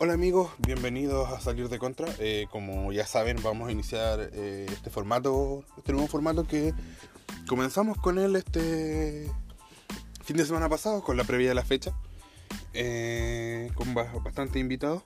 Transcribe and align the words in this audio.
Hola 0.00 0.14
amigos, 0.14 0.50
bienvenidos 0.58 1.30
a 1.30 1.40
Salir 1.40 1.68
de 1.68 1.78
Contra. 1.78 2.08
Eh, 2.18 2.48
como 2.50 2.90
ya 2.90 3.06
saben, 3.06 3.40
vamos 3.44 3.68
a 3.68 3.72
iniciar 3.72 4.28
eh, 4.32 4.66
este 4.68 4.90
formato, 4.90 5.64
este 5.78 5.92
nuevo 5.92 6.08
formato 6.08 6.48
que 6.48 6.74
comenzamos 7.46 7.96
con 7.98 8.18
él 8.18 8.34
este 8.34 9.30
fin 10.24 10.36
de 10.36 10.44
semana 10.46 10.68
pasado, 10.68 11.04
con 11.04 11.16
la 11.16 11.22
previa 11.22 11.48
de 11.48 11.54
la 11.54 11.64
fecha, 11.64 11.94
eh, 12.72 13.70
con 13.76 13.94
bastantes 13.94 14.56
invitados. 14.56 15.04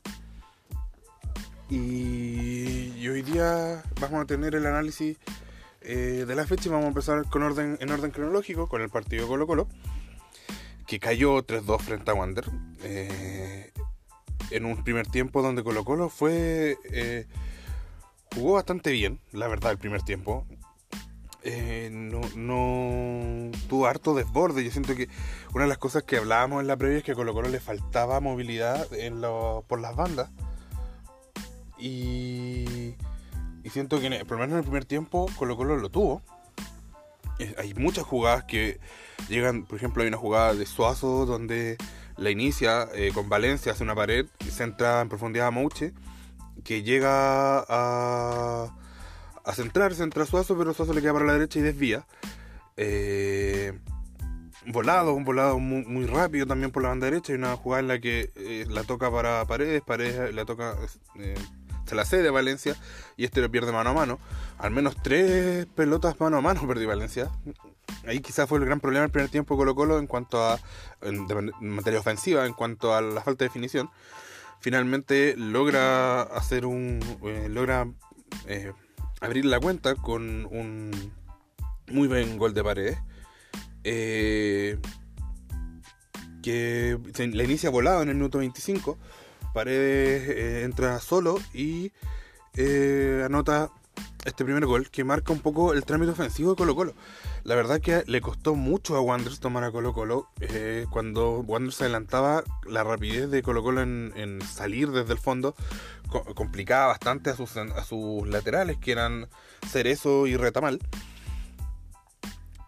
Y, 1.69 3.07
hoy 3.07 3.21
día 3.21 3.83
vamos 4.01 4.23
a 4.23 4.25
tener 4.25 4.55
el 4.55 4.65
análisis 4.65 5.19
de 5.83 6.35
la 6.35 6.47
fecha 6.47 6.69
y 6.69 6.73
vamos 6.73 6.87
a 6.87 6.89
empezar 6.89 7.29
con 7.29 7.43
orden, 7.43 7.77
en 7.81 7.91
orden 7.91 8.11
cronológico 8.11 8.69
con 8.71 8.81
el 8.81 8.89
partido 8.89 9.29
Colo 9.29 9.47
Colo, 9.47 9.69
que 10.87 10.99
cayó 10.99 11.43
3-2 11.43 11.81
frente 11.81 12.11
a 12.11 12.15
Wander 12.15 12.47
en 14.51 14.65
un 14.65 14.83
primer 14.83 15.07
tiempo 15.07 15.43
donde 15.43 15.63
Colo 15.63 15.85
Colo 15.85 16.09
fue... 16.09 16.77
Eh, 16.93 17.27
jugó 18.35 18.55
bastante 18.55 18.93
bien, 18.93 19.21
la 19.33 19.49
verdad, 19.49 19.73
el 19.73 19.79
primer 19.79 20.03
tiempo. 20.03 20.47
Eh, 21.43 21.89
no, 21.93 22.21
tuvo 23.69 23.87
harto 23.87 24.15
desborde. 24.15 24.65
Yo 24.65 24.71
siento 24.71 24.95
que 24.95 25.09
una 25.55 25.65
de 25.65 25.69
las 25.69 25.79
cosas 25.79 26.03
que 26.03 26.17
hablábamos 26.17 26.61
en 26.61 26.67
la 26.67 26.77
previa 26.77 26.99
es 26.99 27.05
que 27.05 27.13
a 27.13 27.15
Colo 27.15 27.33
Colo 27.33 27.49
le 27.49 27.61
faltaba 27.61 28.21
movilidad 28.21 28.87
por 29.67 29.81
las 29.81 29.97
bandas. 29.97 30.31
Y, 31.79 32.95
y 33.63 33.71
siento 33.71 34.01
que 34.01 34.25
por 34.25 34.33
lo 34.33 34.39
menos 34.39 34.53
en 34.53 34.59
el 34.59 34.65
primer 34.65 34.85
tiempo 34.85 35.27
Colo 35.39 35.57
Colo 35.57 35.77
lo 35.77 35.91
tuvo. 35.91 36.23
Eh, 37.39 37.55
hay 37.57 37.73
muchas 37.75 38.05
jugadas 38.05 38.45
que 38.45 38.81
llegan, 39.29 39.65
por 39.65 39.77
ejemplo, 39.77 40.03
hay 40.03 40.09
una 40.09 40.19
jugada 40.19 40.55
de 40.55 40.67
Suazo 40.67 41.25
donde 41.25 41.77
la 42.19 42.31
inicia 42.31 42.89
eh, 42.95 43.13
con 43.15 43.29
Valencia, 43.29 43.73
hace 43.73 43.85
una 43.85 43.95
pared 43.95 44.27
centra 44.51 45.01
en 45.01 45.09
profundidad 45.09 45.47
a 45.47 45.51
Mouche, 45.51 45.93
que 46.65 46.83
llega 46.83 47.61
a, 47.61 48.75
a 49.45 49.53
centrar, 49.55 49.95
centra 49.95 50.25
a 50.25 50.27
Suazo, 50.27 50.59
pero 50.59 50.75
Suazo 50.75 50.93
le 50.93 51.01
queda 51.01 51.13
para 51.13 51.27
la 51.27 51.33
derecha 51.35 51.61
y 51.61 51.63
desvía. 51.63 52.07
Eh, 52.77 53.79
volado, 54.67 55.15
un 55.15 55.25
volado 55.25 55.59
muy, 55.59 56.07
rápido 56.07 56.47
también 56.47 56.71
por 56.73 56.83
la 56.83 56.91
banda 56.91 57.07
derecha. 57.07 57.33
Hay 57.33 57.39
una 57.39 57.57
jugada 57.57 57.81
en 57.81 57.89
la 57.89 58.01
que 58.01 58.33
eh, 58.35 58.67
la 58.69 58.83
toca 58.83 59.11
para 59.11 59.45
Paredes, 59.47 59.83
Paredes 59.83 60.35
la 60.35 60.45
toca, 60.45 60.77
se 61.87 61.95
la 61.95 62.05
cede 62.05 62.29
a 62.29 62.33
Valencia 62.33 62.77
y 63.17 63.25
este 63.25 63.41
lo 63.41 63.51
pierde 63.51 63.73
mano 63.73 63.91
a 63.91 63.95
mano. 63.95 64.19
Al 64.59 64.73
menos 64.73 64.97
tres 65.03 65.67
pelotas 65.67 66.19
mano 66.21 66.39
a 66.39 66.41
mano 66.41 66.67
perdió 66.67 66.89
Valencia 66.89 67.31
ahí 68.07 68.21
quizás 68.21 68.49
fue 68.49 68.59
el 68.59 68.65
gran 68.65 68.81
problema 68.81 69.05
el 69.05 69.11
primer 69.11 69.31
tiempo 69.31 69.57
Colo 69.57 69.75
Colo 69.75 69.99
en 69.99 70.07
cuanto 70.07 70.43
a 70.43 70.59
en, 71.03 71.27
materia 71.61 72.01
ofensiva, 72.01 72.47
en 72.47 72.55
cuanto 72.55 72.95
a 72.95 73.01
la 73.01 73.23
falta 73.23 73.45
de 73.45 73.49
definición. 73.49 73.91
Finalmente 74.61 75.35
logra 75.37 76.23
hacer 76.23 76.67
un 76.67 77.01
eh, 77.23 77.49
logra 77.49 77.87
eh, 78.47 78.73
abrir 79.21 79.45
la 79.45 79.61
cuenta 79.61 79.95
con 79.95 80.47
un 80.47 80.91
muy 81.89 82.09
buen 82.09 82.39
gol 82.39 82.55
de 82.55 82.65
paredes. 82.65 82.99
Eh, 83.85 84.79
que 86.43 86.99
la 87.17 87.45
inicia 87.45 87.71
volado 87.71 88.03
en 88.03 88.09
el 88.09 88.15
minuto 88.15 88.39
25. 88.39 88.99
Paredes 89.55 90.65
entra 90.65 91.01
solo 91.01 91.39
y 91.53 91.93
anota 93.25 93.71
este 94.29 94.45
primer 94.45 94.67
gol 94.67 94.91
que 94.91 95.05
marca 95.05 95.33
un 95.33 95.41
poco 95.41 95.73
el 95.73 95.85
trámite 95.85 96.13
ofensivo 96.13 96.51
de 96.51 96.57
Colo 96.57 96.77
Colo. 96.77 96.95
La 97.45 97.55
verdad 97.55 97.81
que 97.81 98.05
le 98.07 98.21
costó 98.21 98.55
mucho 98.55 98.97
a 98.97 99.01
Wanderers 99.01 99.41
tomar 99.41 99.65
a 99.65 99.73
Colo 99.73 99.93
Colo. 99.93 100.29
Eh, 100.41 100.87
cuando 100.91 101.41
Wanderers 101.41 101.81
adelantaba, 101.81 102.45
la 102.67 102.85
rapidez 102.85 103.31
de 103.31 103.43
Colo 103.43 103.63
Colo 103.63 103.83
en, 103.83 104.41
salir 104.43 104.91
desde 104.91 105.13
el 105.13 105.19
fondo 105.19 105.55
complicaba 106.35 106.87
bastante 106.87 107.31
a 107.31 107.35
sus, 107.37 108.29
laterales, 108.29 108.79
que 108.79 108.93
eran 108.93 109.29
Cerezo 109.67 110.27
y 110.27 110.37
Retamal. 110.37 110.79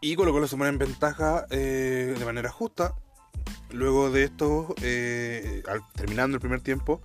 Y 0.01 0.17
Colo 0.17 0.33
Colo 0.33 0.49
se 0.49 0.57
pone 0.57 0.71
en 0.71 0.79
ventaja 0.79 1.47
eh, 1.51 2.15
de 2.19 2.25
manera 2.25 2.51
justa. 2.51 2.95
Luego 3.71 4.11
de 4.11 4.25
esto, 4.25 4.75
eh, 4.83 5.63
terminando 5.95 6.37
el 6.37 6.41
primer 6.41 6.61
tiempo, 6.61 7.01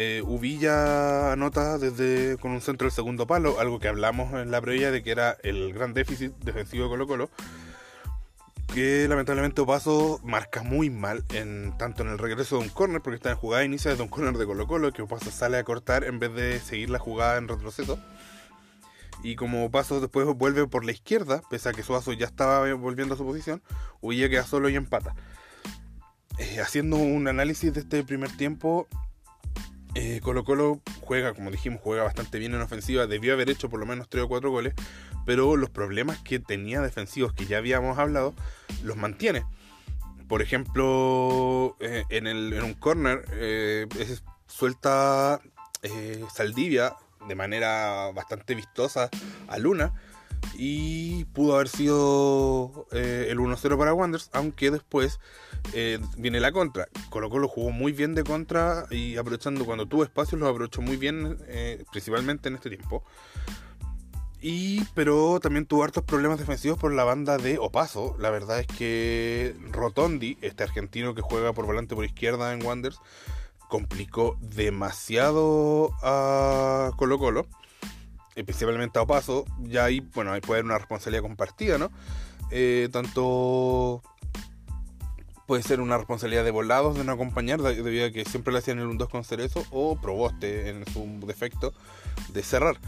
eh, 0.00 0.22
Uvilla 0.22 1.32
anota 1.32 1.76
desde 1.76 2.38
con 2.38 2.52
un 2.52 2.60
centro 2.60 2.86
del 2.86 2.92
segundo 2.92 3.26
palo, 3.26 3.58
algo 3.58 3.80
que 3.80 3.88
hablamos 3.88 4.32
en 4.32 4.52
la 4.52 4.60
previa 4.60 4.92
de 4.92 5.02
que 5.02 5.10
era 5.10 5.36
el 5.42 5.72
gran 5.72 5.92
déficit 5.92 6.32
defensivo 6.36 6.84
de 6.84 6.90
Colo 6.90 7.08
Colo, 7.08 7.30
que 8.72 9.08
lamentablemente 9.08 9.60
Opaso 9.60 10.20
marca 10.22 10.62
muy 10.62 10.88
mal 10.88 11.24
en 11.30 11.76
tanto 11.78 12.04
en 12.04 12.10
el 12.10 12.18
regreso 12.18 12.58
de 12.58 12.62
un 12.62 12.68
corner, 12.68 13.02
porque 13.02 13.16
está 13.16 13.32
en 13.32 13.38
jugada 13.38 13.64
inicia 13.64 13.92
de 13.92 14.00
un 14.00 14.08
corner 14.08 14.38
de 14.38 14.46
Colo 14.46 14.68
Colo, 14.68 14.92
que 14.92 15.02
Opaso 15.02 15.32
sale 15.32 15.56
a 15.56 15.64
cortar 15.64 16.04
en 16.04 16.20
vez 16.20 16.32
de 16.32 16.60
seguir 16.60 16.90
la 16.90 17.00
jugada 17.00 17.36
en 17.36 17.48
retroceso. 17.48 17.98
Y 19.24 19.34
como 19.34 19.64
Opaso 19.64 20.00
después 20.00 20.28
vuelve 20.28 20.68
por 20.68 20.84
la 20.84 20.92
izquierda, 20.92 21.42
pese 21.50 21.70
a 21.70 21.72
que 21.72 21.82
Suazo 21.82 22.12
ya 22.12 22.26
estaba 22.26 22.72
volviendo 22.74 23.14
a 23.14 23.18
su 23.18 23.24
posición, 23.24 23.64
Uvilla 24.00 24.28
queda 24.28 24.44
solo 24.44 24.68
y 24.68 24.76
empata. 24.76 25.16
Eh, 26.38 26.60
haciendo 26.60 26.98
un 26.98 27.26
análisis 27.26 27.74
de 27.74 27.80
este 27.80 28.04
primer 28.04 28.30
tiempo, 28.36 28.86
eh, 29.94 30.20
Colo 30.22 30.44
Colo 30.44 30.80
juega, 31.00 31.34
como 31.34 31.50
dijimos, 31.50 31.80
juega 31.82 32.04
bastante 32.04 32.38
bien 32.38 32.54
en 32.54 32.60
ofensiva, 32.60 33.06
debió 33.06 33.32
haber 33.32 33.50
hecho 33.50 33.68
por 33.68 33.80
lo 33.80 33.86
menos 33.86 34.08
3 34.08 34.24
o 34.24 34.28
4 34.28 34.50
goles, 34.50 34.74
pero 35.24 35.56
los 35.56 35.70
problemas 35.70 36.18
que 36.18 36.38
tenía 36.38 36.80
defensivos 36.80 37.32
que 37.32 37.46
ya 37.46 37.58
habíamos 37.58 37.98
hablado, 37.98 38.34
los 38.82 38.96
mantiene. 38.96 39.44
Por 40.28 40.42
ejemplo, 40.42 41.76
eh, 41.80 42.04
en, 42.10 42.26
el, 42.26 42.60
un 42.62 42.74
corner 42.74 43.24
eh, 43.32 43.86
suelta 44.46 45.40
Saldivia 46.34 46.96
de 47.26 47.34
manera 47.34 48.10
bastante 48.14 48.54
vistosa 48.54 49.08
a 49.46 49.58
Luna 49.58 49.92
y 50.54 51.24
pudo 51.26 51.54
haber 51.54 51.68
sido 51.68 52.86
eh, 52.92 53.26
el 53.30 53.38
1-0 53.38 53.78
para 53.78 53.94
Wanderers, 53.94 54.30
aunque 54.32 54.70
después 54.70 55.20
eh, 55.72 55.98
viene 56.16 56.40
la 56.40 56.52
contra. 56.52 56.88
Colo 57.10 57.30
Colo 57.30 57.48
jugó 57.48 57.70
muy 57.70 57.92
bien 57.92 58.14
de 58.14 58.24
contra 58.24 58.86
y 58.90 59.16
aprovechando 59.16 59.64
cuando 59.64 59.86
tuvo 59.86 60.02
espacios 60.02 60.40
lo 60.40 60.48
aprovechó 60.48 60.82
muy 60.82 60.96
bien, 60.96 61.38
eh, 61.46 61.84
principalmente 61.90 62.48
en 62.48 62.56
este 62.56 62.70
tiempo. 62.70 63.04
Y, 64.40 64.84
pero 64.94 65.40
también 65.40 65.66
tuvo 65.66 65.82
hartos 65.82 66.04
problemas 66.04 66.38
defensivos 66.38 66.78
por 66.78 66.92
la 66.92 67.04
banda 67.04 67.38
de 67.38 67.58
Opaso. 67.58 68.14
La 68.18 68.30
verdad 68.30 68.60
es 68.60 68.66
que 68.68 69.56
Rotondi, 69.72 70.38
este 70.42 70.62
argentino 70.62 71.14
que 71.14 71.22
juega 71.22 71.52
por 71.52 71.66
volante 71.66 71.96
por 71.96 72.04
izquierda 72.04 72.52
en 72.52 72.64
Wanderers, 72.64 73.00
complicó 73.68 74.36
demasiado 74.40 75.90
a 76.02 76.92
Colo 76.96 77.18
Colo 77.18 77.46
principalmente 78.44 78.98
a 78.98 79.02
Opaso, 79.02 79.44
ya 79.60 79.84
ahí, 79.84 80.00
bueno, 80.14 80.32
puede 80.40 80.60
haber 80.60 80.64
una 80.64 80.78
responsabilidad 80.78 81.22
compartida, 81.22 81.78
¿no? 81.78 81.90
Eh, 82.50 82.88
tanto 82.92 84.02
puede 85.46 85.62
ser 85.62 85.80
una 85.80 85.96
responsabilidad 85.96 86.44
de 86.44 86.50
volados 86.50 86.96
de 86.96 87.04
no 87.04 87.12
acompañar, 87.12 87.62
debido 87.62 88.06
a 88.06 88.10
que 88.10 88.24
siempre 88.26 88.52
le 88.52 88.58
hacían 88.58 88.78
el 88.78 88.86
1-2 88.86 89.08
con 89.08 89.24
Cerezo, 89.24 89.64
o 89.70 89.98
Proboste 89.98 90.68
en 90.68 90.84
su 90.92 91.26
defecto 91.26 91.72
de 92.32 92.42
cerrar. 92.42 92.78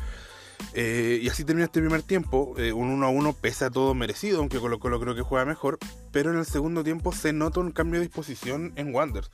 Eh, 0.75 1.21
y 1.23 1.29
así 1.29 1.45
termina 1.45 1.65
este 1.65 1.81
primer 1.81 2.03
tiempo, 2.03 2.55
eh, 2.59 2.73
un 2.73 2.89
1 2.89 3.11
1 3.11 3.33
pese 3.33 3.65
a 3.65 3.71
todo 3.71 3.95
merecido, 3.95 4.41
aunque 4.41 4.59
Colo 4.59 4.79
Colo 4.79 5.01
creo 5.01 5.15
que 5.15 5.23
juega 5.23 5.45
mejor, 5.45 5.79
pero 6.13 6.33
en 6.33 6.39
el 6.39 6.47
segundo 6.47 6.85
tiempo 6.85 7.13
se 7.13 7.33
nota 7.33 7.61
un 7.61 7.73
cambio 7.73 8.01
de 8.01 8.07
disposición 8.07 8.73
en 8.77 8.95
Wanderers. 8.95 9.31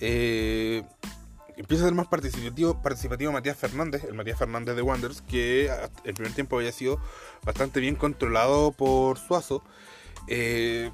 Eh, 0.00 0.82
empieza 1.60 1.84
a 1.84 1.88
ser 1.88 1.94
más 1.94 2.08
participativo, 2.08 2.80
participativo 2.80 3.32
Matías 3.32 3.56
Fernández, 3.56 4.04
el 4.04 4.14
Matías 4.14 4.38
Fernández 4.38 4.74
de 4.76 4.82
Wanderers, 4.82 5.20
que 5.20 5.70
el 6.04 6.14
primer 6.14 6.32
tiempo 6.32 6.56
había 6.56 6.72
sido 6.72 6.98
bastante 7.44 7.80
bien 7.80 7.96
controlado 7.96 8.72
por 8.72 9.18
Suazo. 9.18 9.62
Eh, 10.26 10.90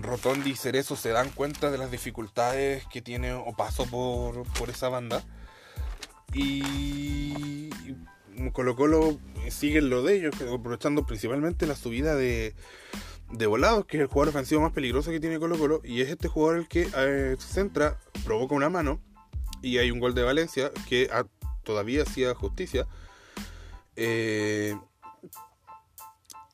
Rotondi 0.00 0.50
y 0.50 0.56
Cerezo 0.56 0.96
se 0.96 1.10
dan 1.10 1.30
cuenta 1.30 1.70
de 1.70 1.78
las 1.78 1.90
dificultades 1.92 2.84
que 2.88 3.00
tiene 3.00 3.32
o 3.32 3.52
pasó 3.56 3.86
por, 3.86 4.42
por 4.54 4.70
esa 4.70 4.88
banda. 4.88 5.22
Y, 6.34 7.70
Colo 8.52 8.74
Colo 8.74 9.18
sigue 9.50 9.80
lo 9.82 10.02
de 10.02 10.16
ellos, 10.16 10.34
aprovechando 10.52 11.06
principalmente 11.06 11.64
la 11.66 11.76
subida 11.76 12.16
de, 12.16 12.56
de 13.30 13.46
volados, 13.46 13.86
que 13.86 13.98
es 13.98 14.00
el 14.00 14.08
jugador 14.08 14.30
ofensivo 14.30 14.62
más 14.62 14.72
peligroso 14.72 15.12
que 15.12 15.20
tiene 15.20 15.38
Colo 15.38 15.56
Colo. 15.56 15.80
Y 15.84 16.00
es 16.00 16.10
este 16.10 16.26
jugador 16.26 16.58
el 16.58 16.68
que 16.68 16.88
eh, 16.96 17.36
centra, 17.38 18.00
provoca 18.24 18.56
una 18.56 18.68
mano 18.68 19.00
y 19.62 19.78
hay 19.78 19.90
un 19.90 20.00
gol 20.00 20.14
de 20.14 20.22
Valencia 20.22 20.70
que 20.88 21.08
todavía 21.62 22.02
hacía 22.02 22.34
justicia. 22.34 22.86
Eh, 23.96 24.76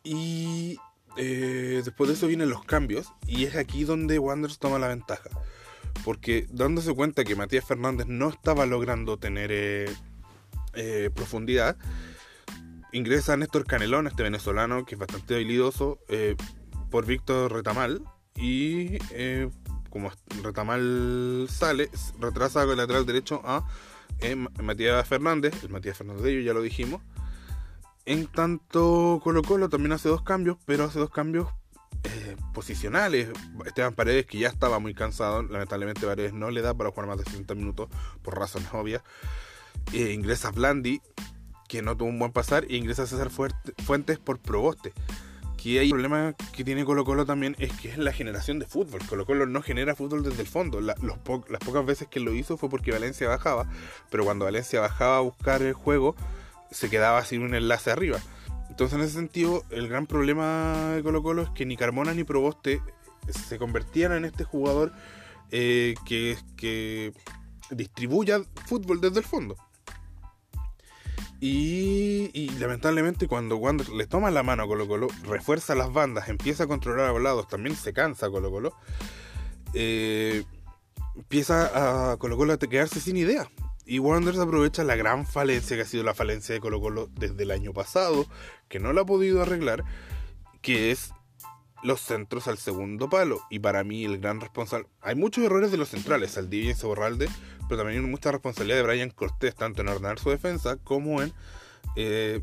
y 0.05 0.79
eh, 1.17 1.83
después 1.85 2.09
de 2.09 2.15
eso 2.15 2.27
vienen 2.27 2.51
los 2.51 2.65
cambios 2.65 3.13
y 3.27 3.45
es 3.45 3.57
aquí 3.57 3.85
donde 3.85 4.19
Wanderers 4.19 4.59
toma 4.59 4.79
la 4.79 4.89
ventaja. 4.89 5.31
Porque 6.05 6.47
dándose 6.51 6.95
cuenta 6.95 7.25
que 7.25 7.35
Matías 7.35 7.65
Fernández 7.65 8.07
no 8.07 8.29
estaba 8.29 8.67
logrando 8.67 9.17
tener 9.17 9.51
eh, 10.75 11.11
profundidad, 11.15 11.77
ingresa 12.93 13.37
Néstor 13.37 13.67
Canelón, 13.67 14.07
este 14.07 14.23
venezolano 14.23 14.85
que 14.85 14.95
es 14.95 14.99
bastante 14.99 15.35
habilidoso, 15.35 15.99
por 16.91 17.05
Víctor 17.05 17.53
Retamal 17.53 18.03
y 18.35 18.99
como 19.91 20.11
Retamal 20.43 21.47
sale, 21.51 21.91
retrasa 22.21 22.63
el 22.63 22.77
lateral 22.77 23.07
derecho 23.07 23.41
a 23.45 23.67
eh, 24.21 24.35
Matías 24.35 25.07
Fernández, 25.07 25.63
el 25.63 25.71
Matías 25.71 25.97
Fernández 25.97 26.23
de 26.23 26.33
ellos, 26.33 26.45
ya 26.45 26.55
lo 26.55 26.63
dijimos. 26.63 27.03
En 28.05 28.27
tanto 28.27 29.21
Colo 29.23 29.43
Colo 29.43 29.69
también 29.69 29.93
hace 29.93 30.09
dos 30.09 30.23
cambios, 30.23 30.57
pero 30.65 30.85
hace 30.85 30.99
dos 30.99 31.11
cambios 31.11 31.49
eh, 32.05 32.37
posicionales. 32.55 33.29
Esteban 33.67 33.95
Paredes, 33.95 34.27
que 34.27 34.39
ya 34.39 34.49
estaba 34.49 34.79
muy 34.79 34.95
cansado, 34.95 35.43
lamentablemente 35.43 36.07
Paredes 36.07 36.33
no 36.33 36.51
le 36.51 36.63
da 36.63 36.75
para 36.75 36.91
jugar 36.91 37.07
más 37.07 37.19
de 37.19 37.25
60 37.25 37.55
minutos 37.55 37.89
por 38.23 38.39
razones 38.39 38.69
obvias. 38.73 39.03
Eh, 39.93 40.13
ingresa 40.13 40.51
Blandi, 40.51 41.01
que 41.69 41.83
no 41.83 41.97
tuvo 41.97 42.09
un 42.09 42.19
buen 42.19 42.33
pasar, 42.33 42.65
e 42.69 42.77
ingresa 42.77 43.07
César 43.07 43.31
Fuentes 43.31 44.19
por 44.19 44.39
Proboste. 44.39 44.93
Que 45.61 45.81
hay 45.81 45.87
un 45.87 45.99
problema 45.99 46.35
que 46.53 46.63
tiene 46.63 46.85
Colo 46.85 47.05
Colo 47.05 47.27
también 47.27 47.57
es 47.59 47.73
que 47.73 47.89
es 47.89 47.99
la 47.99 48.13
generación 48.13 48.59
de 48.61 48.67
fútbol. 48.67 49.01
Colo 49.09 49.27
Colo 49.27 49.45
no 49.45 49.61
genera 49.61 49.97
fútbol 49.97 50.23
desde 50.23 50.41
el 50.41 50.47
fondo. 50.47 50.81
las 50.81 50.97
pocas 51.65 51.85
veces 51.85 52.09
que 52.09 52.21
lo 52.21 52.33
hizo 52.33 52.57
fue 52.57 52.71
porque 52.71 52.93
Valencia 52.93 53.29
bajaba, 53.29 53.69
pero 54.11 54.25
cuando 54.25 54.45
Valencia 54.45 54.81
bajaba 54.81 55.19
a 55.19 55.21
buscar 55.21 55.63
el 55.63 55.75
juego, 55.75 56.15
se 56.71 56.89
quedaba 56.89 57.25
sin 57.25 57.43
un 57.43 57.55
enlace 57.55 57.91
arriba. 57.91 58.19
Entonces, 58.71 58.97
en 58.97 59.05
ese 59.05 59.15
sentido, 59.15 59.65
el 59.71 59.89
gran 59.89 60.07
problema 60.07 60.93
de 60.95 61.03
Colo 61.03 61.23
Colo 61.23 61.43
es 61.43 61.51
que 61.51 61.67
ni 61.67 61.77
Carmona 61.77 62.15
ni 62.15 62.23
Proboste 62.23 62.81
se 63.29 63.59
convertían 63.59 64.13
en 64.13 64.25
este 64.25 64.45
jugador 64.45 64.93
eh, 65.51 65.95
que, 66.07 66.37
que 66.57 67.13
distribuya 67.71 68.43
fútbol 68.67 69.01
desde 69.01 69.19
el 69.19 69.25
fondo. 69.25 69.57
Y, 71.41 72.51
lamentablemente 72.59 73.29
cuando 73.29 73.57
Wander 73.57 73.89
le 73.91 74.07
toma 74.07 74.31
la 74.31 74.43
mano 74.43 74.65
a 74.65 74.67
Colo 74.67 74.89
Colo, 74.89 75.09
refuerza 75.23 75.77
las 75.77 75.93
bandas, 75.93 76.29
empieza 76.29 76.65
a 76.65 76.67
controlar 76.67 77.11
a 77.11 77.13
los 77.13 77.23
lados, 77.23 77.47
también 77.47 77.77
se 77.77 77.93
cansa 77.93 78.29
Colo 78.29 78.51
Colo, 78.51 78.75
eh, 79.73 80.45
empieza 81.15 82.13
a 82.13 82.17
Colo 82.17 82.37
Colo 82.37 82.55
a 82.55 82.59
quedarse 82.59 83.01
sin 83.01 83.17
idea. 83.17 83.49
Y 83.87 84.01
Wanderers 84.01 84.41
aprovecha 84.41 84.85
la 84.85 84.97
gran 84.97 85.27
falencia 85.27 85.77
que 85.77 85.83
ha 85.83 85.87
sido 85.87 86.03
la 86.03 86.13
falencia 86.13 86.55
de 86.55 86.61
Colo 86.61 86.81
Colo 86.81 87.09
desde 87.15 87.45
el 87.45 87.53
año 87.53 87.73
pasado, 87.73 88.27
que 88.69 88.81
no 88.81 88.93
la 88.93 89.03
ha 89.03 89.07
podido 89.07 89.41
arreglar, 89.41 89.85
que 90.61 90.91
es 90.91 91.13
los 91.83 92.01
centros 92.01 92.49
al 92.49 92.59
segundo 92.59 93.09
palo. 93.09 93.41
Y 93.51 93.59
para 93.59 93.85
mí 93.85 94.05
el 94.05 94.19
gran 94.19 94.41
responsable... 94.41 94.89
Hay 95.01 95.15
muchos 95.15 95.45
errores 95.45 95.71
de 95.71 95.77
los 95.77 95.89
centrales, 95.89 96.33
Saldivia 96.33 96.73
y 96.73 96.75
Soborralde, 96.75 97.29
pero 97.69 97.79
también 97.79 98.05
hay 98.05 98.11
mucha 98.11 98.33
responsabilidad 98.33 98.79
de 98.79 98.83
Brian 98.83 99.11
Cortés, 99.11 99.55
tanto 99.55 99.83
en 99.83 99.89
ordenar 99.89 100.19
su 100.19 100.31
defensa 100.31 100.77
como 100.77 101.23
en 101.23 101.33
eh, 101.97 102.43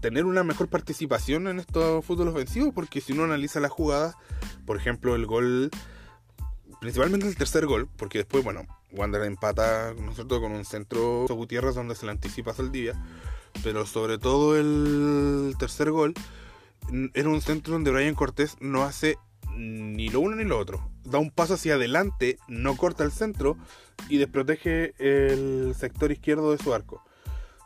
tener 0.00 0.24
una 0.24 0.42
mejor 0.42 0.68
participación 0.68 1.48
en 1.48 1.60
estos 1.60 2.04
fútbol 2.04 2.28
ofensivos, 2.28 2.72
porque 2.74 3.00
si 3.00 3.12
uno 3.12 3.24
analiza 3.24 3.60
las 3.60 3.70
jugadas, 3.70 4.16
por 4.66 4.76
ejemplo, 4.76 5.14
el 5.14 5.26
gol, 5.26 5.70
principalmente 6.80 7.28
el 7.28 7.36
tercer 7.36 7.66
gol, 7.66 7.88
porque 7.96 8.18
después, 8.18 8.42
bueno, 8.42 8.66
Wander 8.92 9.22
empata 9.22 9.94
¿no 9.94 10.40
con 10.40 10.52
un 10.52 10.64
centro 10.64 11.26
Gutiérrez 11.28 11.74
donde 11.74 11.94
se 11.94 12.06
le 12.06 12.12
anticipa 12.12 12.54
Saldivia, 12.54 12.94
pero 13.62 13.86
sobre 13.86 14.18
todo 14.18 14.56
el 14.56 15.54
tercer 15.58 15.90
gol 15.90 16.14
era 17.14 17.28
un 17.28 17.40
centro 17.40 17.72
donde 17.72 17.90
Brian 17.90 18.14
Cortés 18.14 18.56
no 18.60 18.82
hace 18.82 19.16
ni 19.56 20.08
lo 20.08 20.20
uno 20.20 20.36
ni 20.36 20.44
lo 20.44 20.58
otro. 20.58 20.90
Da 21.04 21.18
un 21.18 21.30
paso 21.30 21.54
hacia 21.54 21.74
adelante, 21.74 22.38
no 22.48 22.76
corta 22.76 23.04
el 23.04 23.12
centro 23.12 23.56
y 24.08 24.18
desprotege 24.18 24.94
el 24.98 25.74
sector 25.74 26.12
izquierdo 26.12 26.52
de 26.52 26.58
su 26.58 26.72
arco. 26.74 27.02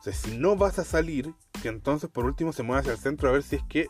O 0.00 0.02
sea, 0.02 0.12
si 0.12 0.36
no 0.36 0.56
vas 0.56 0.78
a 0.78 0.84
salir, 0.84 1.32
que 1.62 1.68
entonces 1.68 2.10
por 2.10 2.24
último 2.24 2.52
se 2.52 2.62
mueva 2.62 2.80
hacia 2.80 2.92
el 2.92 2.98
centro 2.98 3.28
a 3.28 3.32
ver 3.32 3.42
si 3.42 3.56
es 3.56 3.62
que 3.68 3.88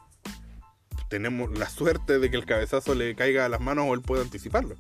tenemos 1.09 1.57
la 1.59 1.69
suerte 1.69 2.19
de 2.19 2.31
que 2.31 2.37
el 2.37 2.47
cabezazo 2.47 2.95
le 2.95 3.15
caiga 3.15 3.45
a 3.45 3.49
las 3.49 3.61
manos 3.61 3.87
o 3.89 3.95
él 3.95 4.03
pueda 4.03 4.23
anticiparlo. 4.23 4.77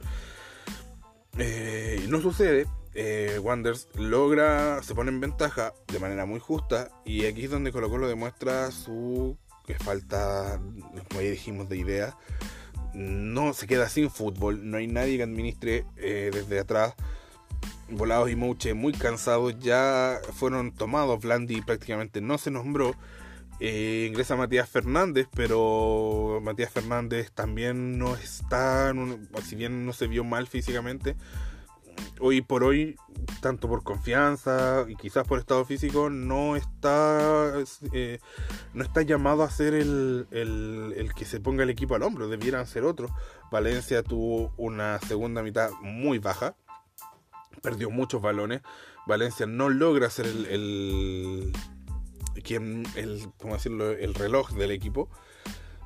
Eh, 1.38 2.04
no 2.08 2.20
sucede. 2.20 2.66
Eh, 2.96 3.40
Wanders 3.42 3.88
logra, 3.96 4.80
se 4.84 4.94
pone 4.94 5.10
en 5.10 5.18
ventaja 5.18 5.72
de 5.88 5.98
manera 5.98 6.26
muy 6.26 6.38
justa 6.38 6.90
y 7.04 7.26
aquí 7.26 7.44
es 7.44 7.50
donde 7.50 7.72
Colo 7.72 7.90
Colo 7.90 8.06
demuestra 8.06 8.70
su 8.70 9.36
que 9.66 9.74
falta, 9.74 10.60
como 11.08 11.22
ya 11.22 11.30
dijimos, 11.30 11.68
de 11.68 11.78
idea. 11.78 12.16
No 12.92 13.54
se 13.54 13.66
queda 13.66 13.88
sin 13.88 14.10
fútbol, 14.10 14.70
no 14.70 14.76
hay 14.76 14.86
nadie 14.86 15.16
que 15.16 15.22
administre 15.24 15.84
eh, 15.96 16.30
desde 16.32 16.60
atrás. 16.60 16.94
Volados 17.90 18.30
y 18.30 18.36
Mouche 18.36 18.74
muy 18.74 18.92
cansados, 18.92 19.58
ya 19.58 20.20
fueron 20.32 20.72
tomados. 20.72 21.20
Blandi 21.20 21.60
prácticamente 21.60 22.20
no 22.20 22.38
se 22.38 22.50
nombró. 22.50 22.94
Eh, 23.60 24.06
ingresa 24.08 24.36
Matías 24.36 24.68
Fernández, 24.68 25.28
pero 25.34 26.40
Matías 26.42 26.70
Fernández 26.70 27.30
también 27.32 27.98
no 27.98 28.16
está, 28.16 28.92
si 29.44 29.54
bien 29.54 29.86
no 29.86 29.92
se 29.92 30.08
vio 30.08 30.24
mal 30.24 30.48
físicamente, 30.48 31.14
hoy 32.20 32.40
por 32.40 32.64
hoy, 32.64 32.96
tanto 33.40 33.68
por 33.68 33.82
confianza 33.82 34.84
y 34.88 34.96
quizás 34.96 35.26
por 35.26 35.38
estado 35.38 35.64
físico, 35.64 36.10
no 36.10 36.56
está, 36.56 37.52
eh, 37.92 38.18
no 38.72 38.84
está 38.84 39.02
llamado 39.02 39.42
a 39.42 39.50
ser 39.50 39.74
el, 39.74 40.26
el, 40.30 41.12
que 41.14 41.24
se 41.24 41.40
ponga 41.40 41.62
el 41.62 41.70
equipo 41.70 41.94
al 41.94 42.02
hombro, 42.02 42.28
debieran 42.28 42.66
ser 42.66 42.84
otros. 42.84 43.10
Valencia 43.50 44.02
tuvo 44.02 44.52
una 44.56 44.98
segunda 45.00 45.42
mitad 45.42 45.70
muy 45.82 46.18
baja, 46.18 46.56
perdió 47.62 47.90
muchos 47.90 48.22
balones. 48.22 48.62
Valencia 49.06 49.46
no 49.46 49.68
logra 49.68 50.08
ser 50.08 50.26
el 50.26 51.52
quien, 52.42 52.84
el, 52.96 53.28
¿cómo 53.38 53.54
decirlo? 53.54 53.90
el 53.90 54.14
reloj 54.14 54.52
del 54.52 54.70
equipo. 54.70 55.08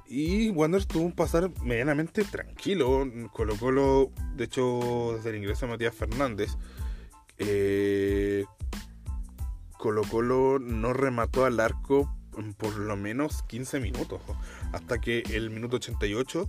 Y 0.08 0.48
Wanderers 0.50 0.86
tuvo 0.86 1.04
un 1.04 1.12
pasar 1.12 1.50
medianamente 1.62 2.24
tranquilo. 2.24 3.06
Colo 3.32 3.56
Colo, 3.56 4.10
de 4.36 4.44
hecho, 4.44 5.12
desde 5.16 5.30
el 5.30 5.36
ingreso 5.36 5.66
de 5.66 5.72
Matías 5.72 5.94
Fernández, 5.94 6.50
eh, 7.36 8.44
Colo 9.76 10.02
Colo 10.02 10.58
no 10.58 10.92
remató 10.94 11.44
al 11.44 11.60
arco 11.60 12.14
por 12.56 12.76
lo 12.76 12.96
menos 12.96 13.42
15 13.44 13.80
minutos. 13.80 14.20
Hasta 14.72 15.00
que 15.00 15.22
el 15.30 15.50
minuto 15.50 15.76
88, 15.76 16.48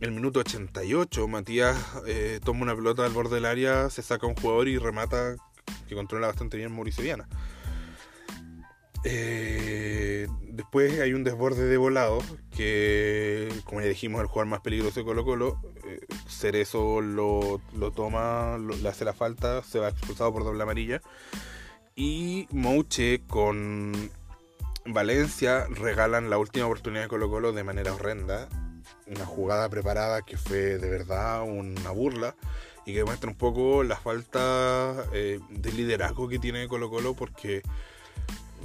el 0.00 0.12
minuto 0.12 0.40
88, 0.40 1.28
Matías 1.28 1.76
eh, 2.06 2.40
toma 2.44 2.62
una 2.62 2.74
pelota 2.76 3.04
al 3.04 3.12
borde 3.12 3.36
del 3.36 3.46
área, 3.46 3.90
se 3.90 4.02
saca 4.02 4.26
un 4.26 4.34
jugador 4.34 4.68
y 4.68 4.78
remata 4.78 5.36
que 5.88 5.94
controla 5.94 6.26
bastante 6.26 6.56
bien 6.56 6.72
Mauricio 6.72 7.02
Viana. 7.02 7.28
Eh, 9.04 10.26
después 10.42 11.00
hay 11.00 11.12
un 11.12 11.24
desborde 11.24 11.66
de 11.66 11.76
volado 11.76 12.18
que, 12.54 13.48
como 13.64 13.80
ya 13.80 13.86
dijimos, 13.86 14.20
el 14.20 14.26
jugador 14.26 14.48
más 14.48 14.60
peligroso 14.60 15.00
de 15.00 15.06
Colo 15.06 15.24
Colo, 15.24 15.60
eh, 15.86 16.00
Cerezo 16.28 17.00
lo, 17.00 17.60
toma, 17.94 18.58
le 18.58 18.88
hace 18.88 19.04
la 19.04 19.12
falta, 19.12 19.62
se 19.62 19.78
va 19.78 19.88
expulsado 19.88 20.32
por 20.32 20.44
doble 20.44 20.62
amarilla. 20.62 21.00
Y 21.94 22.46
Mouche 22.50 23.22
con 23.26 24.10
Valencia 24.86 25.66
regalan 25.68 26.30
la 26.30 26.38
última 26.38 26.66
oportunidad 26.66 27.02
de 27.02 27.08
Colo 27.08 27.28
Colo 27.28 27.52
de 27.52 27.64
manera 27.64 27.94
horrenda. 27.94 28.48
Una 29.06 29.26
jugada 29.26 29.68
preparada 29.68 30.22
que 30.22 30.36
fue 30.36 30.78
de 30.78 30.90
verdad 30.90 31.42
una 31.42 31.90
burla 31.90 32.34
y 32.84 32.92
que 32.92 32.98
demuestra 32.98 33.30
un 33.30 33.36
poco 33.36 33.82
la 33.84 33.96
falta 33.96 35.04
eh, 35.12 35.40
de 35.50 35.72
liderazgo 35.72 36.28
que 36.28 36.38
tiene 36.38 36.68
Colo 36.68 36.88
Colo 36.88 37.14
porque 37.14 37.62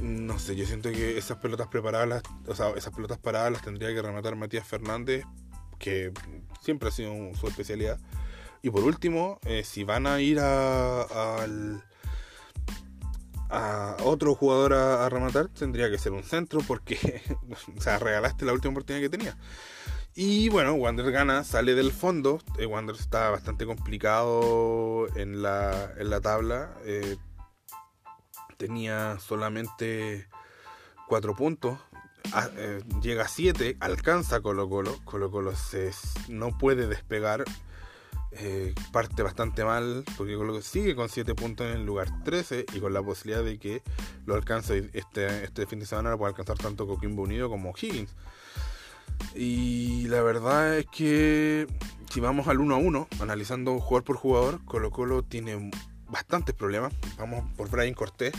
no 0.01 0.39
sé, 0.39 0.55
yo 0.55 0.65
siento 0.65 0.91
que 0.91 1.17
esas 1.17 1.37
pelotas 1.37 1.67
preparadas, 1.67 2.23
o 2.47 2.55
sea, 2.55 2.69
esas 2.71 2.93
pelotas 2.93 3.17
paradas 3.17 3.51
las 3.51 3.61
tendría 3.61 3.93
que 3.93 4.01
rematar 4.01 4.35
Matías 4.35 4.67
Fernández, 4.67 5.25
que 5.79 6.11
siempre 6.61 6.89
ha 6.89 6.91
sido 6.91 7.13
su 7.35 7.47
especialidad. 7.47 7.99
Y 8.61 8.69
por 8.69 8.83
último, 8.83 9.39
eh, 9.45 9.63
si 9.63 9.83
van 9.83 10.07
a 10.07 10.21
ir 10.21 10.39
a, 10.39 11.01
a 13.53 13.97
otro 14.03 14.33
jugador 14.33 14.73
a, 14.73 15.07
rematar, 15.09 15.47
tendría 15.49 15.89
que 15.89 15.97
ser 15.97 16.11
un 16.11 16.23
centro 16.23 16.61
porque, 16.67 17.21
o 17.77 17.81
sea, 17.81 17.99
regalaste 17.99 18.45
la 18.45 18.53
última 18.53 18.71
oportunidad 18.71 19.03
que 19.03 19.09
tenía. 19.09 19.37
Y 20.15 20.49
bueno, 20.49 20.73
Wander 20.73 21.11
gana, 21.11 21.43
sale 21.43 21.75
del 21.75 21.91
fondo. 21.91 22.39
Eh, 22.57 22.65
Wander 22.65 22.95
está 22.95 23.29
bastante 23.29 23.65
complicado 23.65 25.07
en 25.15 25.41
la, 25.41 25.91
en 25.97 26.09
la 26.09 26.21
tabla. 26.21 26.73
Eh, 26.85 27.17
tenía 28.63 29.19
solamente 29.19 30.25
4 31.09 31.35
puntos, 31.35 31.77
eh, 32.55 32.81
llega 33.01 33.25
a 33.25 33.27
7, 33.27 33.75
alcanza 33.81 34.39
Colo 34.39 34.69
Colo, 34.69 34.97
Colo 35.03 35.29
Colo 35.29 35.51
no 36.29 36.57
puede 36.57 36.87
despegar, 36.87 37.43
eh, 38.31 38.73
parte 38.93 39.21
bastante 39.21 39.65
mal, 39.65 40.05
porque 40.15 40.35
Colo 40.37 40.53
Colo 40.53 40.61
sigue 40.61 40.95
con 40.95 41.09
7 41.09 41.35
puntos 41.35 41.67
en 41.67 41.73
el 41.73 41.85
lugar 41.85 42.07
13 42.23 42.65
y 42.73 42.79
con 42.79 42.93
la 42.93 43.03
posibilidad 43.03 43.43
de 43.43 43.59
que 43.59 43.83
lo 44.25 44.35
alcance 44.35 44.89
este, 44.93 45.43
este 45.43 45.65
fin 45.65 45.81
de 45.81 45.85
semana, 45.85 46.11
lo 46.11 46.17
puede 46.17 46.29
alcanzar 46.29 46.57
tanto 46.57 46.87
Coquimbo 46.87 47.23
Unido 47.23 47.49
como 47.49 47.73
Higgins. 47.75 48.15
Y 49.35 50.07
la 50.07 50.21
verdad 50.21 50.77
es 50.77 50.85
que 50.85 51.67
si 52.09 52.21
vamos 52.21 52.47
al 52.47 52.61
1 52.61 52.75
a 52.75 52.77
1, 52.77 53.07
analizando 53.19 53.77
jugador 53.77 54.05
por 54.05 54.15
jugador, 54.15 54.63
Colo 54.63 54.89
Colo 54.89 55.21
tiene 55.21 55.69
bastantes 56.13 56.55
problemas. 56.55 56.93
Vamos 57.17 57.43
por 57.57 57.69
Brian 57.69 57.93
Cortés. 57.93 58.33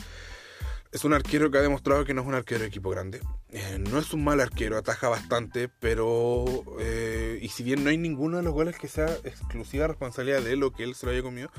Es 0.93 1.04
un 1.04 1.12
arquero 1.12 1.50
que 1.50 1.59
ha 1.59 1.61
demostrado 1.61 2.04
que 2.04 2.14
no 2.14 2.23
es 2.23 2.28
un 2.28 2.35
arquero 2.35 2.61
de 2.61 2.69
equipo 2.69 2.88
grande. 2.88 3.21
Eh, 3.50 3.78
no 3.81 3.99
es 3.99 4.14
un 4.14 4.23
mal 4.23 4.40
arquero, 4.40 4.78
ataja 4.78 5.09
bastante, 5.09 5.69
pero... 5.69 6.45
Eh, 6.78 7.40
y 7.43 7.49
si 7.49 7.64
bien 7.64 7.83
no 7.83 7.90
hay 7.90 7.99
ninguno 7.99 8.37
de 8.37 8.45
los 8.45 8.52
goles 8.54 8.78
que 8.78 8.87
sea 8.87 9.07
exclusiva 9.25 9.88
responsabilidad 9.88 10.40
de 10.40 10.52
él 10.52 10.62
o 10.62 10.73
que 10.73 10.85
él 10.85 10.95
se 10.95 11.04
lo 11.04 11.12
haya 11.12 11.23
comido, 11.23 11.50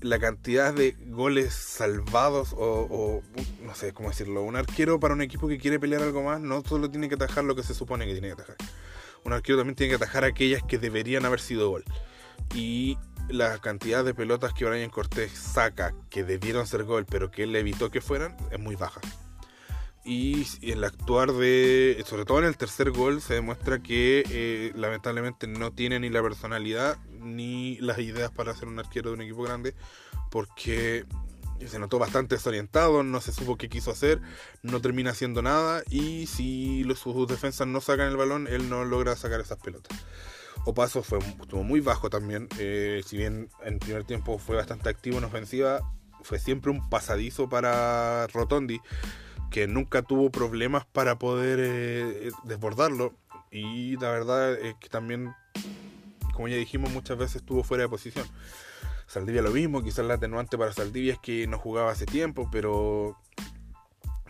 la 0.00 0.18
cantidad 0.18 0.72
de 0.72 0.96
goles 1.06 1.52
salvados 1.52 2.54
o, 2.56 3.22
no 3.62 3.74
sé 3.74 3.92
cómo 3.92 4.08
decirlo, 4.08 4.42
un 4.42 4.56
arquero 4.56 4.98
para 4.98 5.12
un 5.12 5.20
equipo 5.20 5.48
que 5.48 5.58
quiere 5.58 5.78
pelear 5.78 6.02
algo 6.02 6.22
más 6.22 6.40
no 6.40 6.62
solo 6.62 6.90
tiene 6.90 7.10
que 7.10 7.14
atajar 7.16 7.44
lo 7.44 7.54
que 7.54 7.62
se 7.62 7.74
supone 7.74 8.06
que 8.06 8.12
tiene 8.12 8.28
que 8.28 8.34
atajar. 8.34 8.56
Un 9.24 9.34
arquero 9.34 9.58
también 9.58 9.76
tiene 9.76 9.90
que 9.90 9.96
atajar 9.96 10.24
aquellas 10.24 10.62
que 10.64 10.78
deberían 10.78 11.26
haber 11.26 11.40
sido 11.40 11.68
gol. 11.68 11.84
Y 12.54 12.98
la 13.28 13.58
cantidad 13.58 14.04
de 14.04 14.14
pelotas 14.14 14.52
que 14.52 14.64
Brian 14.64 14.90
Cortés 14.90 15.32
saca 15.32 15.94
que 16.10 16.24
debieron 16.24 16.66
ser 16.66 16.84
gol 16.84 17.06
pero 17.08 17.30
que 17.30 17.44
él 17.44 17.56
evitó 17.56 17.90
que 17.90 18.00
fueran 18.00 18.36
es 18.50 18.58
muy 18.58 18.76
baja. 18.76 19.00
Y 20.04 20.46
el 20.62 20.82
actuar 20.82 21.32
de, 21.32 22.02
sobre 22.06 22.24
todo 22.24 22.40
en 22.40 22.46
el 22.46 22.56
tercer 22.56 22.90
gol, 22.90 23.22
se 23.22 23.34
demuestra 23.34 23.80
que 23.80 24.24
eh, 24.28 24.72
lamentablemente 24.74 25.46
no 25.46 25.72
tiene 25.72 26.00
ni 26.00 26.10
la 26.10 26.20
personalidad 26.22 26.98
ni 27.20 27.76
las 27.78 28.00
ideas 28.00 28.32
para 28.32 28.54
ser 28.54 28.66
un 28.66 28.80
arquero 28.80 29.10
de 29.10 29.14
un 29.14 29.22
equipo 29.22 29.44
grande, 29.44 29.76
porque 30.30 31.06
se 31.66 31.78
notó 31.78 32.00
bastante 32.00 32.34
desorientado, 32.34 33.04
no 33.04 33.20
se 33.20 33.32
supo 33.32 33.56
qué 33.56 33.68
quiso 33.68 33.92
hacer, 33.92 34.20
no 34.62 34.80
termina 34.80 35.10
haciendo 35.10 35.42
nada 35.42 35.84
y 35.88 36.26
si 36.26 36.82
los, 36.84 36.98
sus 36.98 37.28
defensas 37.28 37.66
no 37.68 37.80
sacan 37.80 38.08
el 38.08 38.16
balón, 38.16 38.48
él 38.48 38.68
no 38.68 38.84
logra 38.84 39.14
sacar 39.14 39.40
esas 39.40 39.58
pelotas. 39.58 39.96
Opaso 40.64 41.02
fue, 41.02 41.18
estuvo 41.18 41.64
muy 41.64 41.80
bajo 41.80 42.08
también, 42.08 42.48
eh, 42.58 43.02
si 43.04 43.16
bien 43.16 43.48
en 43.64 43.78
primer 43.78 44.04
tiempo 44.04 44.38
fue 44.38 44.56
bastante 44.56 44.88
activo 44.88 45.18
en 45.18 45.24
ofensiva, 45.24 45.80
fue 46.22 46.38
siempre 46.38 46.70
un 46.70 46.88
pasadizo 46.88 47.48
para 47.48 48.26
Rotondi 48.28 48.80
que 49.50 49.66
nunca 49.66 50.02
tuvo 50.02 50.30
problemas 50.30 50.86
para 50.86 51.18
poder 51.18 51.58
eh, 51.62 52.30
desbordarlo. 52.44 53.12
Y 53.50 53.96
la 53.98 54.10
verdad 54.10 54.54
es 54.54 54.74
que 54.76 54.88
también, 54.88 55.34
como 56.32 56.48
ya 56.48 56.56
dijimos, 56.56 56.90
muchas 56.90 57.18
veces 57.18 57.36
estuvo 57.36 57.62
fuera 57.62 57.82
de 57.82 57.88
posición. 57.90 58.26
Saldivia 59.06 59.42
lo 59.42 59.50
mismo, 59.50 59.82
quizás 59.82 60.06
la 60.06 60.14
atenuante 60.14 60.56
para 60.56 60.72
Saldivia 60.72 61.12
es 61.12 61.18
que 61.18 61.46
no 61.46 61.58
jugaba 61.58 61.92
hace 61.92 62.06
tiempo, 62.06 62.48
pero 62.50 63.18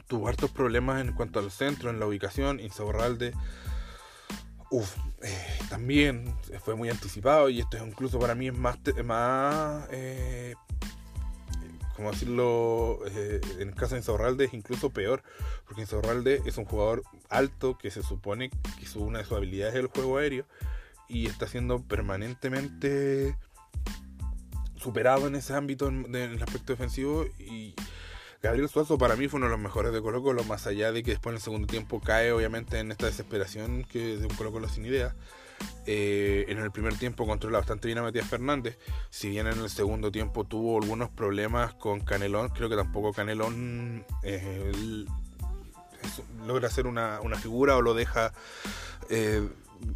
tuvo 0.08 0.26
hartos 0.26 0.50
problemas 0.50 1.00
en 1.00 1.12
cuanto 1.12 1.38
al 1.38 1.52
centro, 1.52 1.88
en 1.88 2.00
la 2.00 2.06
ubicación. 2.06 2.58
Insaurralde, 2.58 3.32
uff, 4.72 4.96
eh, 5.22 5.58
también 5.68 6.34
fue 6.64 6.74
muy 6.74 6.88
anticipado 6.88 7.48
y 7.50 7.60
esto 7.60 7.76
es 7.76 7.82
incluso 7.86 8.18
para 8.18 8.34
mí 8.34 8.48
es 8.48 8.56
más, 8.56 8.78
más 9.04 9.86
eh, 9.90 10.54
como 11.94 12.10
decirlo, 12.10 13.00
eh, 13.06 13.40
en 13.58 13.68
el 13.68 13.74
caso 13.74 13.94
de 13.94 14.00
Insaurralde 14.00 14.46
es 14.46 14.54
incluso 14.54 14.90
peor, 14.90 15.22
porque 15.66 15.82
Insaurralde 15.82 16.42
es 16.46 16.56
un 16.56 16.64
jugador 16.64 17.02
alto 17.28 17.76
que 17.76 17.90
se 17.90 18.02
supone 18.02 18.50
que 18.80 18.86
su, 18.86 19.04
una 19.04 19.18
de 19.18 19.24
sus 19.24 19.36
habilidades 19.36 19.74
es 19.74 19.80
el 19.80 19.86
juego 19.88 20.16
aéreo 20.16 20.46
y 21.06 21.26
está 21.26 21.46
siendo 21.46 21.82
permanentemente 21.82 23.36
superado 24.76 25.28
en 25.28 25.34
ese 25.34 25.54
ámbito 25.54 25.88
en, 25.88 26.14
el 26.14 26.42
aspecto 26.42 26.72
defensivo 26.72 27.26
y 27.38 27.74
Gabriel 28.42 28.68
Suazo 28.68 28.98
para 28.98 29.14
mí 29.14 29.28
fue 29.28 29.38
uno 29.38 29.46
de 29.46 29.52
los 29.52 29.60
mejores 29.60 29.92
de 29.92 30.02
Colo 30.02 30.20
Colo, 30.20 30.42
más 30.42 30.66
allá 30.66 30.90
de 30.90 31.04
que 31.04 31.12
después 31.12 31.32
en 31.32 31.36
el 31.36 31.42
segundo 31.42 31.68
tiempo 31.68 32.00
cae 32.00 32.32
obviamente 32.32 32.80
en 32.80 32.90
esta 32.90 33.06
desesperación 33.06 33.84
que 33.84 34.16
de 34.16 34.26
un 34.26 34.34
Colo 34.34 34.50
Colo 34.50 34.68
sin 34.68 34.84
idea. 34.84 35.14
Eh, 35.86 36.46
en 36.48 36.58
el 36.58 36.72
primer 36.72 36.98
tiempo 36.98 37.24
controla 37.24 37.58
bastante 37.58 37.86
bien 37.86 37.98
a 37.98 38.02
Matías 38.02 38.26
Fernández. 38.26 38.78
Si 39.10 39.28
bien 39.28 39.46
en 39.46 39.60
el 39.60 39.70
segundo 39.70 40.10
tiempo 40.10 40.42
tuvo 40.42 40.82
algunos 40.82 41.08
problemas 41.08 41.74
con 41.74 42.00
Canelón, 42.00 42.48
creo 42.48 42.68
que 42.68 42.74
tampoco 42.74 43.12
Canelón 43.12 44.04
eh, 44.24 44.72
logra 46.44 46.66
hacer 46.66 46.88
una, 46.88 47.20
figura 47.40 47.76
o 47.76 47.80
lo 47.80 47.94
deja 47.94 48.32
eh, 49.08 49.48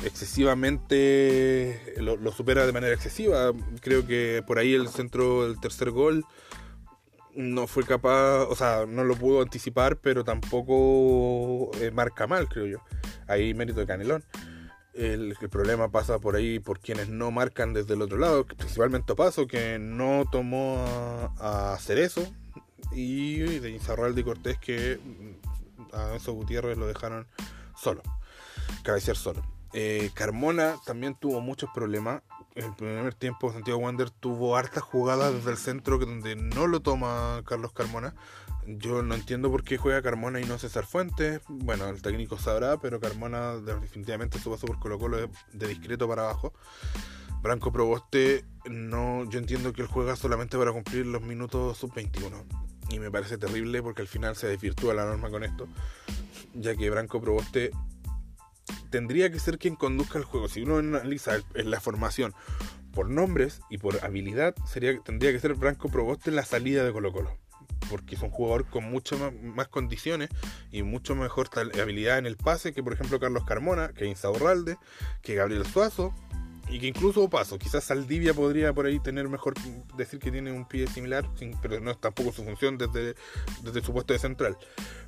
excesivamente, 0.05 1.95
lo, 1.97 2.17
lo, 2.17 2.31
supera 2.31 2.65
de 2.65 2.73
manera 2.73 2.95
excesiva. 2.95 3.53
Creo 3.81 4.07
que 4.07 4.45
por 4.47 4.61
ahí 4.61 4.73
el 4.73 4.87
centro 4.87 5.49
del 5.49 5.59
tercer 5.59 5.91
gol 5.91 6.25
no 7.37 7.67
fue 7.67 7.85
capaz, 7.85 8.45
o 8.45 8.57
sea, 8.57 8.87
no 8.87 9.05
lo 9.05 9.15
pudo 9.15 9.43
anticipar, 9.43 9.99
pero 9.99 10.25
tampoco 10.25 11.71
marca 11.93 12.27
mal, 12.27 12.49
creo 12.49 12.67
yo. 12.67 12.79
Ahí 13.29 13.55
mérito 13.55 13.81
de 13.81 13.87
Canelón. 13.87 14.25
El, 14.95 15.37
problema 15.51 15.91
pasa 15.91 16.19
por 16.19 16.37
ahí 16.37 16.59
por 16.59 16.81
quienes 16.81 17.11
no 17.11 17.31
marcan 17.31 17.75
desde 17.75 17.93
el 17.93 18.01
otro 18.01 18.17
lado, 18.17 18.47
principalmente 18.47 19.15
Paso, 19.15 19.47
que 19.47 19.79
no 19.79 20.25
tomó 20.33 20.79
a, 21.39 21.75
hacer 21.75 21.99
eso, 21.99 22.27
y 22.93 23.41
de 23.41 23.71
Inzarralde 23.71 24.23
y 24.23 24.25
Cortés, 24.25 24.59
que 24.59 24.99
a 25.93 26.17
esos 26.17 26.35
Gutiérrez 26.35 26.79
lo 26.79 26.87
dejaron 26.87 27.27
solo, 27.77 28.03
cabecear 28.83 29.19
solo. 29.19 29.43
Eh, 29.75 30.11
Carmona 30.15 30.77
también 30.87 31.15
tuvo 31.15 31.43
muchos 31.43 31.69
problemas. 31.75 32.23
En 32.57 32.65
el 32.65 32.75
primer 32.75 33.13
tiempo, 33.13 33.53
Santiago 33.53 33.81
Wander 33.81 34.09
tuvo 34.09 34.57
hartas 34.57 34.83
jugadas 34.83 35.35
desde 35.35 35.51
el 35.51 35.59
centro 35.59 35.99
donde 35.99 36.37
no 36.37 36.67
lo 36.67 36.81
toma 36.81 37.43
Carlos 37.45 37.73
Carmona. 37.73 38.15
Yo 38.67 39.03
no 39.03 39.15
entiendo 39.15 39.51
por 39.51 39.63
qué 39.63 39.77
juega 39.77 40.01
Carmona 40.01 40.41
y 40.41 40.45
no 40.47 40.59
César 40.59 40.87
Fuentes. 40.87 41.43
Bueno, 41.49 41.87
el 41.89 42.01
técnico 42.01 42.39
sabrá, 42.39 42.79
pero 42.79 42.99
Carmona 42.99 43.57
definitivamente 43.59 44.39
su 44.39 44.51
paso 44.51 44.67
por 44.67 44.79
Colo 44.79 44.99
Colo 44.99 45.19
de, 45.19 45.29
de 45.53 45.69
discreto 45.69 46.09
para 46.09 46.23
abajo. 46.23 46.55
Branco 47.43 47.71
Proboste, 47.71 48.47
no, 48.65 49.29
yo 49.29 49.39
entiendo 49.39 49.75
que 49.75 49.83
él 49.83 49.89
juega 49.89 50.17
solamente 50.17 50.57
para 50.57 50.73
cumplir 50.73 51.05
los 51.05 51.21
minutos 51.21 51.77
sub-21. 51.77 52.43
Y 52.89 53.01
me 53.01 53.11
parece 53.11 53.37
terrible 53.37 53.83
porque 53.83 54.01
al 54.01 54.09
final 54.09 54.35
se 54.35 54.47
desvirtúa 54.47 54.95
la 54.95 55.05
norma 55.05 55.29
con 55.29 55.45
esto. 55.45 55.69
Ya 56.55 56.75
que 56.75 56.89
Branco 56.89 57.21
Proboste 57.21 57.71
tendría 58.91 59.31
que 59.31 59.39
ser 59.39 59.59
quien 59.59 59.77
conduzca 59.77 60.19
el 60.19 60.25
juego. 60.25 60.49
Si 60.49 60.63
uno 60.63 60.79
analiza 60.79 61.37
en 61.55 61.71
la 61.71 61.81
formación 61.81 62.35
por 62.93 63.11
nombres 63.11 63.61
y 63.71 63.79
por 63.79 64.05
habilidad, 64.05 64.55
sería, 64.67 64.99
tendría 65.01 65.33
que 65.33 65.41
ser 65.41 65.55
Branco 65.55 65.89
Proboste 65.89 66.31
en 66.31 66.37
la 66.37 66.45
salida 66.45 66.85
de 66.85 66.93
Colo 66.93 67.13
Colo 67.13 67.37
porque 67.89 68.17
es 68.17 68.23
un 68.23 68.31
jugador 68.31 68.67
con 68.67 68.85
muchas 68.85 69.21
más, 69.43 69.69
condiciones 69.69 70.31
y 70.71 70.83
mucho 70.83 71.15
mejor 71.15 71.49
habilidad 71.81 72.19
en 72.19 72.27
el 72.27 72.37
pase 72.37 72.73
que 72.73 72.83
por 72.83 72.93
ejemplo 72.93 73.21
Carlos 73.21 73.45
Carmona, 73.45 73.93
que 73.93 74.07
Insaurralde, 74.07 74.79
que 75.23 75.35
Gabriel 75.35 75.67
Suazo 75.67 76.15
y 76.69 76.81
que 76.81 76.87
incluso 76.89 77.29
Paso. 77.29 77.59
Quizás 77.59 77.85
Saldivia 77.85 78.35
podría 78.35 78.73
por 78.73 78.87
ahí 78.87 78.99
tener 79.01 79.29
mejor 79.29 79.55
decir 79.97 80.19
que 80.19 80.31
tiene 80.31 80.53
un 80.53 80.67
pie 80.67 80.87
similar, 80.87 81.29
pero 81.63 81.81
no 81.81 81.91
es 81.91 82.01
tampoco 82.01 82.33
su 82.33 82.45
función 82.45 82.79
desde, 82.79 83.15
desde 83.63 83.83
su 83.83 83.93
puesto 83.93 84.13
de 84.13 84.19
central. 84.19 84.57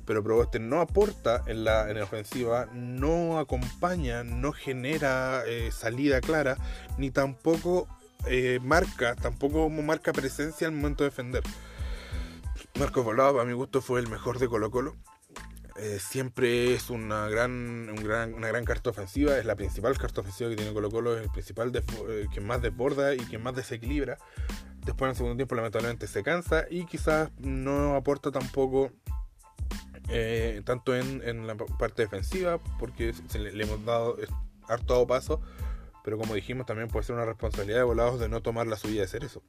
Pero 0.05 0.23
Proboste 0.23 0.59
no 0.59 0.81
aporta 0.81 1.43
en 1.47 1.63
la, 1.63 1.89
en 1.89 2.01
ofensiva, 2.01 2.67
no 2.73 3.39
acompaña, 3.39 4.23
no 4.23 4.51
genera 4.51 5.43
eh, 5.45 5.69
salida 5.71 6.21
clara, 6.21 6.57
ni 6.97 7.11
tampoco 7.11 7.87
eh, 8.25 8.59
marca, 8.61 9.15
tampoco 9.15 9.69
marca 9.69 10.13
presencia 10.13 10.67
al 10.67 10.73
momento 10.73 11.03
de 11.03 11.09
defender. 11.09 11.43
Marcos 12.79 13.03
Volado, 13.03 13.41
a 13.41 13.45
mi 13.45 13.53
gusto, 13.53 13.81
fue 13.81 13.99
el 13.99 14.07
mejor 14.07 14.39
de 14.39 14.47
Colo 14.47 14.71
Colo. 14.71 14.95
Eh, 15.81 15.97
siempre 15.99 16.73
es 16.73 16.89
una 16.89 17.29
gran, 17.29 17.89
una 17.89 18.47
gran 18.49 18.65
carta 18.65 18.89
ofensiva, 18.89 19.37
es 19.37 19.45
la 19.45 19.55
principal 19.55 19.97
carta 19.97 20.19
ofensiva 20.19 20.49
que 20.49 20.57
tiene 20.57 20.73
Colo 20.73 20.91
Colo, 20.91 21.15
es 21.15 21.23
el 21.23 21.31
principal 21.31 21.71
eh, 21.73 22.27
que 22.33 22.41
más 22.41 22.61
desborda 22.61 23.15
y 23.15 23.19
que 23.19 23.37
más 23.37 23.55
desequilibra. 23.55 24.17
Después 24.85 25.07
en 25.07 25.09
el 25.11 25.15
segundo 25.15 25.37
tiempo 25.37 25.55
lamentablemente 25.55 26.07
se 26.07 26.21
cansa 26.21 26.65
y 26.69 26.85
quizás 26.85 27.31
no 27.37 27.95
aporta 27.95 28.29
tampoco 28.29 28.91
eh, 30.09 30.61
tanto 30.65 30.93
en, 30.95 31.47
la 31.47 31.55
parte 31.55 32.01
defensiva 32.01 32.57
porque 32.77 33.13
le, 33.35 33.63
hemos 33.63 33.85
dado 33.85 34.17
harto 34.67 35.07
paso, 35.07 35.39
pero 36.03 36.17
como 36.17 36.33
dijimos 36.35 36.65
también 36.65 36.89
puede 36.89 37.05
ser 37.05 37.15
una 37.15 37.25
responsabilidad 37.25 37.77
de 37.77 37.83
volados 37.83 38.19
de 38.19 38.27
no 38.27 38.41
tomar 38.41 38.67
la 38.67 38.75
subida 38.75 38.99
de 38.99 39.05
hacer 39.05 39.23
eso. 39.23 39.43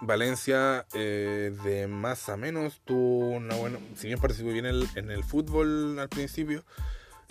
Valencia 0.00 0.86
eh, 0.94 1.52
de 1.64 1.86
más 1.86 2.28
a 2.28 2.36
menos 2.36 2.80
tuvo 2.84 3.30
una 3.30 3.54
buena, 3.56 3.78
si 3.96 4.08
bien 4.08 4.20
participó 4.20 4.50
bien 4.50 4.66
en 4.66 5.10
el 5.10 5.24
fútbol 5.24 5.98
al 5.98 6.08
principio, 6.08 6.64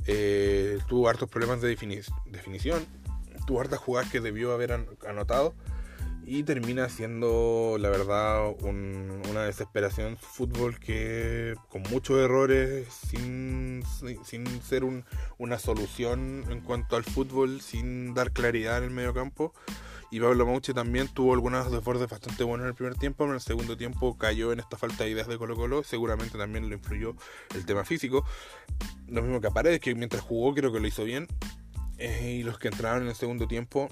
eh, 0.06 0.80
tuvo 0.88 1.10
hartos 1.10 1.30
problemas 1.30 1.62
de 1.62 1.70
definición, 1.70 2.86
tuvo 3.48 3.62
hartas 3.62 3.80
jugadas 3.80 4.12
que 4.12 4.20
debió 4.20 4.54
haber 4.54 4.86
anotado 5.08 5.54
y 6.26 6.44
termina 6.44 6.90
siendo 6.90 7.78
la 7.80 7.90
verdad 7.90 8.54
una 8.62 9.44
desesperación 9.44 10.18
fútbol 10.18 10.80
que 10.80 11.56
con 11.70 11.84
muchos 11.84 12.18
errores 12.18 12.88
sin, 12.88 13.84
sin 14.24 14.62
ser 14.62 14.84
una 15.38 15.60
solución 15.60 16.46
en 16.50 16.62
cuanto 16.62 16.96
al 16.96 17.04
fútbol 17.04 17.62
sin 17.62 18.14
dar 18.14 18.32
claridad 18.32 18.78
en 18.78 18.86
el 18.86 18.90
medio 18.92 19.14
campo 19.14 19.54
y 20.14 20.20
Pablo 20.20 20.46
Mauche 20.46 20.76
también 20.76 21.08
tuvo 21.08 21.34
algunos 21.34 21.72
desbordes 21.72 22.08
bastante 22.08 22.44
buenos 22.44 22.66
en 22.66 22.70
el 22.70 22.76
primer 22.76 22.94
tiempo, 22.94 23.24
pero 23.24 23.32
en 23.32 23.36
el 23.38 23.42
segundo 23.42 23.76
tiempo 23.76 24.16
cayó 24.16 24.52
en 24.52 24.60
esta 24.60 24.78
falta 24.78 25.06
de 25.06 25.10
ideas 25.10 25.28
de 25.28 25.40
Colo 25.40 25.56
Colo. 25.56 25.84
Seguramente 25.84 26.38
también 26.38 26.70
lo 26.70 26.76
influyó 26.76 27.16
el 27.56 27.66
tema 27.66 27.84
físico. 27.84 28.24
Lo 29.08 29.24
mismo 29.24 29.42
que 29.42 29.48
a 29.48 29.50
Paredes, 29.50 29.80
que 29.80 29.96
mientras 29.96 30.22
jugó 30.22 30.54
creo 30.54 30.72
que 30.72 30.80
lo 30.80 30.88
hizo 30.88 31.04
bien. 31.04 31.28
Eh, 31.98 32.38
y 32.40 32.44
los 32.44 32.60
que 32.60 32.68
entraron 32.68 33.02
en 33.02 33.10
el 33.10 33.16
segundo 33.16 33.48
tiempo 33.48 33.90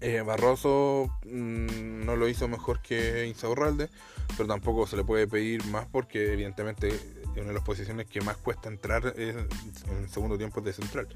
Eh, 0.00 0.20
Barroso 0.20 1.10
mm, 1.24 2.04
no 2.06 2.14
lo 2.14 2.28
hizo 2.28 2.46
mejor 2.46 2.80
que 2.80 3.26
Insaurralde, 3.26 3.90
pero 4.36 4.46
tampoco 4.46 4.86
se 4.86 4.96
le 4.96 5.02
puede 5.02 5.26
pedir 5.26 5.64
más 5.64 5.86
porque 5.86 6.32
evidentemente 6.32 6.92
una 7.34 7.48
de 7.48 7.54
las 7.54 7.64
posiciones 7.64 8.06
que 8.06 8.20
más 8.20 8.36
cuesta 8.36 8.68
entrar 8.68 9.14
es 9.16 9.34
en 9.34 9.96
el 10.00 10.08
segundo 10.08 10.38
tiempo 10.38 10.60
de 10.60 10.72
central. 10.72 11.08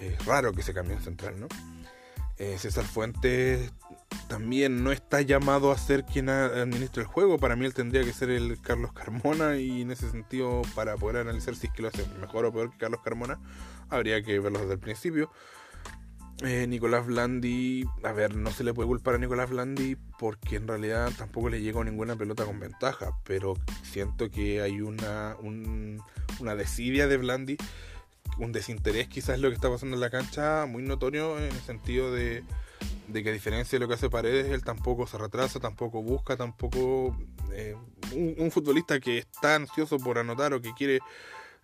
Es 0.00 0.24
raro 0.24 0.52
que 0.52 0.62
se 0.62 0.72
cambie 0.72 0.94
en 0.94 1.02
central, 1.02 1.40
¿no? 1.40 1.48
Eh, 2.38 2.56
César 2.58 2.84
Fuentes 2.84 3.72
también 4.28 4.84
no 4.84 4.92
está 4.92 5.22
llamado 5.22 5.72
a 5.72 5.78
ser 5.78 6.04
quien 6.04 6.28
administra 6.28 7.02
el 7.02 7.08
juego. 7.08 7.38
Para 7.38 7.56
mí 7.56 7.64
él 7.64 7.74
tendría 7.74 8.04
que 8.04 8.12
ser 8.12 8.30
el 8.30 8.60
Carlos 8.60 8.92
Carmona 8.92 9.56
y 9.56 9.82
en 9.82 9.90
ese 9.90 10.10
sentido 10.10 10.62
para 10.74 10.96
poder 10.96 11.18
analizar 11.18 11.54
si 11.54 11.68
es 11.68 11.72
que 11.72 11.82
lo 11.82 11.88
hace 11.88 12.06
mejor 12.20 12.44
o 12.44 12.52
peor 12.52 12.70
que 12.70 12.78
Carlos 12.78 13.00
Carmona 13.02 13.38
habría 13.88 14.22
que 14.22 14.38
verlo 14.38 14.60
desde 14.60 14.74
el 14.74 14.80
principio. 14.80 15.30
Eh, 16.42 16.66
Nicolás 16.66 17.06
Blandi, 17.06 17.86
a 18.02 18.12
ver, 18.12 18.36
no 18.36 18.50
se 18.50 18.62
le 18.62 18.74
puede 18.74 18.88
culpar 18.88 19.14
a 19.14 19.18
Nicolás 19.18 19.48
Blandi 19.48 19.96
porque 20.18 20.56
en 20.56 20.68
realidad 20.68 21.10
tampoco 21.16 21.48
le 21.48 21.62
llegó 21.62 21.82
ninguna 21.82 22.14
pelota 22.14 22.44
con 22.44 22.60
ventaja, 22.60 23.16
pero 23.24 23.54
siento 23.82 24.30
que 24.30 24.60
hay 24.60 24.82
una, 24.82 25.34
una 25.40 26.54
desidia 26.54 27.06
de 27.06 27.16
Blandi, 27.16 27.56
un 28.38 28.52
desinterés 28.52 29.08
quizás 29.08 29.38
lo 29.38 29.48
que 29.48 29.54
está 29.54 29.70
pasando 29.70 29.94
en 29.96 30.00
la 30.00 30.10
cancha, 30.10 30.66
muy 30.66 30.82
notorio 30.82 31.38
en 31.38 31.44
el 31.44 31.60
sentido 31.60 32.12
de, 32.12 32.44
que 33.12 33.28
a 33.28 33.32
diferencia 33.32 33.78
de 33.78 33.80
lo 33.84 33.88
que 33.88 33.94
hace 33.94 34.10
Paredes, 34.10 34.50
él 34.52 34.62
tampoco 34.62 35.06
se 35.06 35.18
retrasa, 35.18 35.60
tampoco 35.60 36.02
busca, 36.02 36.36
tampoco 36.36 37.16
eh, 37.52 37.76
un 38.14 38.50
futbolista 38.50 39.00
que 39.00 39.18
está 39.18 39.54
ansioso 39.54 39.98
por 39.98 40.18
anotar 40.18 40.52
o 40.52 40.60
que 40.60 40.74
quiere 40.74 41.00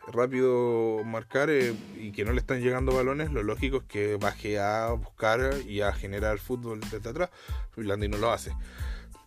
rápido 0.08 1.02
marcar 1.04 1.50
eh, 1.50 1.74
y 1.96 2.12
que 2.12 2.24
no 2.24 2.32
le 2.32 2.40
están 2.40 2.60
llegando 2.60 2.94
balones, 2.94 3.30
lo 3.30 3.42
lógico 3.42 3.78
es 3.78 3.84
que 3.84 4.16
baje 4.16 4.58
a 4.58 4.90
buscar 4.92 5.54
y 5.66 5.80
a 5.82 5.92
generar 5.92 6.38
fútbol 6.38 6.80
desde 6.90 7.10
atrás. 7.10 7.30
Finlandia 7.72 8.08
no 8.08 8.18
lo 8.18 8.32
hace. 8.32 8.52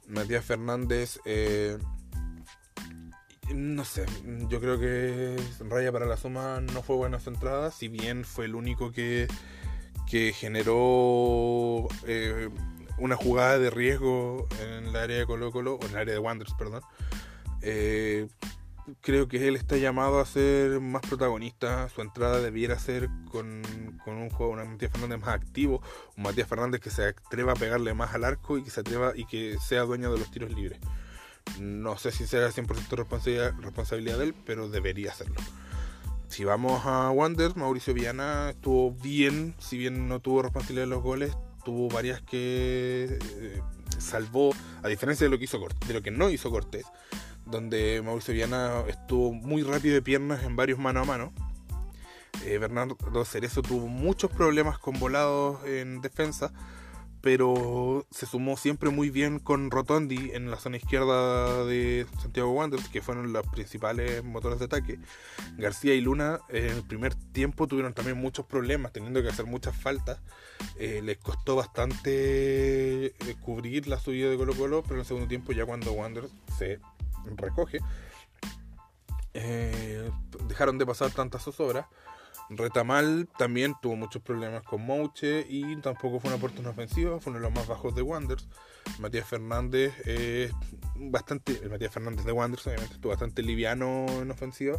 Matías 0.08 0.46
Fernández, 0.46 1.20
eh, 1.26 1.78
no 3.54 3.86
sé, 3.86 4.06
yo 4.50 4.60
creo 4.60 4.80
que 4.80 5.36
Raya 5.60 5.92
para 5.92 6.06
la 6.06 6.18
suma 6.18 6.62
no 6.62 6.82
fue 6.82 6.96
buena 6.96 7.20
su 7.20 7.30
entrada, 7.30 7.72
si 7.72 7.88
bien 7.88 8.24
fue 8.24 8.46
el 8.46 8.56
único 8.56 8.92
que, 8.92 9.28
que 10.10 10.34
generó 10.34 11.88
eh, 12.08 12.50
una 12.98 13.16
jugada 13.16 13.60
de 13.60 13.70
riesgo 13.70 14.48
en 14.62 14.88
el 14.88 14.96
área 14.96 15.18
de 15.18 15.26
Colo 15.26 15.52
Colo, 15.52 15.76
o 15.76 15.86
en 15.86 15.92
el 15.92 15.98
área 15.98 16.14
de 16.14 16.20
Wanderers, 16.20 16.56
perdón 16.58 16.82
creo 19.02 19.28
que 19.28 19.48
él 19.48 19.56
está 19.56 19.78
llamado 19.78 20.20
a 20.20 20.26
ser 20.26 20.80
más 20.80 21.02
protagonista. 21.02 21.90
Su 21.90 22.02
entrada 22.02 22.40
debiera 22.40 22.78
ser 22.80 23.10
con, 23.32 23.62
un 24.06 24.30
juego, 24.30 24.54
un 24.54 24.72
Matías 24.72 24.92
Fernández 24.92 25.20
más 25.20 25.30
activo, 25.30 25.82
un 26.18 26.24
Matías 26.24 26.48
Fernández 26.48 26.82
que 26.82 26.90
se 26.90 27.08
atreva 27.08 27.54
a 27.54 27.56
pegarle 27.56 27.94
más 27.94 28.14
al 28.14 28.24
arco 28.24 28.58
y 28.58 28.64
que 28.64 28.70
se 28.70 28.82
atreva 28.82 29.14
y 29.16 29.26
que 29.26 29.58
sea 29.60 29.82
dueño 29.82 30.12
de 30.12 30.20
los 30.20 30.32
tiros 30.32 30.52
libres. 30.52 30.80
No 31.60 31.98
sé 31.98 32.12
si 32.12 32.28
será 32.28 32.50
100% 32.50 32.90
responsabilidad, 32.96 33.54
responsabilidad 33.60 34.18
de 34.18 34.26
él, 34.26 34.36
pero 34.46 34.70
debería 34.70 35.14
serlo. 35.14 35.36
Si 36.28 36.44
vamos 36.44 36.86
a 36.86 37.12
Wander, 37.12 37.56
Mauricio 37.56 37.94
Viana 37.94 38.50
estuvo 38.50 38.92
bien, 38.92 39.56
si 39.60 39.78
bien 39.78 40.08
no 40.08 40.20
tuvo 40.20 40.42
responsabilidad 40.42 40.84
de 40.84 40.90
los 40.90 41.04
goles, 41.04 41.38
tuvo 41.64 41.88
varias 41.90 42.22
que 42.22 43.20
eh, 43.22 43.62
salvó, 43.98 44.54
a 44.84 44.88
diferencia 44.88 45.26
de 45.26 45.32
lo 45.32 45.38
que 45.38 45.46
hizo 45.46 45.60
de 45.88 45.94
lo 45.94 46.02
que 46.02 46.12
no 46.12 46.30
hizo 46.30 46.50
Cortés 46.50 46.86
donde 47.46 48.02
Mauricio 48.04 48.34
Viana 48.34 48.84
estuvo 48.88 49.32
muy 49.32 49.64
rápido 49.64 49.96
de 49.96 50.02
piernas 50.02 50.44
en 50.44 50.56
varios 50.56 50.80
mano 50.80 51.02
a 51.02 51.06
mano. 51.06 51.34
Eh, 52.44 52.58
Bernardo 52.58 53.26
Cerezo 53.26 53.62
tuvo 53.62 53.88
muchos 53.88 54.30
problemas 54.30 54.78
con 54.78 55.00
volados 55.00 55.64
en 55.66 56.02
defensa, 56.02 56.52
pero 57.26 58.06
se 58.12 58.28
sumó 58.28 58.56
siempre 58.56 58.92
muy 58.92 59.10
bien 59.10 59.40
con 59.40 59.72
Rotondi 59.72 60.30
en 60.36 60.52
la 60.52 60.58
zona 60.58 60.78
izquierda 60.78 61.66
de 61.66 62.06
Santiago 62.22 62.52
Wanderers, 62.52 62.88
que 62.88 63.02
fueron 63.02 63.34
los 63.34 63.48
principales 63.48 64.24
motores 64.24 64.60
de 64.60 64.66
ataque. 64.66 65.00
García 65.58 65.96
y 65.96 66.02
Luna 66.02 66.42
en 66.50 66.66
el 66.66 66.84
primer 66.84 67.16
tiempo 67.16 67.66
tuvieron 67.66 67.96
también 67.96 68.20
muchos 68.20 68.46
problemas, 68.46 68.94
teniendo 68.94 69.24
que 69.24 69.30
hacer 69.30 69.48
muchas 69.48 69.76
faltas. 69.76 70.20
Eh, 70.78 71.02
les 71.04 71.18
costó 71.18 71.56
bastante 71.56 73.08
eh, 73.08 73.36
cubrir 73.42 73.88
la 73.88 73.98
subida 73.98 74.30
de 74.30 74.38
Colo 74.38 74.54
Colo, 74.54 74.84
pero 74.84 74.94
en 74.94 75.00
el 75.00 75.08
segundo 75.08 75.28
tiempo 75.28 75.52
ya 75.52 75.66
cuando 75.66 75.94
Wanderers 75.94 76.32
se 76.60 76.80
recoge. 77.38 77.80
Eh, 79.34 80.12
dejaron 80.48 80.78
de 80.78 80.86
pasar 80.86 81.10
tantas 81.10 81.44
zozobras. 81.44 81.88
Retamal 82.50 83.28
también 83.38 83.74
tuvo 83.82 83.96
muchos 83.96 84.22
problemas 84.22 84.64
con 84.64 84.86
Mouche 84.86 85.46
y 85.50 85.76
tampoco 85.78 86.20
fue 86.20 86.30
una 86.30 86.38
oportunidad 86.38 86.72
ofensiva, 86.72 87.20
fue 87.20 87.32
uno 87.32 87.40
de 87.40 87.46
los 87.48 87.54
más 87.54 87.68
bajos 87.68 87.96
de 87.96 88.02
Wanderers. 88.02 88.48
Matías 89.00 89.28
Fernández 89.28 89.94
es 90.06 90.52
bastante, 90.96 91.60
el 91.64 91.70
Matías 91.72 91.92
Fernández 91.92 92.24
de 92.24 92.32
Wanderers 92.32 92.68
obviamente 92.68 92.96
estuvo 92.96 93.12
bastante 93.12 93.42
liviano 93.42 94.06
en 94.22 94.30
ofensiva 94.30 94.78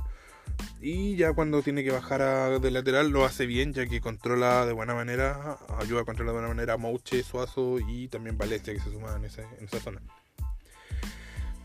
y 0.80 1.16
ya 1.16 1.32
cuando 1.32 1.60
tiene 1.62 1.82
que 1.82 1.90
bajar 1.90 2.60
de 2.60 2.70
lateral 2.70 3.10
lo 3.10 3.24
hace 3.24 3.46
bien 3.46 3.72
ya 3.72 3.86
que 3.86 4.00
controla 4.00 4.64
de 4.64 4.72
buena 4.72 4.94
manera, 4.94 5.58
ayuda 5.78 6.02
a 6.02 6.04
controlar 6.04 6.34
de 6.34 6.40
buena 6.40 6.54
manera 6.54 6.74
a 6.74 6.76
Mouche, 6.76 7.22
Suazo 7.24 7.78
y 7.80 8.08
también 8.08 8.38
Valencia 8.38 8.72
que 8.72 8.80
se 8.80 8.92
suma 8.92 9.16
en, 9.16 9.24
en 9.24 9.64
esa 9.64 9.80
zona. 9.80 10.00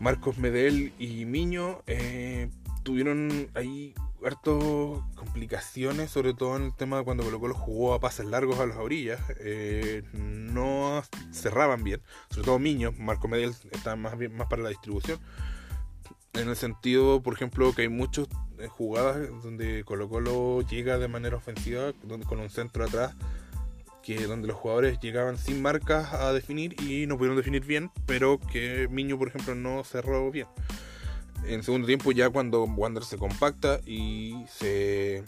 Marcos 0.00 0.36
Medel 0.36 0.92
y 0.98 1.24
Miño 1.26 1.82
eh, 1.86 2.50
tuvieron 2.82 3.50
ahí 3.54 3.94
hartas 4.24 4.54
complicaciones, 5.14 6.10
sobre 6.10 6.34
todo 6.34 6.56
en 6.56 6.64
el 6.64 6.74
tema 6.74 6.98
de 6.98 7.04
cuando 7.04 7.24
Colo 7.24 7.40
Colo 7.40 7.54
jugó 7.54 7.94
a 7.94 8.00
pases 8.00 8.26
largos 8.26 8.60
a 8.60 8.66
las 8.66 8.76
orillas. 8.76 9.20
Eh, 9.40 10.02
no 10.12 11.02
cerraban 11.32 11.82
bien, 11.84 12.00
sobre 12.30 12.44
todo 12.44 12.58
Miño, 12.58 12.92
Marcos 12.92 13.30
Medel 13.30 13.54
está 13.70 13.96
más, 13.96 14.14
más 14.30 14.48
para 14.48 14.62
la 14.62 14.68
distribución. 14.68 15.18
En 16.34 16.48
el 16.48 16.56
sentido, 16.56 17.22
por 17.22 17.34
ejemplo, 17.34 17.74
que 17.74 17.82
hay 17.82 17.88
muchas 17.88 18.26
eh, 18.58 18.66
jugadas 18.68 19.28
donde 19.42 19.84
Colo 19.84 20.08
Colo 20.08 20.62
llega 20.62 20.98
de 20.98 21.08
manera 21.08 21.36
ofensiva, 21.36 21.92
con 22.26 22.40
un 22.40 22.50
centro 22.50 22.84
atrás 22.84 23.14
que 24.02 24.26
donde 24.26 24.48
los 24.48 24.56
jugadores 24.56 24.98
llegaban 25.00 25.38
sin 25.38 25.62
marcas 25.62 26.12
a 26.12 26.32
definir 26.32 26.74
y 26.82 27.06
no 27.06 27.16
pudieron 27.16 27.36
definir 27.36 27.64
bien, 27.64 27.90
pero 28.04 28.38
que 28.40 28.88
Miño, 28.90 29.16
por 29.18 29.28
ejemplo, 29.28 29.54
no 29.54 29.84
cerró 29.84 30.30
bien. 30.30 30.48
En 31.46 31.62
segundo 31.62 31.86
tiempo, 31.86 32.12
ya 32.12 32.30
cuando 32.30 32.64
Wander 32.64 33.04
se 33.04 33.18
compacta 33.18 33.80
y 33.86 34.44
se 34.48 35.24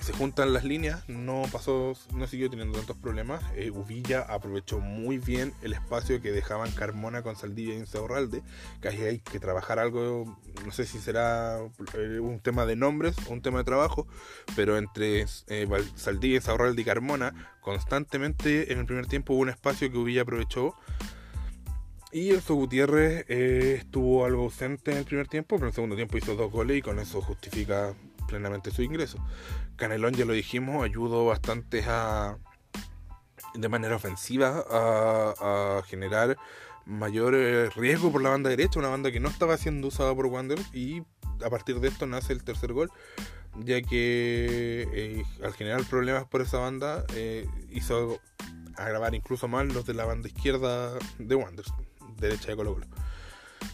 se 0.00 0.12
juntan 0.12 0.52
las 0.52 0.64
líneas, 0.64 1.08
no 1.08 1.44
pasó, 1.52 1.94
no 2.14 2.26
siguió 2.26 2.50
teniendo 2.50 2.76
tantos 2.76 2.96
problemas. 2.96 3.42
Eh, 3.54 3.70
Uvilla 3.70 4.22
aprovechó 4.22 4.80
muy 4.80 5.18
bien 5.18 5.52
el 5.62 5.72
espacio 5.72 6.20
que 6.20 6.32
dejaban 6.32 6.70
Carmona 6.72 7.22
con 7.22 7.36
Saldivia 7.36 7.74
y 7.74 7.78
Insaurralde, 7.78 8.42
que 8.80 8.88
hay 8.88 9.18
que 9.20 9.38
trabajar 9.38 9.78
algo, 9.78 10.38
no 10.64 10.72
sé 10.72 10.86
si 10.86 10.98
será 10.98 11.58
eh, 11.94 12.18
un 12.20 12.40
tema 12.40 12.66
de 12.66 12.76
nombres 12.76 13.16
o 13.28 13.32
un 13.32 13.42
tema 13.42 13.58
de 13.58 13.64
trabajo, 13.64 14.06
pero 14.56 14.76
entre 14.76 15.26
eh, 15.48 15.68
Saldivia, 15.94 16.36
Insaurralde 16.36 16.82
y 16.82 16.84
Carmona, 16.84 17.54
constantemente 17.60 18.72
en 18.72 18.80
el 18.80 18.86
primer 18.86 19.06
tiempo 19.06 19.34
hubo 19.34 19.42
un 19.42 19.50
espacio 19.50 19.90
que 19.90 19.98
Uvilla 19.98 20.22
aprovechó. 20.22 20.74
Y 22.14 22.30
Elso 22.30 22.54
Gutiérrez 22.54 23.24
eh, 23.28 23.74
estuvo 23.80 24.24
algo 24.24 24.44
ausente 24.44 24.92
en 24.92 24.98
el 24.98 25.04
primer 25.04 25.26
tiempo, 25.26 25.56
pero 25.56 25.66
en 25.66 25.70
el 25.70 25.74
segundo 25.74 25.96
tiempo 25.96 26.16
hizo 26.16 26.36
dos 26.36 26.52
goles 26.52 26.78
y 26.78 26.80
con 26.80 27.00
eso 27.00 27.20
justifica 27.20 27.92
plenamente 28.28 28.70
su 28.70 28.82
ingreso. 28.82 29.18
Canelón, 29.74 30.14
ya 30.14 30.24
lo 30.24 30.32
dijimos, 30.32 30.84
ayudó 30.84 31.26
bastante 31.26 31.82
a, 31.88 32.38
de 33.54 33.68
manera 33.68 33.96
ofensiva 33.96 34.64
a, 34.70 35.82
generar 35.86 36.36
mayor 36.86 37.34
eh, 37.34 37.68
riesgo 37.70 38.12
por 38.12 38.22
la 38.22 38.30
banda 38.30 38.48
derecha, 38.48 38.78
una 38.78 38.90
banda 38.90 39.10
que 39.10 39.18
no 39.18 39.28
estaba 39.28 39.56
siendo 39.56 39.88
usada 39.88 40.14
por 40.14 40.26
Wander 40.26 40.60
y 40.72 41.02
a 41.44 41.50
partir 41.50 41.80
de 41.80 41.88
esto 41.88 42.06
nace 42.06 42.32
el 42.32 42.44
tercer 42.44 42.72
gol, 42.72 42.92
ya 43.56 43.82
que 43.82 44.86
eh, 44.92 45.24
al 45.42 45.52
generar 45.54 45.82
problemas 45.82 46.26
por 46.26 46.42
esa 46.42 46.58
banda 46.58 47.04
eh, 47.16 47.48
hizo 47.70 48.20
agravar 48.76 49.16
incluso 49.16 49.48
más 49.48 49.66
los 49.66 49.84
de 49.84 49.94
la 49.94 50.04
banda 50.04 50.28
izquierda 50.28 50.96
de 51.18 51.34
Wander, 51.34 51.64
derecha 52.18 52.48
de 52.48 52.56
Colo 52.56 52.74
Colo. 52.74 52.86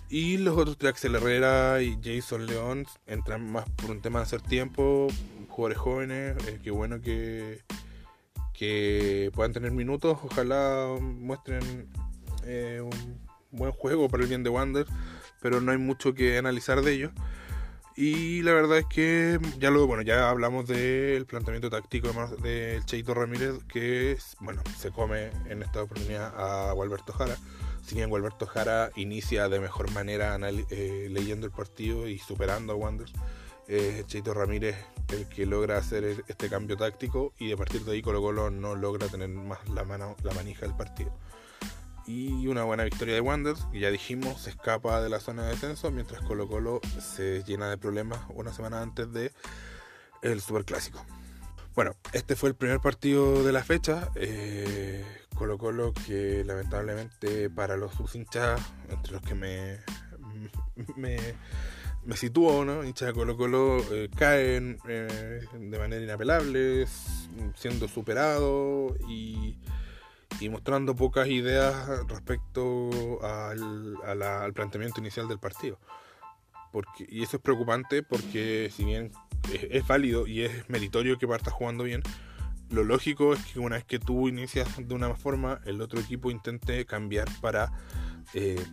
Y 0.08 0.38
los 0.38 0.56
otros 0.56 0.78
de 0.78 0.88
Axel 0.88 1.14
Herrera 1.14 1.82
y 1.82 1.98
Jason 2.02 2.46
León 2.46 2.86
entran 3.06 3.50
más 3.50 3.68
por 3.70 3.90
un 3.90 4.00
tema 4.00 4.18
de 4.18 4.24
hacer 4.24 4.40
tiempo, 4.42 5.08
jugadores 5.48 5.78
jóvenes, 5.78 6.36
eh, 6.48 6.58
qué 6.62 6.70
bueno 6.70 7.00
que, 7.00 7.62
que 8.52 9.30
puedan 9.34 9.52
tener 9.52 9.70
minutos, 9.70 10.18
ojalá 10.22 10.96
muestren 11.00 11.88
eh, 12.44 12.80
un 12.82 13.20
buen 13.52 13.72
juego 13.72 14.08
para 14.08 14.22
el 14.22 14.28
bien 14.28 14.42
de 14.42 14.50
Wander, 14.50 14.86
pero 15.40 15.60
no 15.60 15.72
hay 15.72 15.78
mucho 15.78 16.14
que 16.14 16.38
analizar 16.38 16.82
de 16.82 16.92
ellos. 16.92 17.12
Y 17.96 18.42
la 18.42 18.52
verdad 18.52 18.78
es 18.78 18.86
que 18.86 19.38
ya 19.58 19.70
lo 19.70 19.86
bueno, 19.86 20.02
ya 20.02 20.30
hablamos 20.30 20.66
del 20.66 21.26
planteamiento 21.26 21.70
táctico 21.70 22.08
del 22.42 22.84
Cheito 22.86 23.14
Ramírez, 23.14 23.62
que 23.64 24.16
bueno, 24.40 24.62
se 24.78 24.90
come 24.90 25.30
en 25.46 25.62
esta 25.62 25.82
oportunidad 25.82 26.32
a 26.36 26.72
Gualberto 26.72 27.12
Jara 27.12 27.36
si 27.82 27.96
bien 27.96 28.10
Gualberto 28.10 28.46
Jara 28.46 28.90
inicia 28.96 29.48
de 29.48 29.60
mejor 29.60 29.90
manera 29.92 30.38
eh, 30.70 31.08
leyendo 31.10 31.46
el 31.46 31.52
partido 31.52 32.08
y 32.08 32.18
superando 32.18 32.72
a 32.72 32.76
Wanderers, 32.76 33.12
Es 33.68 34.06
Cheito 34.06 34.34
Ramírez 34.34 34.76
el 35.08 35.28
que 35.28 35.46
logra 35.46 35.78
hacer 35.78 36.24
este 36.28 36.48
cambio 36.48 36.76
táctico 36.76 37.32
y 37.38 37.52
a 37.52 37.56
partir 37.56 37.84
de 37.84 37.92
ahí 37.92 38.02
Colo 38.02 38.20
Colo 38.20 38.50
no 38.50 38.74
logra 38.74 39.08
tener 39.08 39.28
más 39.28 39.68
la, 39.68 39.84
mano, 39.84 40.16
la 40.22 40.32
manija 40.34 40.66
del 40.66 40.76
partido. 40.76 41.12
Y 42.06 42.46
una 42.48 42.64
buena 42.64 42.84
victoria 42.84 43.14
de 43.14 43.20
Wanderers, 43.20 43.66
que 43.66 43.78
ya 43.78 43.90
dijimos, 43.90 44.42
se 44.42 44.50
escapa 44.50 45.00
de 45.00 45.08
la 45.08 45.20
zona 45.20 45.44
de 45.44 45.50
descenso, 45.50 45.90
mientras 45.90 46.22
Colo 46.22 46.48
Colo 46.48 46.80
se 46.98 47.44
llena 47.44 47.70
de 47.70 47.78
problemas 47.78 48.20
una 48.30 48.52
semana 48.52 48.82
antes 48.82 49.12
de 49.12 49.32
el 50.22 50.40
Superclásico. 50.40 51.04
Bueno, 51.74 51.94
este 52.12 52.34
fue 52.34 52.48
el 52.48 52.56
primer 52.56 52.80
partido 52.80 53.44
de 53.44 53.52
la 53.52 53.62
fecha. 53.62 54.10
Eh, 54.16 55.04
Colo 55.40 55.56
Colo 55.56 55.94
que 55.94 56.44
lamentablemente 56.44 57.48
para 57.48 57.74
los 57.78 57.92
hinchas, 58.14 58.60
entre 58.90 59.14
los 59.14 59.22
que 59.22 59.34
me, 59.34 59.78
me, 60.96 61.16
me 62.04 62.14
sitúo, 62.14 62.62
¿no? 62.66 62.84
hinchas 62.84 63.08
de 63.08 63.14
Colo 63.14 63.38
Colo 63.38 63.78
eh, 63.90 64.10
caen 64.14 64.78
eh, 64.86 65.40
de 65.58 65.78
manera 65.78 66.04
inapelable, 66.04 66.86
siendo 67.54 67.88
superado 67.88 68.94
y, 69.08 69.56
mostrando 70.50 70.94
pocas 70.94 71.26
ideas 71.28 71.88
respecto 72.06 73.18
al, 73.22 73.96
al 74.04 74.52
planteamiento 74.52 75.00
inicial 75.00 75.26
del 75.26 75.38
partido. 75.38 75.78
Porque, 76.70 77.06
y 77.08 77.22
eso 77.22 77.38
es 77.38 77.42
preocupante 77.42 78.02
porque 78.02 78.70
si 78.70 78.84
bien 78.84 79.10
es, 79.70 79.86
válido 79.86 80.26
y 80.26 80.42
es 80.42 80.68
meritorio 80.68 81.18
que 81.18 81.26
partas 81.26 81.54
jugando 81.54 81.84
bien, 81.84 82.02
lo 82.70 82.84
lógico 82.84 83.34
es 83.34 83.44
que 83.46 83.58
una 83.58 83.76
vez 83.76 83.84
que 83.84 83.98
tú 83.98 84.28
inicias 84.28 84.68
de 84.76 84.94
una 84.94 85.14
forma, 85.14 85.60
el 85.64 85.80
otro 85.80 86.00
equipo 86.00 86.30
intente 86.30 86.84
cambiar 86.86 87.28
para, 87.40 87.72
eh, 88.32 88.64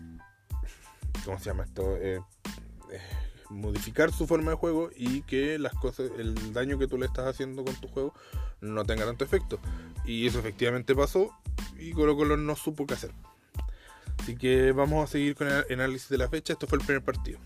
¿cómo 1.25 1.39
se 1.39 1.45
llama 1.45 1.63
esto? 1.63 1.97
Eh, 1.97 2.21
eh, 2.91 3.01
modificar 3.49 4.11
su 4.11 4.27
forma 4.27 4.51
de 4.51 4.57
juego 4.57 4.89
y 4.95 5.21
que 5.23 5.57
las 5.57 5.73
cosas, 5.73 6.11
el 6.17 6.53
daño 6.53 6.77
que 6.77 6.87
tú 6.87 6.97
le 6.97 7.07
estás 7.07 7.27
haciendo 7.27 7.63
con 7.63 7.75
tu 7.75 7.87
juego 7.87 8.13
no 8.61 8.85
tenga 8.85 9.05
tanto 9.05 9.25
efecto. 9.25 9.59
Y 10.05 10.27
eso 10.27 10.39
efectivamente 10.39 10.95
pasó 10.95 11.31
y 11.79 11.91
Colo 11.91 12.15
Colo 12.15 12.37
no 12.37 12.55
supo 12.55 12.85
qué 12.85 12.93
hacer. 12.93 13.11
Así 14.19 14.35
que 14.35 14.71
vamos 14.73 15.07
a 15.07 15.11
seguir 15.11 15.35
con 15.35 15.47
el 15.47 15.65
análisis 15.71 16.09
de 16.09 16.17
la 16.17 16.27
fecha. 16.27 16.53
Esto 16.53 16.67
fue 16.67 16.77
el 16.77 16.85
primer 16.85 17.03
partido. 17.03 17.39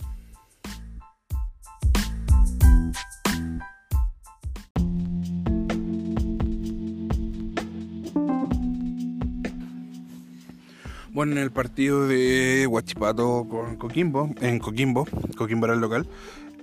Bueno, 11.13 11.33
en 11.33 11.39
el 11.39 11.51
partido 11.51 12.07
de 12.07 12.65
Huachipato 12.67 13.45
con 13.49 13.75
Coquimbo, 13.75 14.33
en 14.39 14.59
Coquimbo, 14.59 15.05
Coquimbo 15.35 15.65
era 15.65 15.75
el 15.75 15.81
local, 15.81 16.07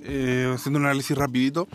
eh, 0.02 0.50
haciendo 0.54 0.78
un 0.78 0.86
análisis 0.86 1.14
rapidito, 1.18 1.68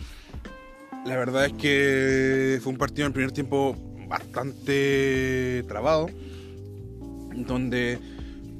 la 1.06 1.16
verdad 1.16 1.46
es 1.46 1.52
que 1.52 2.58
fue 2.60 2.72
un 2.72 2.78
partido 2.78 3.06
en 3.06 3.10
el 3.10 3.12
primer 3.12 3.30
tiempo 3.30 3.76
bastante 4.08 5.64
trabado, 5.68 6.08
donde 7.36 8.00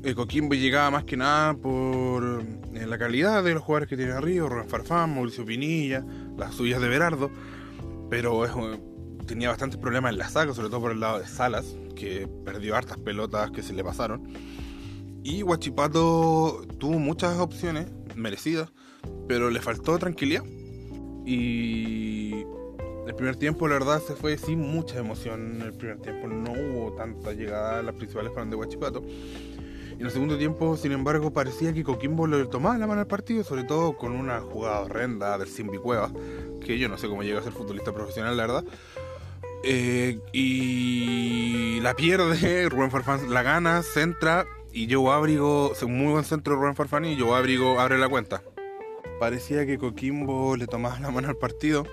eh, 0.05 0.15
Coquimbo 0.15 0.55
llegaba 0.55 0.93
más 0.93 1.03
que 1.03 1.17
nada 1.17 1.55
por 1.55 2.45
eh, 2.73 2.87
la 2.87 2.97
calidad 2.99 3.43
de 3.43 3.55
los 3.55 3.65
jugadores 3.65 3.89
que 3.89 3.97
tiene 3.97 4.13
arriba, 4.13 4.49
Rubén 4.49 4.69
Farfán, 4.69 5.13
Mauricio 5.13 5.45
Pinilla, 5.45 6.05
las 6.39 6.55
suyas 6.55 6.81
de 6.81 6.87
Berardo, 6.87 7.33
pero 8.11 8.49
tenía 9.27 9.49
bastantes 9.49 9.81
problemas 9.81 10.13
en 10.13 10.19
la 10.19 10.29
saca, 10.29 10.55
sobre 10.55 10.69
todo 10.69 10.83
por 10.83 10.93
el 10.93 11.01
lado 11.01 11.19
de 11.19 11.27
Salas, 11.27 11.75
que 11.95 12.29
perdió 12.45 12.77
hartas 12.77 12.99
pelotas 12.99 13.51
que 13.51 13.63
se 13.63 13.73
le 13.73 13.85
pasaron. 13.85 14.23
Y 15.23 15.43
Huachipato 15.43 16.67
tuvo 16.79 16.99
muchas 16.99 17.39
opciones 17.39 17.87
merecidas, 18.15 18.71
pero 19.27 19.51
le 19.51 19.61
faltó 19.61 19.99
tranquilidad. 19.99 20.45
Y 21.25 22.45
el 23.07 23.15
primer 23.15 23.37
tiempo, 23.37 23.67
la 23.69 23.75
verdad, 23.75 24.03
se 24.03 24.15
fue 24.15 24.37
sin 24.37 24.61
mucha 24.61 24.99
emoción. 24.99 25.57
En 25.57 25.63
el 25.63 25.73
primer 25.73 25.99
tiempo 26.01 26.29
no 26.29 26.53
hubo 26.53 26.93
tanta 26.93 27.33
llegada 27.33 27.79
a 27.79 27.83
las 27.83 27.95
principales 27.95 28.33
para 28.33 28.47
de 28.47 28.57
Huachipato. 28.57 29.03
Y 29.97 30.01
en 30.01 30.07
el 30.07 30.11
segundo 30.11 30.37
tiempo, 30.37 30.77
sin 30.77 30.93
embargo, 30.93 31.33
parecía 31.33 31.73
que 31.73 31.85
Coquimbo 31.85 32.27
le 32.27 32.45
tomaba 32.47 32.77
la 32.77 32.87
mano 32.87 33.01
al 33.01 33.07
partido, 33.07 33.45
sobre 33.45 33.65
todo 33.65 33.97
con 33.97 34.13
una 34.13 34.41
jugada 34.41 34.81
horrenda 34.81 35.39
del 35.39 35.49
Simbi 35.49 35.79
Cuevas, 35.79 36.13
que 36.61 36.79
yo 36.79 36.89
no 36.89 36.99
sé 36.99 37.09
cómo 37.09 37.23
llega 37.23 37.39
a 37.39 37.43
ser 37.43 37.53
futbolista 37.53 37.93
profesional, 37.93 38.37
la 38.37 38.47
verdad. 38.47 38.65
Eh, 39.67 40.19
y 40.33 41.81
la 41.81 41.97
pierde, 41.97 42.69
Rubén 42.69 42.91
Farfán 42.91 43.33
la 43.33 43.43
gana, 43.43 43.83
centra 43.83 44.47
y 44.73 44.93
Joe 44.93 45.11
Abrigo, 45.15 45.73
un 45.83 45.97
muy 45.97 46.13
buen 46.13 46.25
centro 46.25 46.55
de 46.55 46.61
Rubén 46.61 46.77
Farfán 46.77 47.07
y 47.07 47.19
Joe 47.19 47.35
Abrigo 47.37 47.81
abre 47.81 47.97
la 47.97 48.09
cuenta. 48.09 48.43
Parecía 49.19 49.65
que 49.65 49.79
Coquimbo 49.79 50.57
le 50.57 50.67
tomaba 50.67 51.01
la 51.01 51.11
mano 51.11 51.29
al 51.29 51.37
partido, 51.37 51.87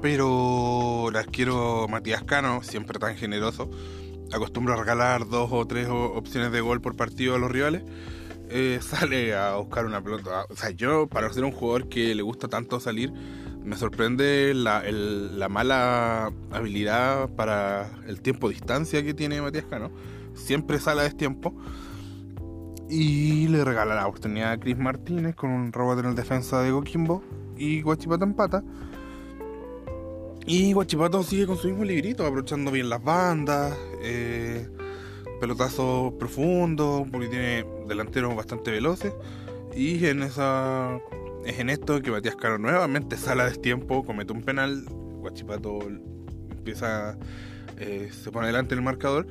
pero 0.00 1.10
el 1.10 1.16
arquero 1.16 1.88
Matías 1.88 2.24
Cano, 2.24 2.62
siempre 2.62 2.98
tan 2.98 3.16
generoso, 3.16 3.68
acostumbra 4.32 4.74
a 4.74 4.78
regalar 4.78 5.28
dos 5.28 5.50
o 5.52 5.66
tres 5.66 5.88
opciones 5.90 6.52
de 6.52 6.60
gol 6.62 6.80
por 6.80 6.96
partido 6.96 7.34
a 7.34 7.38
los 7.38 7.50
rivales. 7.50 7.82
Eh, 8.48 8.78
sale 8.82 9.34
a 9.34 9.56
buscar 9.56 9.84
una 9.84 10.02
pelota. 10.02 10.46
O 10.48 10.56
sea, 10.56 10.70
yo, 10.70 11.06
para 11.06 11.30
ser 11.32 11.44
un 11.44 11.52
jugador 11.52 11.90
que 11.90 12.14
le 12.14 12.22
gusta 12.22 12.48
tanto 12.48 12.80
salir, 12.80 13.12
me 13.64 13.76
sorprende 13.76 14.52
la, 14.54 15.48
mala 15.48 16.32
habilidad 16.50 17.28
para 17.30 17.90
el 18.06 18.20
tiempo 18.20 18.48
distancia 18.48 19.02
que 19.02 19.14
tiene 19.14 19.40
Matías 19.40 19.64
Cano. 19.66 19.90
Siempre 20.34 20.78
sale 20.78 21.02
a 21.02 21.04
destiempo. 21.04 21.54
Y 22.88 23.48
le 23.48 23.64
regala 23.64 23.94
la 23.94 24.06
oportunidad 24.06 24.52
a 24.52 24.58
Chris 24.58 24.76
Martínez 24.76 25.34
con 25.34 25.50
un 25.50 25.72
robot 25.72 26.00
en 26.00 26.06
el 26.06 26.14
defensa 26.14 26.60
de 26.60 26.70
Coquimbo. 26.72 27.22
Y 27.56 27.82
Guachipato 27.82 28.24
empata. 28.24 28.62
Y 30.44 30.72
Guachipato 30.72 31.22
sigue 31.22 31.46
con 31.46 31.56
su 31.56 31.68
mismo 31.68 31.84
librito, 31.84 32.26
aprovechando 32.26 32.70
bien 32.70 32.88
las 32.90 33.02
bandas. 33.02 33.76
Eh, 34.02 34.68
pelotazos 35.40 36.12
profundos, 36.14 37.06
porque 37.10 37.28
tiene 37.28 37.64
delanteros 37.86 38.34
bastante 38.34 38.70
veloces. 38.70 39.12
Y 39.74 40.04
en 40.06 40.22
esa 40.22 41.00
es 41.44 41.58
en 41.58 41.70
esto 41.70 42.00
que 42.00 42.10
Matías 42.10 42.36
Caro 42.36 42.58
nuevamente 42.58 43.16
sale 43.16 43.42
a 43.42 43.46
destiempo, 43.46 44.04
comete 44.04 44.32
un 44.32 44.42
penal, 44.42 44.84
Guachipato 45.20 45.78
empieza, 46.50 47.16
eh, 47.78 48.10
se 48.12 48.30
pone 48.30 48.46
delante 48.46 48.74
del 48.74 48.84
marcador 48.84 49.26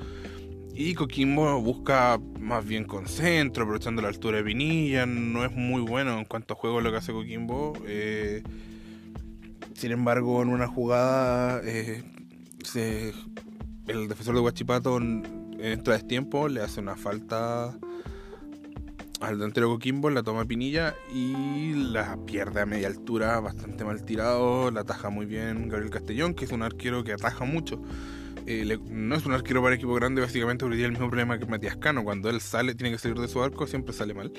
y 0.73 0.93
Coquimbo 0.93 1.61
busca 1.61 2.19
más 2.39 2.65
bien 2.65 2.85
con 2.85 3.07
centro, 3.07 3.63
aprovechando 3.63 4.01
la 4.01 4.07
altura 4.07 4.37
de 4.37 4.43
Vinilla, 4.43 5.05
no 5.05 5.45
es 5.45 5.51
muy 5.51 5.81
bueno 5.81 6.17
en 6.17 6.25
cuanto 6.25 6.53
a 6.53 6.57
juego 6.57 6.81
lo 6.81 6.91
que 6.91 6.97
hace 6.97 7.11
Coquimbo. 7.11 7.73
Eh, 7.85 8.41
sin 9.73 9.91
embargo, 9.91 10.41
en 10.41 10.49
una 10.49 10.67
jugada 10.67 11.61
eh, 11.63 12.03
el 13.87 14.07
defensor 14.07 14.35
de 14.35 14.41
Guachipato 14.41 14.97
entra 14.97 15.93
a 15.93 15.97
destiempo, 15.97 16.47
le 16.47 16.61
hace 16.61 16.79
una 16.79 16.95
falta 16.95 17.77
al 19.21 19.37
delantero 19.37 19.69
Coquimbo, 19.69 20.09
la 20.09 20.23
toma 20.23 20.45
Pinilla 20.45 20.95
y 21.13 21.73
la 21.73 22.17
pierde 22.25 22.61
a 22.61 22.65
media 22.65 22.87
altura, 22.87 23.39
bastante 23.39 23.85
mal 23.85 24.03
tirado, 24.03 24.71
la 24.71 24.81
ataja 24.81 25.09
muy 25.09 25.25
bien 25.25 25.69
Gabriel 25.69 25.91
Castellón, 25.91 26.33
que 26.33 26.45
es 26.45 26.51
un 26.51 26.63
arquero 26.63 27.03
que 27.03 27.13
ataja 27.13 27.45
mucho. 27.45 27.81
Eh, 28.47 28.79
no 28.89 29.15
es 29.15 29.25
un 29.25 29.33
arquero 29.33 29.61
para 29.61 29.75
equipo 29.75 29.93
grande, 29.93 30.21
básicamente 30.21 30.65
porque 30.65 30.83
el 30.83 30.91
mismo 30.91 31.07
problema 31.07 31.37
que 31.37 31.45
Matías 31.45 31.77
Cano, 31.77 32.03
cuando 32.03 32.29
él 32.29 32.41
sale, 32.41 32.73
tiene 32.73 32.91
que 32.91 32.97
salir 32.97 33.19
de 33.19 33.27
su 33.27 33.41
arco, 33.41 33.67
siempre 33.67 33.93
sale 33.93 34.13
mal. 34.13 34.31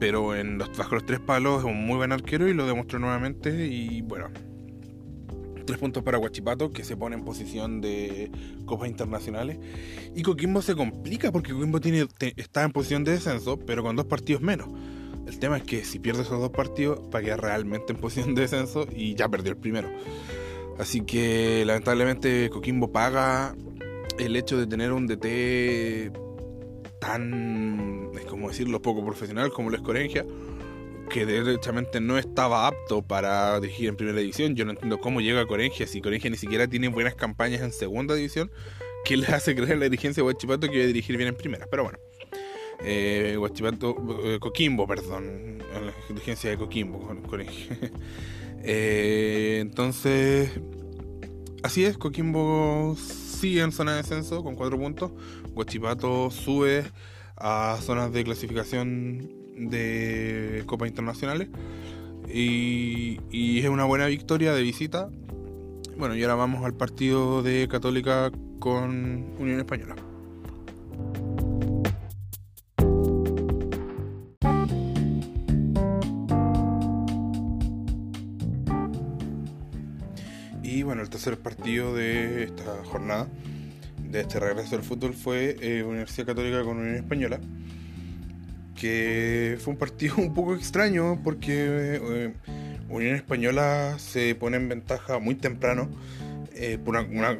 Pero 0.00 0.34
en 0.34 0.58
los, 0.58 0.76
los 0.76 1.06
tres 1.06 1.20
palos 1.20 1.60
es 1.60 1.64
un 1.64 1.86
muy 1.86 1.96
buen 1.96 2.12
arquero 2.12 2.48
y 2.48 2.54
lo 2.54 2.66
demostró 2.66 2.98
nuevamente 2.98 3.66
y 3.66 4.02
bueno, 4.02 4.28
Tres 5.66 5.78
puntos 5.78 6.02
para 6.02 6.18
Guachipato, 6.18 6.70
que 6.70 6.84
se 6.84 6.96
pone 6.96 7.16
en 7.16 7.24
posición 7.24 7.80
de 7.80 8.30
copas 8.66 8.88
internacionales. 8.88 9.58
Y 10.14 10.22
Coquimbo 10.22 10.62
se 10.62 10.74
complica 10.74 11.32
porque 11.32 11.52
Coquimbo 11.52 11.80
tiene, 11.80 12.06
está 12.36 12.64
en 12.64 12.72
posición 12.72 13.04
de 13.04 13.12
descenso, 13.12 13.58
pero 13.58 13.82
con 13.82 13.96
dos 13.96 14.06
partidos 14.06 14.42
menos. 14.42 14.68
El 15.26 15.38
tema 15.38 15.56
es 15.56 15.62
que 15.62 15.84
si 15.84 15.98
pierde 15.98 16.22
esos 16.22 16.38
dos 16.38 16.50
partidos, 16.50 17.00
va 17.14 17.20
a 17.20 17.22
quedar 17.22 17.40
realmente 17.40 17.92
en 17.92 17.98
posición 17.98 18.34
de 18.34 18.42
descenso 18.42 18.86
y 18.94 19.14
ya 19.14 19.28
perdió 19.28 19.52
el 19.52 19.58
primero. 19.58 19.88
Así 20.78 21.00
que 21.02 21.64
lamentablemente 21.64 22.50
Coquimbo 22.50 22.92
paga 22.92 23.54
el 24.18 24.36
hecho 24.36 24.58
de 24.58 24.66
tener 24.66 24.92
un 24.92 25.06
DT 25.06 26.12
tan, 27.00 28.10
es 28.14 28.24
como 28.26 28.48
decirlo, 28.48 28.82
poco 28.82 29.04
profesional 29.04 29.50
como 29.50 29.70
la 29.70 29.76
Escorengia 29.76 30.24
que 31.08 31.26
derechamente 31.26 32.00
no 32.00 32.18
estaba 32.18 32.66
apto 32.66 33.02
para 33.02 33.60
dirigir 33.60 33.88
en 33.88 33.96
primera 33.96 34.18
división. 34.18 34.54
Yo 34.54 34.64
no 34.64 34.72
entiendo 34.72 34.98
cómo 34.98 35.20
llega 35.20 35.40
a 35.40 35.46
Corengia 35.46 35.86
si 35.86 36.00
Corengia 36.00 36.30
ni 36.30 36.36
siquiera 36.36 36.66
tiene 36.68 36.88
buenas 36.88 37.14
campañas 37.14 37.62
en 37.62 37.72
segunda 37.72 38.14
división. 38.14 38.50
¿Qué 39.04 39.16
le 39.16 39.26
hace 39.26 39.54
creer 39.54 39.72
a 39.72 39.76
la 39.76 39.84
dirigencia 39.84 40.22
de 40.22 40.26
Huachipato 40.26 40.68
que 40.68 40.76
iba 40.76 40.84
a 40.84 40.86
dirigir 40.86 41.16
bien 41.16 41.28
en 41.28 41.36
primera? 41.36 41.66
Pero 41.70 41.84
bueno. 41.84 41.98
Eh, 42.82 43.36
eh 43.36 44.38
Coquimbo, 44.40 44.86
perdón. 44.86 45.58
La 45.58 45.92
dirigencia 46.08 46.50
de 46.50 46.56
Coquimbo, 46.56 47.14
Corengia. 47.28 47.78
eh, 48.62 49.58
entonces, 49.60 50.50
así 51.62 51.84
es. 51.84 51.98
Coquimbo 51.98 52.96
sigue 52.96 53.60
en 53.60 53.72
zona 53.72 53.92
de 53.92 53.98
descenso 53.98 54.42
con 54.42 54.54
cuatro 54.54 54.78
puntos. 54.78 55.12
Huachipato 55.54 56.30
sube 56.30 56.84
a 57.36 57.78
zonas 57.82 58.12
de 58.12 58.24
clasificación 58.24 59.43
de 59.56 60.62
Copas 60.66 60.88
Internacionales. 60.88 61.48
y, 62.28 63.18
es 63.58 63.68
una 63.68 63.84
buena 63.84 64.06
victoria 64.06 64.52
de 64.52 64.62
visita. 64.62 65.08
Bueno, 65.96 66.16
y 66.16 66.22
ahora 66.22 66.34
vamos 66.34 66.64
al 66.64 66.74
partido 66.74 67.42
de 67.42 67.68
Católica 67.68 68.30
con 68.58 69.24
Unión 69.38 69.60
Española. 69.60 69.94
Y 80.62 80.82
bueno, 80.82 81.02
el 81.02 81.08
tercer 81.08 81.38
partido 81.38 81.94
de 81.94 82.44
esta 82.44 82.84
jornada, 82.84 83.28
de 84.10 84.20
este 84.22 84.40
regreso 84.40 84.74
al 84.74 84.82
fútbol, 84.82 85.14
fue 85.14 85.56
eh, 85.60 85.84
Universidad 85.84 86.26
Católica 86.26 86.64
con 86.64 86.78
Unión 86.78 86.96
Española. 86.96 87.38
Que 88.78 89.58
fue 89.60 89.72
un 89.72 89.78
partido 89.78 90.16
un 90.18 90.34
poco 90.34 90.54
extraño 90.54 91.20
porque 91.22 91.52
eh, 91.56 92.34
Unión 92.88 93.14
Española 93.14 93.96
se 93.98 94.34
pone 94.34 94.56
en 94.56 94.68
ventaja 94.68 95.18
muy 95.18 95.34
temprano 95.34 95.88
eh, 96.54 96.78
por 96.82 96.96
una, 96.96 97.38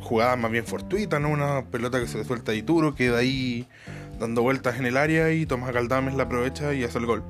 jugada 0.00 0.36
más 0.36 0.50
bien 0.50 0.64
fortuita, 0.64 1.18
¿no? 1.18 1.30
Una 1.30 1.64
pelota 1.66 2.00
que 2.00 2.06
se 2.06 2.18
le 2.18 2.24
suelta 2.24 2.52
a 2.52 2.54
Ituro, 2.54 2.94
queda 2.94 3.18
ahí 3.18 3.66
dando 4.18 4.42
vueltas 4.42 4.78
en 4.78 4.86
el 4.86 4.96
área 4.96 5.32
y 5.32 5.46
Tomás 5.46 5.72
Galdames 5.72 6.14
la 6.14 6.24
aprovecha 6.24 6.72
y 6.74 6.84
hace 6.84 6.98
el 6.98 7.06
gol. 7.06 7.24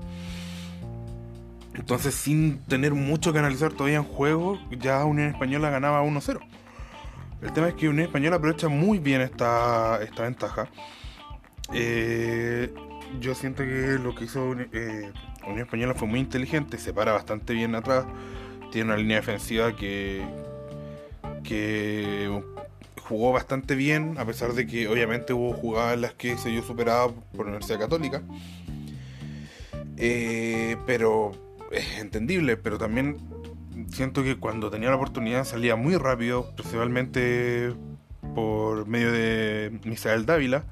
Entonces, 1.75 2.15
sin 2.15 2.59
tener 2.65 2.95
mucho 2.95 3.33
que 3.33 3.41
analizar 3.41 3.73
todavía 3.73 3.97
en 3.97 4.05
juego, 4.05 4.61
ya 4.71 5.05
Unión 5.05 5.29
Española 5.29 5.71
ganaba 5.71 6.03
1-0. 6.03 6.41
El 7.43 7.53
tema 7.53 7.69
es 7.69 7.75
que 7.75 7.89
Unión 7.89 8.07
Española 8.07 8.37
aprovecha 8.37 8.69
muy 8.69 8.99
bien 8.99 9.21
esta, 9.21 10.01
esta 10.03 10.23
ventaja. 10.23 10.69
Eh, 11.73 12.73
yo 13.21 13.35
siento 13.35 13.63
que 13.63 13.99
lo 14.03 14.15
que 14.15 14.25
hizo 14.25 14.53
eh, 14.53 15.13
Unión 15.47 15.61
Española 15.61 15.95
fue 15.95 16.09
muy 16.09 16.21
inteligente, 16.21 16.79
se 16.79 16.93
para 16.93 17.13
bastante 17.13 17.53
bien 17.53 17.75
atrás, 17.75 18.07
tiene 18.71 18.91
una 18.91 18.97
línea 18.97 19.17
defensiva 19.17 19.75
que, 19.77 20.25
que 21.43 22.31
jugó 23.03 23.33
bastante 23.33 23.75
bien, 23.75 24.17
a 24.19 24.25
pesar 24.25 24.53
de 24.55 24.67
que 24.67 24.89
obviamente 24.89 25.33
hubo 25.33 25.53
jugadas 25.53 25.95
en 25.95 26.01
las 26.01 26.15
que 26.15 26.37
se 26.39 26.51
vio 26.51 26.63
superada 26.63 27.09
por 27.09 27.47
la 27.47 27.53
Universidad 27.53 27.79
Católica. 27.79 28.23
Eh, 29.97 30.77
pero 30.87 31.33
es 31.71 31.99
entendible, 32.01 32.57
pero 32.57 32.79
también 32.79 33.19
siento 33.93 34.23
que 34.23 34.37
cuando 34.37 34.71
tenía 34.71 34.91
la 34.91 34.97
oportunidad 34.97 35.45
salía 35.45 35.77
muy 35.77 35.97
rápido, 35.97 36.51
principalmente 36.57 37.73
por 38.35 38.87
medio 38.87 39.13
de 39.13 39.79
Misael 39.85 40.27
Dávila, 40.27 40.65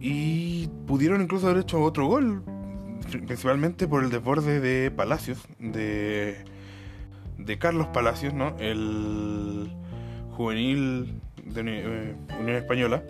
y 0.00 0.68
pudieron 0.86 1.20
incluso 1.20 1.48
haber 1.48 1.62
hecho 1.62 1.80
otro 1.82 2.06
gol, 2.06 2.42
principalmente 3.26 3.88
por 3.88 4.04
el 4.04 4.10
desborde 4.10 4.60
de 4.60 4.90
Palacios, 4.90 5.38
de, 5.58 6.36
de 7.38 7.58
Carlos 7.58 7.88
Palacios, 7.88 8.34
¿no? 8.34 8.56
el 8.58 9.70
juvenil 10.32 11.20
de 11.44 11.60
eh, 11.66 12.16
Unión 12.40 12.56
Española. 12.56 13.02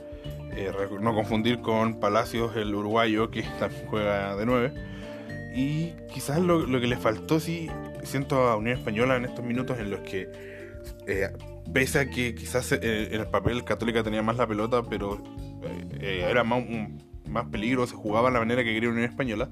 Eh, 0.52 0.72
no 1.00 1.14
confundir 1.14 1.60
con 1.60 2.00
Palacios, 2.00 2.56
el 2.56 2.74
uruguayo, 2.74 3.30
que 3.30 3.42
también 3.58 3.86
juega 3.88 4.34
de 4.36 4.46
9 4.46 4.98
y 5.54 5.92
quizás 6.12 6.38
lo, 6.40 6.66
que 6.80 6.86
le 6.86 6.96
faltó, 6.96 7.40
sí, 7.40 7.68
siento 8.04 8.48
a 8.48 8.56
Unión 8.56 8.78
Española 8.78 9.16
en 9.16 9.24
estos 9.24 9.44
minutos 9.44 9.78
en 9.78 9.90
los 9.90 10.00
que, 10.00 10.30
eh, 11.06 11.30
pese 11.72 11.98
a 11.98 12.10
que 12.10 12.34
quizás 12.34 12.70
en 12.72 13.12
el 13.12 13.26
papel 13.26 13.64
Católica 13.64 14.04
tenía 14.04 14.22
más 14.22 14.36
la 14.36 14.46
pelota, 14.46 14.82
pero 14.88 15.20
eh, 16.00 16.26
era 16.28 16.44
más, 16.44 16.62
más 17.28 17.46
peligro, 17.46 17.86
se 17.86 17.94
jugaba 17.94 18.28
de 18.28 18.34
la 18.34 18.40
manera 18.40 18.64
que 18.64 18.72
quería 18.72 18.90
Unión 18.90 19.04
Española, 19.04 19.48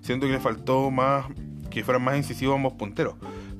siento 0.00 0.26
que 0.26 0.32
le 0.32 0.40
faltó 0.40 0.90
más, 0.90 1.26
que 1.70 1.84
fueran 1.84 2.02
más 2.02 2.16
incisivos 2.16 2.56
ambos 2.56 2.74
punteros. 2.74 3.14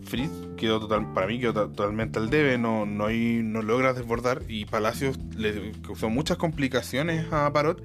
Fritz 0.05 0.31
quedó 0.57 0.81
total, 0.81 1.13
para 1.15 1.27
mí 1.27 1.41
quedó 1.41 1.53
totalmente 1.53 2.19
al 2.19 2.29
debe, 2.29 2.59
no, 2.59 2.85
no, 2.85 3.07
hay, 3.07 3.41
no 3.43 3.63
logra 3.63 3.95
desbordar 3.95 4.43
y 4.49 4.67
Palacios 4.67 5.19
le 5.35 5.73
causó 5.83 6.11
muchas 6.11 6.37
complicaciones 6.37 7.33
a 7.33 7.51
Parot, 7.53 7.83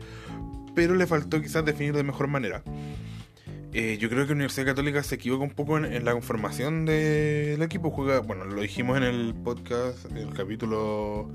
pero 0.76 0.96
le 0.96 1.08
faltó 1.08 1.42
quizás 1.42 1.64
definir 1.64 1.94
de 1.94 2.04
mejor 2.04 2.28
manera. 2.28 2.64
Eh, 3.72 3.98
yo 4.00 4.10
creo 4.10 4.26
que 4.26 4.34
Universidad 4.34 4.66
Católica 4.66 5.04
se 5.04 5.16
equivoca 5.16 5.44
un 5.44 5.52
poco 5.52 5.78
en, 5.78 6.04
la 6.04 6.14
conformación 6.14 6.86
del 6.86 7.62
equipo. 7.62 7.92
Juega, 7.92 8.20
bueno, 8.20 8.46
lo 8.46 8.62
dijimos 8.62 8.98
en 8.98 9.04
el 9.04 9.36
podcast, 9.36 10.06
en 10.10 10.18
el 10.18 10.34
capítulo 10.34 11.30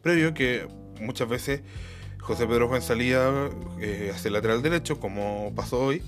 previo, 0.00 0.32
que 0.32 0.68
muchas 1.00 1.28
veces 1.28 1.62
José 2.20 2.46
Pedro 2.46 2.68
Juan 2.68 2.82
salía 2.82 3.50
eh, 3.80 4.12
hacia 4.14 4.28
el 4.28 4.34
lateral 4.34 4.62
derecho, 4.62 5.00
como 5.00 5.52
pasó 5.54 5.80
hoy. 5.80 6.02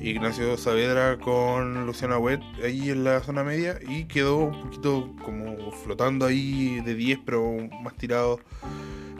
Ignacio 0.00 0.58
Saavedra 0.58 1.18
con 1.18 1.86
Luciano 1.86 2.14
Agüet 2.14 2.42
ahí 2.62 2.90
en 2.90 3.04
la 3.04 3.20
zona 3.20 3.42
media 3.42 3.78
y 3.88 4.04
quedó 4.04 4.36
un 4.36 4.62
poquito 4.64 5.14
como 5.24 5.72
flotando 5.72 6.26
ahí 6.26 6.80
de 6.80 6.94
10, 6.94 7.20
pero 7.24 7.56
más 7.82 7.94
tirado 7.94 8.38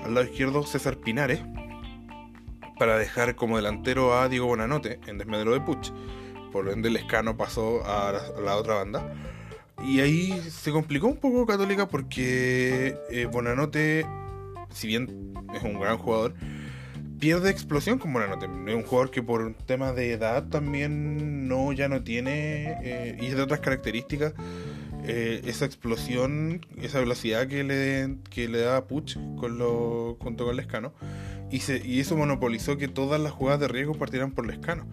al 0.05 0.15
lado 0.15 0.27
izquierdo 0.27 0.63
César 0.67 0.99
Pinares 0.99 1.41
para 2.79 2.99
dejar 2.99 3.35
como 3.35 3.57
delantero 3.57 4.19
a 4.19 4.29
Diego 4.29 4.47
Bonanote 4.47 5.01
en 5.07 5.19
desmedro 5.19 5.53
de 5.53 5.61
Puch. 5.61 5.91
Por 6.53 6.69
ende, 6.69 6.89
el 6.89 6.97
escano 6.97 7.37
pasó 7.37 7.85
a 7.85 8.13
la, 8.41 8.57
otra 8.57 8.75
banda. 8.75 9.13
Y 9.83 10.01
ahí 10.01 10.41
se 10.51 10.71
complicó 10.71 11.07
un 11.07 11.17
poco 11.17 11.47
Católica 11.47 11.89
porque 11.89 12.97
eh, 13.11 13.27
Bonanote, 13.27 14.07
si 14.75 14.87
bien 14.87 15.35
es 15.55 15.63
un 15.63 15.81
gran 15.81 15.99
jugador, 15.99 16.35
pierde 17.19 17.51
explosión 17.51 17.99
con 17.99 18.13
Bonanote. 18.13 18.47
Es 18.47 18.75
un 18.75 18.83
jugador 18.83 19.11
que 19.11 19.23
por 19.23 19.55
temas 19.67 19.95
de 19.97 20.13
edad 20.13 20.49
también 20.49 21.49
no 21.49 21.73
ya 21.73 21.89
no 21.89 22.03
tiene, 22.03 22.79
eh, 22.83 23.17
y 23.21 23.29
de 23.29 23.41
otras 23.41 23.61
características, 23.61 24.35
eh, 25.07 25.43
esa 25.45 25.65
explosión, 25.65 26.67
esa 26.81 26.99
velocidad 26.99 27.47
que 27.47 27.63
le, 27.65 28.17
que 28.31 28.49
le 28.49 28.61
da 28.61 28.87
Puch 28.87 29.17
con 29.39 29.59
lo, 29.59 30.17
junto 30.21 30.45
con 30.45 30.55
el 30.55 30.61
escano 30.61 30.93
y, 31.55 32.01
eso 32.01 32.17
monopolizó 32.17 32.77
que 32.77 32.89
todas 32.89 33.21
las 33.21 33.33
jugadas 33.33 33.61
de 33.61 33.69
riesgo 33.69 33.95
partieran 33.95 34.33
por 34.33 34.47
Lescano. 34.47 34.87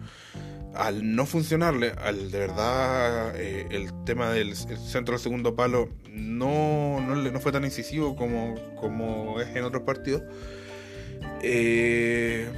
Al 0.74 1.14
no 1.14 1.26
funcionarle, 1.26 1.92
al 2.02 2.30
de 2.30 2.38
verdad 2.38 3.36
eh, 3.36 3.66
el 3.70 3.90
tema 4.04 4.30
del 4.30 4.56
centro 4.56 5.12
del 5.12 5.22
segundo 5.22 5.54
palo 5.54 5.88
no, 6.10 7.00
no, 7.00 7.40
fue 7.40 7.52
tan 7.52 7.64
incisivo 7.64 8.16
como, 8.16 8.54
como 8.76 9.40
es 9.40 9.54
en 9.54 9.64
otros 9.64 9.82
partidos, 9.82 10.22
eh, 11.42 12.48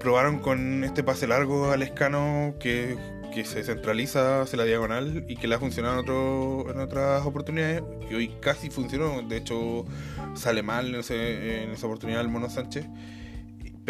probaron 0.00 0.40
con 0.40 0.82
este 0.82 1.04
pase 1.04 1.26
largo 1.26 1.70
al 1.70 1.82
escano 1.82 2.56
que 2.58 2.96
que 3.30 3.44
se 3.44 3.62
centraliza 3.62 4.42
hacia 4.42 4.58
la 4.58 4.64
diagonal 4.64 5.24
y 5.28 5.36
que 5.36 5.46
le 5.46 5.54
ha 5.54 5.58
funcionado 5.58 5.94
en, 5.94 6.00
otro, 6.00 6.70
en 6.70 6.80
otras 6.80 7.24
oportunidades, 7.24 7.82
y 8.10 8.14
hoy 8.14 8.34
casi 8.40 8.70
funcionó, 8.70 9.22
de 9.22 9.36
hecho 9.36 9.84
sale 10.34 10.62
mal 10.62 10.94
en, 10.94 11.00
esa 11.70 11.86
oportunidad 11.86 12.20
el 12.20 12.28
Mono 12.28 12.50
Sánchez, 12.50 12.86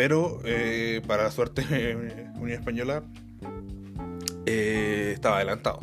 pero 0.00 0.40
eh, 0.46 1.02
para 1.06 1.24
la 1.24 1.30
suerte 1.30 1.62
Unión 2.40 2.58
Española 2.58 3.02
eh, 4.46 5.10
estaba 5.12 5.36
adelantado. 5.36 5.80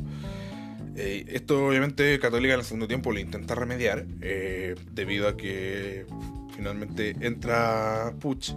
Eh, 0.95 1.23
esto 1.27 1.67
obviamente 1.67 2.17
Católica 2.17 2.56
en 2.56 2.62
el 2.62 2.65
segundo 2.65 2.88
tiempo 2.88 3.12
le 3.12 3.21
intenta 3.21 3.53
remediar 3.53 4.08
debido 4.08 5.27
a 5.27 5.38
que 5.38 6.08
finalmente 6.56 7.15
entra 7.21 8.12
Puch. 8.19 8.56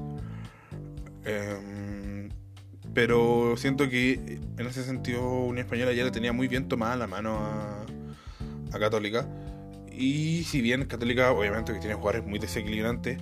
Em, 1.26 2.30
pero 2.94 3.54
siento 3.58 3.90
que 3.90 4.40
en 4.56 4.66
ese 4.66 4.82
sentido 4.82 5.42
Unión 5.42 5.66
Española 5.66 5.92
ya 5.92 6.04
le 6.04 6.10
tenía 6.10 6.32
muy 6.32 6.48
bien 6.48 6.68
tomada 6.68 6.96
la 6.96 7.06
mano 7.06 7.36
a, 7.36 8.78
Católica. 8.78 9.28
Y 9.92 10.44
si 10.44 10.62
bien 10.62 10.86
Católica, 10.86 11.32
obviamente, 11.32 11.74
que 11.74 11.80
tiene 11.80 11.96
jugadores 11.96 12.24
muy 12.24 12.38
desequilibrantes, 12.38 13.18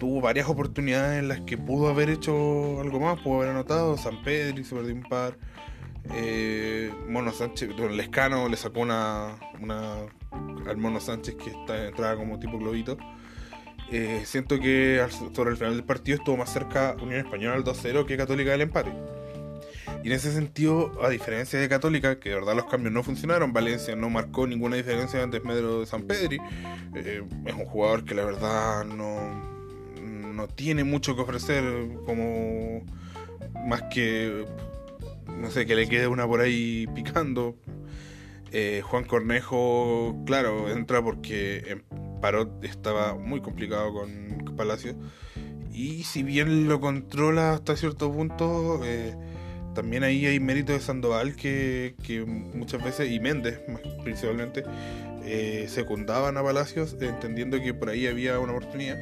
tuvo 0.00 0.20
varias 0.20 0.48
oportunidades 0.48 1.20
en 1.20 1.28
las 1.28 1.42
que 1.42 1.56
pudo 1.56 1.88
haber 1.88 2.10
hecho 2.10 2.80
algo 2.80 2.98
más, 2.98 3.20
pudo 3.20 3.36
haber 3.36 3.50
anotado. 3.50 3.96
San 3.96 4.24
Pedro 4.24 4.60
hizo 4.60 4.74
perdió 4.74 4.94
un 4.94 5.02
par. 5.02 5.38
Eh, 6.14 6.92
Mono 7.06 7.30
Sánchez, 7.30 7.76
Lescano 7.92 8.48
le 8.48 8.56
sacó 8.56 8.80
una, 8.80 9.36
al 10.66 10.76
Mono 10.78 10.98
Sánchez 10.98 11.36
que 11.36 11.50
está, 11.50 11.86
entraba 11.86 12.16
como 12.16 12.40
tipo 12.40 12.58
globito. 12.58 12.96
Eh, 13.92 14.22
siento 14.24 14.58
que 14.58 15.04
sobre 15.34 15.50
el 15.50 15.56
final 15.56 15.74
del 15.74 15.84
partido 15.84 16.16
estuvo 16.16 16.36
más 16.36 16.52
cerca 16.52 16.96
Unión 17.00 17.20
Española 17.20 17.56
al 17.56 17.64
2-0 17.64 18.06
que 18.06 18.16
Católica 18.16 18.50
del 18.52 18.62
empate. 18.62 18.92
Y 20.02 20.06
en 20.06 20.12
ese 20.14 20.32
sentido, 20.32 20.92
a 21.04 21.10
diferencia 21.10 21.60
de 21.60 21.68
Católica, 21.68 22.18
que 22.18 22.30
de 22.30 22.36
verdad 22.36 22.56
los 22.56 22.64
cambios 22.64 22.92
no 22.94 23.02
funcionaron, 23.02 23.52
Valencia 23.52 23.94
no 23.96 24.08
marcó 24.08 24.46
ninguna 24.46 24.76
diferencia 24.76 25.22
antes 25.22 25.44
Medro 25.44 25.80
de 25.80 25.86
San 25.86 26.04
Pedri. 26.04 26.38
Eh, 26.94 27.22
es 27.44 27.54
un 27.54 27.66
jugador 27.66 28.04
que 28.04 28.14
la 28.14 28.24
verdad 28.24 28.84
no, 28.84 29.49
no 30.30 30.48
tiene 30.48 30.84
mucho 30.84 31.14
que 31.16 31.22
ofrecer, 31.22 31.64
como 32.06 32.84
más 33.66 33.82
que, 33.84 34.44
no 35.38 35.50
sé, 35.50 35.66
que 35.66 35.74
le 35.74 35.88
quede 35.88 36.06
una 36.06 36.26
por 36.26 36.40
ahí 36.40 36.86
picando. 36.94 37.56
Eh, 38.52 38.82
Juan 38.84 39.04
Cornejo, 39.04 40.16
claro, 40.26 40.70
entra 40.70 41.02
porque 41.02 41.82
Parot 42.20 42.64
estaba 42.64 43.14
muy 43.14 43.40
complicado 43.40 43.92
con 43.92 44.54
Palacio. 44.56 44.96
Y 45.72 46.02
si 46.02 46.22
bien 46.22 46.68
lo 46.68 46.80
controla 46.80 47.54
hasta 47.54 47.76
cierto 47.76 48.12
punto, 48.12 48.80
eh, 48.84 49.14
también 49.74 50.02
ahí 50.02 50.26
hay 50.26 50.40
mérito 50.40 50.72
de 50.72 50.80
Sandoval 50.80 51.36
que, 51.36 51.94
que 52.02 52.24
muchas 52.24 52.82
veces, 52.82 53.10
y 53.10 53.20
Méndez 53.20 53.60
principalmente, 54.02 54.64
eh, 55.24 55.66
secundaban 55.68 56.36
a 56.36 56.42
Palacios 56.42 56.96
entendiendo 57.00 57.60
que 57.60 57.72
por 57.72 57.88
ahí 57.88 58.06
había 58.06 58.38
una 58.38 58.52
oportunidad. 58.52 58.98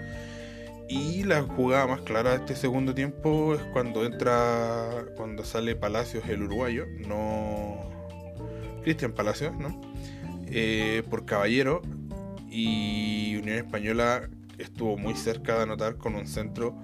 Y 0.88 1.24
la 1.24 1.42
jugada 1.42 1.86
más 1.86 2.00
clara 2.00 2.30
de 2.30 2.36
este 2.36 2.56
segundo 2.56 2.94
tiempo 2.94 3.54
es 3.54 3.62
cuando 3.72 4.06
entra, 4.06 5.04
cuando 5.16 5.44
sale 5.44 5.76
Palacios 5.76 6.26
el 6.28 6.42
uruguayo, 6.42 6.86
no 7.06 7.90
Cristian 8.82 9.12
Palacios, 9.12 9.54
¿no? 9.56 9.80
Eh, 10.46 11.02
por 11.10 11.26
Caballero 11.26 11.82
y 12.50 13.36
Unión 13.36 13.58
Española 13.58 14.30
estuvo 14.56 14.96
muy 14.96 15.14
cerca 15.14 15.56
de 15.56 15.64
anotar 15.64 15.96
con 15.96 16.14
un 16.14 16.26
centro 16.26 16.74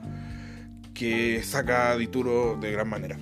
que 0.92 1.42
saca 1.42 1.90
a 1.90 1.96
Dituro 1.96 2.58
de 2.60 2.72
gran 2.72 2.88
manera. 2.88 3.18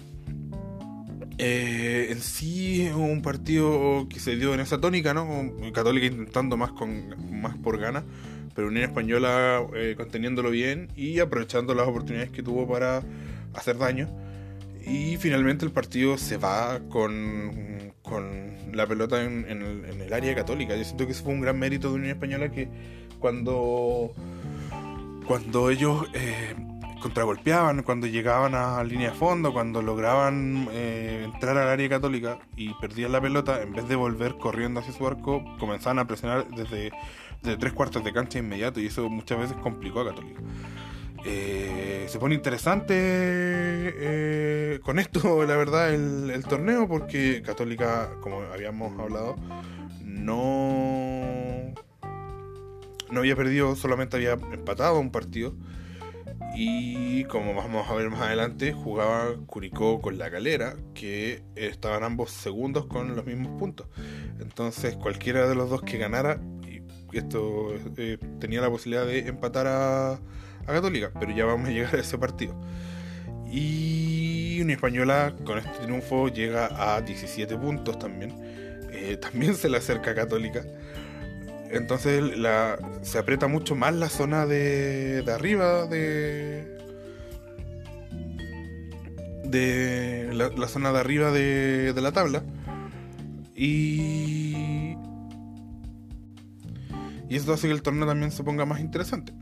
Eh, 1.39 2.09
en 2.11 2.21
sí 2.21 2.91
un 2.95 3.23
partido 3.23 4.07
que 4.09 4.21
se 4.21 4.37
dio 4.37 4.53
en 4.53 4.61
esa 4.61 4.81
tónica, 4.81 5.15
¿no? 5.15 5.27
Católica 5.73 6.07
intentando 6.07 6.57
más 6.57 6.73
con 6.73 7.41
más 7.41 7.57
por 7.57 7.79
ganas, 7.79 8.05
pero 8.55 8.69
Unión 8.69 8.85
Española 8.85 9.65
eh, 9.75 9.95
conteniéndolo 9.97 10.51
bien 10.51 10.89
y 10.97 11.21
aprovechando 11.21 11.75
las 11.75 11.89
oportunidades 11.89 12.31
que 12.31 12.43
tuvo 12.43 12.69
para 12.69 13.03
hacer 13.55 13.79
daño. 13.79 14.09
Y 14.85 15.17
finalmente 15.17 15.65
el 15.65 15.71
partido 15.71 16.19
se 16.19 16.37
va 16.37 16.81
con, 16.89 17.93
con 18.03 18.53
la 18.73 18.87
pelota 18.87 19.23
en, 19.23 19.47
el, 19.49 20.13
área 20.13 20.35
católica. 20.35 20.77
Yo 20.77 20.85
siento 20.85 21.07
que 21.07 21.13
ese 21.13 21.23
fue 21.23 21.33
un 21.33 21.41
gran 21.41 21.59
mérito 21.59 21.89
de 21.89 21.95
Unión 21.95 22.11
Española 22.11 22.51
que 22.51 22.69
cuando, 23.19 24.13
cuando 25.27 25.71
ellos 25.71 26.07
eh, 26.15 26.55
contragolpeaban, 27.01 27.83
cuando 27.83 28.07
llegaban 28.07 28.55
a 28.55 28.83
línea 28.85 29.11
de 29.11 29.17
fondo, 29.17 29.53
cuando 29.53 29.83
lograban 29.83 30.69
eh, 30.73 31.23
entrar 31.33 31.57
al 31.57 31.69
área 31.69 31.89
católica 31.89 32.39
y 32.57 32.75
perdían 32.75 33.13
la 33.13 33.21
pelota, 33.21 33.63
en 33.63 33.73
vez 33.73 33.89
de 33.89 33.97
volver 33.97 34.37
corriendo 34.37 34.81
hacia 34.81 34.93
su 34.93 35.07
arco, 35.07 35.45
comenzaban 35.59 35.99
a 35.99 36.07
presionar 36.07 36.49
desde, 36.49 36.93
tres 37.43 37.73
cuartos 37.73 38.05
de 38.05 38.13
cancha 38.13 38.39
inmediato 38.39 38.81
y 38.81 38.87
eso 38.87 39.09
muchas 39.09 39.39
veces 39.39 39.57
complicó 39.63 40.01
a 40.01 40.07
Católica. 40.07 40.41
Eh, 41.25 42.07
se 42.09 42.19
pone 42.19 42.35
interesante 42.35 42.95
eh, 42.97 44.81
con 44.83 44.99
esto, 44.99 45.45
la 45.47 45.57
verdad, 45.57 45.95
el, 45.95 46.45
torneo, 46.49 46.89
porque 46.89 47.43
Católica, 47.43 48.11
como 48.21 48.41
habíamos 48.43 48.99
hablado, 48.99 49.37
no, 50.05 51.75
no 53.11 53.21
había 53.21 53.37
perdido, 53.37 53.77
solamente 53.77 54.17
había 54.17 54.33
empatado 54.33 54.99
un 54.99 55.11
partido. 55.11 55.55
Y 56.55 57.25
como 57.25 57.55
vamos 57.55 57.89
a 57.89 57.95
ver 57.95 58.11
más 58.11 58.21
adelante, 58.21 58.75
jugaba 58.75 59.35
Curicó 59.47 60.03
con 60.03 60.19
la 60.19 60.31
Calera, 60.31 60.77
que 60.93 61.43
estaban 61.55 62.05
ambos 62.05 62.31
segundos 62.31 62.87
con 62.87 63.17
los 63.17 63.25
mismos 63.25 63.59
puntos. 63.59 63.87
Entonces, 64.39 64.97
cualquiera 64.97 65.49
de 65.49 65.55
los 65.55 65.71
dos 65.71 65.81
que 65.81 65.97
ganara, 65.97 66.41
esto 67.19 67.75
eh, 67.97 68.19
tenía 68.41 68.61
la 68.61 68.71
posibilidad 68.71 69.07
de 69.07 69.21
empatar 69.29 69.67
a 69.67 70.19
a 70.67 70.73
Católica, 70.73 71.11
pero 71.19 71.33
ya 71.33 71.45
vamos 71.45 71.69
a 71.69 71.73
llegar 71.73 71.95
a 71.95 72.01
ese 72.01 72.19
partido. 72.19 72.55
Y 73.51 74.61
una 74.63 74.73
española 74.73 75.35
con 75.45 75.59
este 75.59 75.71
triunfo 75.83 76.29
llega 76.29 76.97
a 76.97 77.01
17 77.01 77.57
puntos 77.57 77.99
también. 77.99 78.33
Eh, 78.93 79.17
también 79.21 79.55
se 79.55 79.69
le 79.69 79.79
acerca 79.79 80.13
a 80.13 80.15
Católica. 80.15 80.65
Entonces 81.71 82.37
la, 82.37 82.79
se 83.03 83.19
aprieta 83.19 83.47
mucho 83.49 83.75
más 83.75 83.95
la 83.95 84.09
zona 84.09 84.47
de, 84.47 85.23
de 85.23 85.33
arriba 85.33 85.87
de. 85.87 86.79
de 89.45 90.31
la, 90.33 90.69
zona 90.69 90.93
de 90.93 90.99
arriba 91.01 91.31
de, 91.31 91.93
de 91.93 92.01
la 92.01 92.13
tabla. 92.13 92.43
Y. 93.55 94.72
Y 97.33 97.37
esto 97.37 97.55
hace 97.55 97.67
que 97.67 97.73
el 97.73 97.81
torneo 97.81 98.07
también 98.07 98.31
se 98.31 98.45
ponga 98.45 98.67
más 98.67 98.81
interesante. 98.81 99.33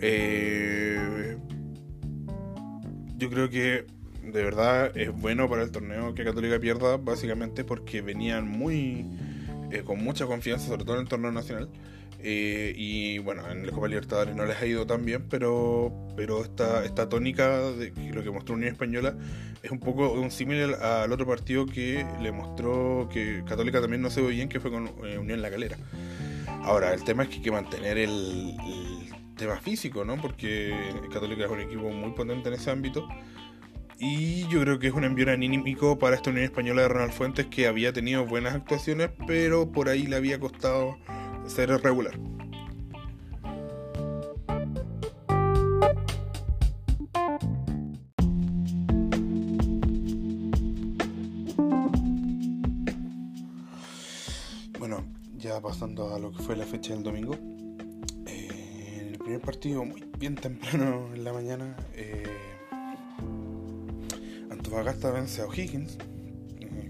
Eh, 0.00 1.38
yo 3.16 3.30
creo 3.30 3.48
que 3.48 3.86
de 4.20 4.42
verdad 4.42 4.90
es 4.96 5.12
bueno 5.12 5.48
para 5.48 5.62
el 5.62 5.70
torneo 5.70 6.12
que 6.16 6.24
Católica 6.24 6.58
pierda, 6.58 6.96
básicamente 6.96 7.62
porque 7.62 8.02
venían 8.02 8.48
muy 8.48 9.06
eh, 9.70 9.84
con 9.84 10.02
mucha 10.02 10.26
confianza, 10.26 10.66
sobre 10.66 10.84
todo 10.84 10.96
en 10.96 11.02
el 11.02 11.08
torneo 11.08 11.30
nacional. 11.30 11.68
Eh, 12.18 12.72
y 12.76 13.18
bueno, 13.18 13.48
en 13.48 13.64
el 13.64 13.70
Copa 13.70 13.86
Libertadores 13.86 14.34
no 14.34 14.44
les 14.44 14.60
ha 14.60 14.66
ido 14.66 14.84
tan 14.84 15.04
bien, 15.04 15.28
pero, 15.30 15.94
pero 16.16 16.42
esta, 16.42 16.84
esta 16.84 17.08
tónica 17.08 17.60
de 17.60 17.92
lo 18.12 18.24
que 18.24 18.30
mostró 18.32 18.56
Unión 18.56 18.72
Española 18.72 19.14
es 19.62 19.70
un 19.70 19.78
poco 19.78 20.10
un 20.14 20.32
símil 20.32 20.74
al 20.74 21.12
otro 21.12 21.28
partido 21.28 21.64
que 21.64 22.04
le 22.20 22.32
mostró 22.32 23.08
que 23.08 23.44
Católica 23.46 23.80
también 23.80 24.02
no 24.02 24.10
se 24.10 24.20
ve 24.20 24.30
bien, 24.30 24.48
que 24.48 24.58
fue 24.58 24.72
con 24.72 24.90
Unión 24.98 25.40
La 25.42 25.50
Calera. 25.50 25.76
Ahora, 26.64 26.94
el 26.94 27.04
tema 27.04 27.24
es 27.24 27.28
que 27.28 27.36
hay 27.36 27.42
que 27.42 27.52
mantener 27.52 27.98
el 27.98 28.56
tema 29.36 29.56
físico, 29.56 30.04
¿no? 30.04 30.16
Porque 30.16 30.74
Católica 31.12 31.44
es 31.44 31.50
un 31.50 31.60
equipo 31.60 31.90
muy 31.90 32.12
potente 32.12 32.48
en 32.48 32.54
ese 32.54 32.70
ámbito. 32.70 33.06
Y 33.98 34.48
yo 34.48 34.60
creo 34.62 34.78
que 34.78 34.88
es 34.88 34.94
un 34.94 35.04
envío 35.04 35.30
anímico 35.30 35.98
para 35.98 36.16
esta 36.16 36.30
Unión 36.30 36.44
Española 36.44 36.82
de 36.82 36.88
Ronald 36.88 37.12
Fuentes 37.12 37.46
que 37.46 37.66
había 37.66 37.92
tenido 37.92 38.26
buenas 38.26 38.54
actuaciones, 38.54 39.10
pero 39.26 39.70
por 39.70 39.88
ahí 39.88 40.06
le 40.06 40.16
había 40.16 40.40
costado 40.40 40.98
ser 41.46 41.68
regular. 41.70 42.18
Lo 56.24 56.32
que 56.32 56.42
fue 56.42 56.56
la 56.56 56.64
fecha 56.64 56.94
del 56.94 57.02
domingo 57.02 57.38
primer 59.24 59.40
partido 59.40 59.84
muy 59.84 60.04
bien 60.18 60.34
temprano 60.34 61.08
en 61.14 61.24
la 61.24 61.32
mañana. 61.32 61.76
Eh, 61.94 62.24
Antofagasta 64.50 65.10
vence 65.10 65.40
a 65.40 65.46
O'Higgins 65.46 65.96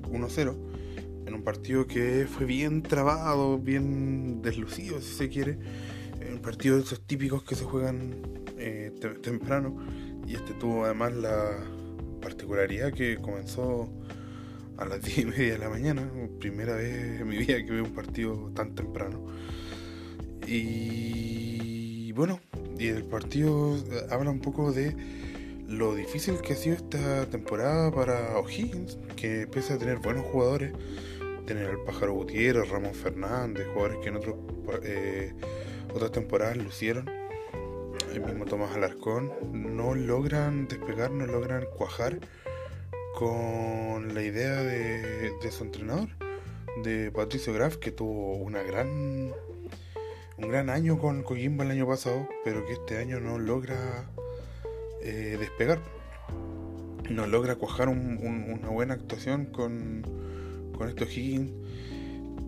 1-0 0.03 0.55
eh, 0.57 1.25
en 1.27 1.35
un 1.35 1.42
partido 1.44 1.87
que 1.87 2.27
fue 2.29 2.44
bien 2.44 2.83
trabado, 2.83 3.59
bien 3.59 4.42
deslucido 4.42 5.01
si 5.01 5.14
se 5.14 5.29
quiere. 5.29 5.59
Un 6.29 6.40
partido 6.40 6.77
de 6.77 6.83
esos 6.83 7.07
típicos 7.07 7.44
que 7.44 7.55
se 7.55 7.64
juegan 7.64 8.16
eh, 8.59 8.92
temprano 9.23 9.77
y 10.27 10.35
este 10.35 10.55
tuvo 10.55 10.85
además 10.85 11.12
la 11.12 11.64
particularidad 12.20 12.92
que 12.92 13.16
comenzó 13.18 13.88
a 14.77 14.85
las 14.85 15.03
10 15.05 15.19
y 15.19 15.25
media 15.27 15.53
de 15.53 15.59
la 15.59 15.69
mañana, 15.69 16.11
primera 16.41 16.77
vez 16.77 17.21
en 17.21 17.29
mi 17.29 17.39
vida 17.39 17.65
que 17.65 17.71
veo 17.71 17.85
un 17.85 17.95
partido 17.95 18.51
tan 18.55 18.75
temprano. 18.75 19.27
Y 20.47 22.13
bueno, 22.13 22.41
y 22.79 22.89
el 22.89 23.05
partido 23.05 23.77
eh, 23.77 24.07
habla 24.11 24.31
un 24.31 24.41
poco 24.41 24.73
de 24.73 24.95
lo 25.67 25.95
difícil 25.95 26.41
que 26.41 26.53
ha 26.53 26.57
sido 26.57 26.77
esta 26.77 27.27
temporada 27.27 27.91
para 27.91 28.39
O'Higgins, 28.39 28.99
que 29.17 29.47
pese 29.47 29.75
a 29.75 29.79
tener 29.79 29.99
buenos 29.99 30.25
jugadores, 30.27 30.73
tener 31.47 31.69
al 31.69 31.83
Pájaro 31.85 32.15
Gutiérrez, 32.15 32.69
Ramón 32.69 32.95
Fernández, 32.95 33.67
jugadores 33.69 33.99
que 34.03 34.09
en 34.09 34.17
otros, 34.17 34.37
eh, 34.83 35.33
otras 35.93 36.13
temporadas 36.13 36.57
lucieron, 36.57 37.09
el 38.13 38.21
mismo 38.21 38.45
Tomás 38.45 38.75
Alarcón, 38.77 39.33
no 39.53 39.95
logran 39.95 40.69
despegar, 40.69 41.11
no 41.11 41.27
logran 41.27 41.65
cuajar 41.77 42.21
con 43.14 44.14
la 44.14 44.22
idea 44.22 44.62
de, 44.62 45.33
su 45.50 45.64
entrenador, 45.64 46.09
de 46.83 47.11
Patricio 47.12 47.53
Graf, 47.53 47.77
que 47.77 47.90
tuvo 47.90 48.37
una 48.37 48.62
gran 48.62 49.33
un 50.37 50.48
gran 50.48 50.68
año 50.68 50.98
con 50.98 51.22
Coquimba 51.22 51.64
el 51.64 51.70
año 51.70 51.87
pasado, 51.87 52.29
pero 52.44 52.66
que 52.66 52.72
este 52.72 52.98
año 52.98 53.20
no 53.20 53.38
logra 53.38 54.11
eh, 55.03 55.37
despegar. 55.38 55.81
No 57.09 57.27
logra 57.27 57.55
cuajar 57.57 57.88
una 57.88 58.68
buena 58.70 58.94
actuación 58.94 59.46
con, 59.46 60.03
con 60.77 60.88
estos 60.88 61.16
Higgins, 61.16 61.53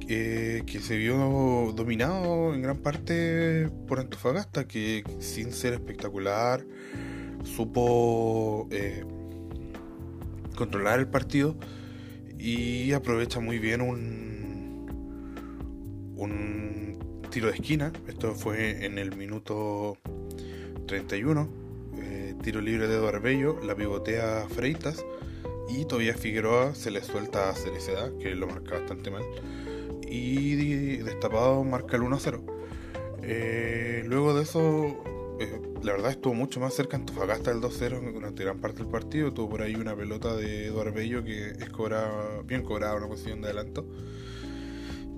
que 0.06 0.80
se 0.82 0.96
vio 0.96 1.72
dominado 1.76 2.54
en 2.54 2.62
gran 2.62 2.78
parte 2.78 3.68
por 3.86 4.00
Antofagasta, 4.00 4.66
que 4.66 5.04
sin 5.20 5.52
ser 5.52 5.74
espectacular 5.74 6.64
supo 7.44 8.66
eh, 8.70 9.04
controlar 10.56 10.98
el 10.98 11.06
partido 11.06 11.54
y 12.38 12.92
aprovecha 12.92 13.38
muy 13.40 13.58
bien 13.58 13.80
un, 13.80 14.16
tiro 17.30 17.48
de 17.48 17.54
esquina. 17.54 17.92
Esto 18.08 18.34
fue 18.34 18.84
en 18.84 18.98
el 18.98 19.14
minuto 19.14 19.98
31. 20.86 21.48
Eh, 21.98 22.34
tiro 22.42 22.60
libre 22.60 22.88
de 22.88 22.94
Eduardo 22.96 23.60
la 23.62 23.74
pivotea 23.74 24.46
Freitas. 24.48 25.04
Y 25.68 25.84
todavía 25.84 26.14
Figueroa 26.14 26.74
se 26.74 26.90
le 26.90 27.02
suelta 27.02 27.50
a 27.50 27.54
Cereceda, 27.54 28.10
que 28.18 28.34
lo 28.34 28.46
marca 28.46 28.78
bastante 28.78 29.10
mal. 29.10 29.24
Y 30.08 30.96
destapado 30.98 31.62
marca 31.64 31.96
el 31.96 32.02
1-0. 32.02 32.40
Eh, 33.22 34.04
luego 34.06 34.34
de 34.34 34.42
eso, 34.44 35.02
eh, 35.40 35.60
la 35.86 35.92
verdad 35.92 36.10
estuvo 36.10 36.34
mucho 36.34 36.58
más 36.58 36.74
cerca 36.74 36.96
Antofagasta 36.96 37.52
del 37.52 37.60
2-0 37.60 38.12
durante 38.12 38.42
gran 38.42 38.58
parte 38.60 38.78
del 38.78 38.88
partido. 38.88 39.32
Tuvo 39.32 39.50
por 39.50 39.62
ahí 39.62 39.76
una 39.76 39.94
pelota 39.94 40.34
de 40.34 40.66
Eduardo 40.66 40.92
Bello 40.92 41.22
que 41.22 41.50
es 41.50 41.70
cobrada, 41.70 42.42
bien 42.42 42.64
cobrada, 42.64 42.96
una 42.96 43.06
posición 43.06 43.40
de 43.40 43.50
adelanto. 43.50 43.88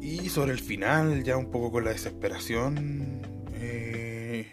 Y 0.03 0.29
sobre 0.29 0.53
el 0.53 0.61
final, 0.61 1.25
ya 1.25 1.39
un 1.39 1.51
poco 1.51 1.73
con 1.73 1.85
la 1.85 1.91
desesperación 1.91 3.23
eh, 3.55 4.47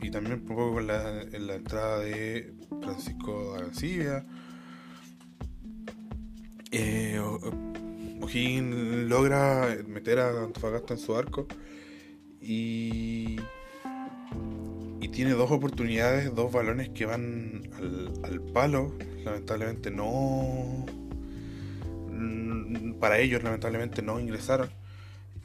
y 0.00 0.10
también 0.10 0.40
un 0.40 0.46
poco 0.46 0.72
con 0.72 0.86
la, 0.86 1.24
la 1.24 1.54
entrada 1.56 1.98
de 1.98 2.54
Francisco 2.80 3.54
Arancibia. 3.54 4.24
Eh, 6.70 7.20
logra 9.08 9.76
meter 9.86 10.20
a 10.20 10.42
Antofagasta 10.42 10.94
en 10.94 11.00
su 11.00 11.14
arco 11.14 11.46
y, 12.40 13.36
y 15.02 15.08
tiene 15.08 15.32
dos 15.32 15.50
oportunidades, 15.50 16.32
dos 16.32 16.52
balones 16.52 16.90
que 16.90 17.06
van 17.06 17.68
al, 18.22 18.40
palo. 18.40 18.94
Lamentablemente 19.24 19.90
no. 19.90 20.86
Mm, 22.08 22.94
para 23.00 23.18
ellos, 23.18 23.42
lamentablemente 23.42 24.00
no 24.00 24.20
ingresaron. 24.20 24.70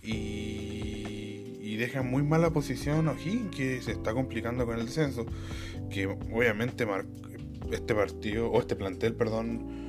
Y, 0.03 1.57
y 1.59 1.75
dejan 1.75 2.07
muy 2.07 2.21
mala 2.21 2.51
posición 2.51 3.07
a 3.07 3.13
O'Higgins, 3.13 3.55
que 3.55 3.81
se 3.81 3.93
está 3.93 4.13
complicando 4.13 4.67
con 4.67 4.77
el 4.77 4.85
descenso. 4.85 5.25
Que 5.89 6.05
obviamente 6.05 6.85
este 7.71 7.95
partido, 7.95 8.51
o 8.51 8.59
este 8.59 8.75
plantel, 8.75 9.15
perdón, 9.15 9.87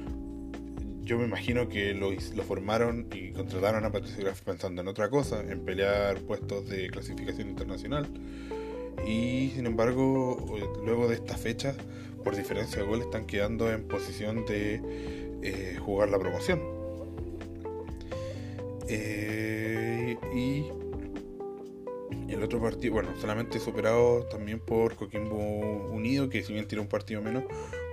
yo 1.02 1.18
me 1.18 1.26
imagino 1.26 1.68
que 1.68 1.92
lo, 1.92 2.10
lo, 2.10 2.42
formaron 2.42 3.06
y 3.12 3.32
contrataron 3.32 3.84
a 3.84 3.92
Patricio 3.92 4.24
Graf 4.24 4.40
pensando 4.40 4.80
en 4.80 4.88
otra 4.88 5.10
cosa, 5.10 5.42
en 5.42 5.60
pelear 5.60 6.20
puestos 6.20 6.66
de 6.70 6.88
clasificación 6.88 7.50
internacional. 7.50 8.08
Y 9.06 9.52
sin 9.54 9.66
embargo, 9.66 10.44
luego 10.84 11.08
de 11.08 11.14
esta 11.14 11.36
fecha, 11.36 11.74
por 12.24 12.36
diferencia 12.36 12.82
de 12.82 12.88
gol, 12.88 13.00
están 13.00 13.26
quedando 13.26 13.70
en 13.70 13.86
posición 13.88 14.44
de 14.46 14.80
eh, 15.42 15.76
jugar 15.80 16.10
la 16.10 16.18
promoción. 16.18 16.60
Eh, 18.88 20.16
y 20.34 20.64
el 22.32 22.42
otro 22.42 22.60
partido, 22.60 22.94
bueno, 22.94 23.10
solamente 23.20 23.58
superado 23.58 24.24
también 24.24 24.60
por 24.60 24.94
Coquimbo 24.96 25.36
Unido, 25.36 26.28
que 26.28 26.42
si 26.42 26.52
bien 26.52 26.66
tiene 26.66 26.82
un 26.82 26.88
partido 26.88 27.22
menos, 27.22 27.44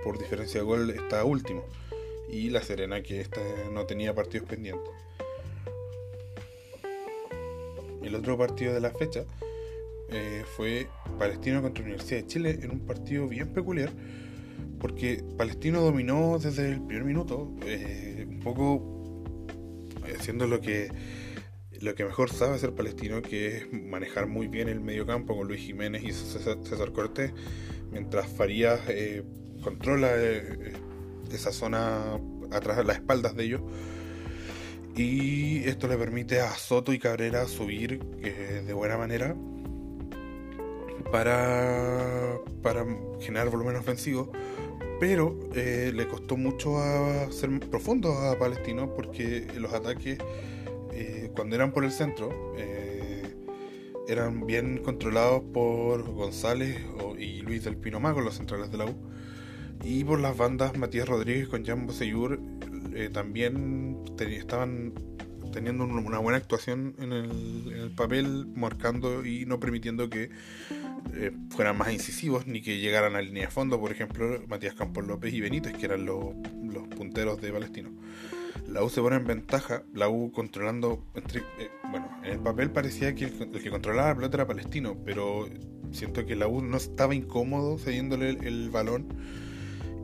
por 0.04 0.18
diferencia 0.18 0.60
de 0.60 0.66
gol 0.66 0.90
está 0.90 1.24
último 1.24 1.64
y 2.28 2.50
La 2.50 2.62
Serena 2.62 3.02
que 3.02 3.26
no 3.72 3.86
tenía 3.86 4.14
partidos 4.14 4.48
pendientes. 4.48 4.92
El 8.02 8.14
otro 8.14 8.38
partido 8.38 8.72
de 8.72 8.80
la 8.80 8.90
fecha 8.90 9.24
eh, 10.08 10.44
fue 10.56 10.88
Palestino 11.18 11.62
contra 11.62 11.82
Universidad 11.82 12.20
de 12.20 12.26
Chile 12.26 12.58
en 12.62 12.70
un 12.70 12.80
partido 12.80 13.28
bien 13.28 13.48
peculiar 13.48 13.90
porque 14.78 15.24
Palestino 15.36 15.80
dominó 15.80 16.38
desde 16.38 16.70
el 16.70 16.80
primer 16.82 17.04
minuto, 17.04 17.52
eh, 17.64 18.26
un 18.28 18.40
poco 18.40 19.24
haciendo 20.18 20.46
lo 20.46 20.60
que 20.60 20.90
lo 21.80 21.94
que 21.94 22.04
mejor 22.04 22.30
sabe 22.30 22.54
hacer 22.54 22.72
Palestino, 22.74 23.20
que 23.20 23.56
es 23.56 23.72
manejar 23.72 24.26
muy 24.26 24.48
bien 24.48 24.68
el 24.68 24.80
medio 24.80 25.04
campo 25.06 25.36
con 25.36 25.46
Luis 25.46 25.60
Jiménez 25.60 26.02
y 26.04 26.12
César, 26.12 26.92
Cortés, 26.92 27.32
mientras 27.90 28.28
Farías 28.28 28.80
eh, 28.88 29.24
controla 29.62 30.14
esa 31.30 31.52
zona 31.52 32.18
atrás 32.50 32.84
las 32.86 32.96
espaldas 32.96 33.36
de 33.36 33.44
ellos. 33.44 33.60
Y 34.96 35.64
esto 35.64 35.86
le 35.86 35.98
permite 35.98 36.40
a 36.40 36.50
Soto 36.54 36.94
y 36.94 36.98
Cabrera 36.98 37.46
subir 37.46 38.00
eh, 38.22 38.62
de 38.66 38.72
buena 38.72 38.96
manera 38.96 39.36
para, 41.10 42.38
para 42.62 42.84
generar 43.20 43.50
volumen 43.50 43.76
ofensivo. 43.76 44.30
Pero 44.98 45.38
eh, 45.54 45.92
le 45.94 46.08
costó 46.08 46.36
mucho 46.36 46.78
a 46.78 47.30
ser 47.30 47.60
profundo 47.60 48.12
a 48.12 48.38
Palestino 48.38 48.94
porque 48.94 49.46
los 49.56 49.72
ataques, 49.74 50.18
eh, 50.92 51.30
cuando 51.34 51.54
eran 51.56 51.72
por 51.72 51.84
el 51.84 51.92
centro, 51.92 52.54
eran 54.08 54.46
bien 54.46 54.78
controlados 54.78 55.42
por 55.52 56.04
González 56.12 56.78
y 57.18 57.40
Luis 57.40 57.64
del 57.64 57.76
Pino 57.76 57.98
Mago, 57.98 58.20
los 58.20 58.36
centrales 58.36 58.70
de 58.70 58.78
la 58.78 58.86
U 58.86 58.94
y 59.84 60.04
por 60.04 60.20
las 60.20 60.36
bandas 60.36 60.76
Matías 60.76 61.08
Rodríguez 61.08 61.48
con 61.48 61.64
Jan 61.64 61.86
Boseyur 61.86 62.40
eh, 62.94 63.10
también 63.12 63.98
estaban 64.18 64.94
teniendo 65.52 65.84
una 65.84 66.18
buena 66.18 66.38
actuación 66.38 66.94
en 66.98 67.12
el, 67.12 67.90
papel, 67.96 68.46
marcando 68.54 69.24
y 69.24 69.46
no 69.46 69.58
permitiendo 69.58 70.10
que 70.10 70.30
eh, 71.14 71.32
fueran 71.50 71.78
más 71.78 71.92
incisivos 71.92 72.46
ni 72.46 72.60
que 72.60 72.78
llegaran 72.78 73.16
a 73.16 73.22
línea 73.22 73.46
de 73.46 73.50
fondo, 73.50 73.80
por 73.80 73.92
ejemplo, 73.92 74.42
Matías 74.48 74.74
Campos 74.74 75.06
López 75.06 75.32
y 75.32 75.40
Benítez, 75.40 75.72
que 75.74 75.86
eran 75.86 76.04
los, 76.04 76.34
punteros 76.96 77.40
de 77.40 77.52
Palestino. 77.52 77.90
La 78.68 78.82
U 78.82 78.90
se 78.90 79.00
pone 79.00 79.16
en 79.16 79.24
ventaja, 79.24 79.84
la 79.94 80.08
U 80.08 80.32
controlando, 80.32 81.04
eh, 81.14 81.70
bueno, 81.90 82.10
en 82.24 82.32
el 82.32 82.40
papel 82.40 82.70
parecía 82.70 83.14
que 83.14 83.26
el, 83.26 83.50
que 83.50 83.70
controlaba 83.70 84.08
la 84.08 84.14
pelota 84.16 84.36
era 84.38 84.46
Palestino, 84.46 84.96
pero 85.04 85.48
siento 85.92 86.26
que 86.26 86.36
la 86.36 86.48
U 86.48 86.62
no 86.62 86.76
estaba 86.76 87.14
incómodo 87.14 87.78
cediéndole 87.78 88.30
el 88.30 88.70
balón 88.70 89.08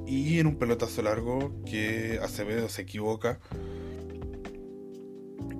y 0.06 0.38
en 0.38 0.46
un 0.46 0.56
pelotazo 0.56 1.02
largo 1.02 1.52
que 1.64 2.18
Acevedo 2.22 2.68
se 2.68 2.82
equivoca. 2.82 3.40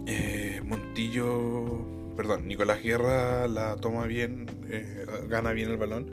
Eh, 0.06 0.60
Montillo, 0.64 2.14
perdón, 2.16 2.48
Nicolás 2.48 2.82
Guerra 2.82 3.46
la 3.46 3.76
toma 3.76 4.06
bien, 4.06 4.46
eh, 4.68 5.06
gana 5.28 5.52
bien 5.52 5.70
el 5.70 5.76
balón, 5.76 6.10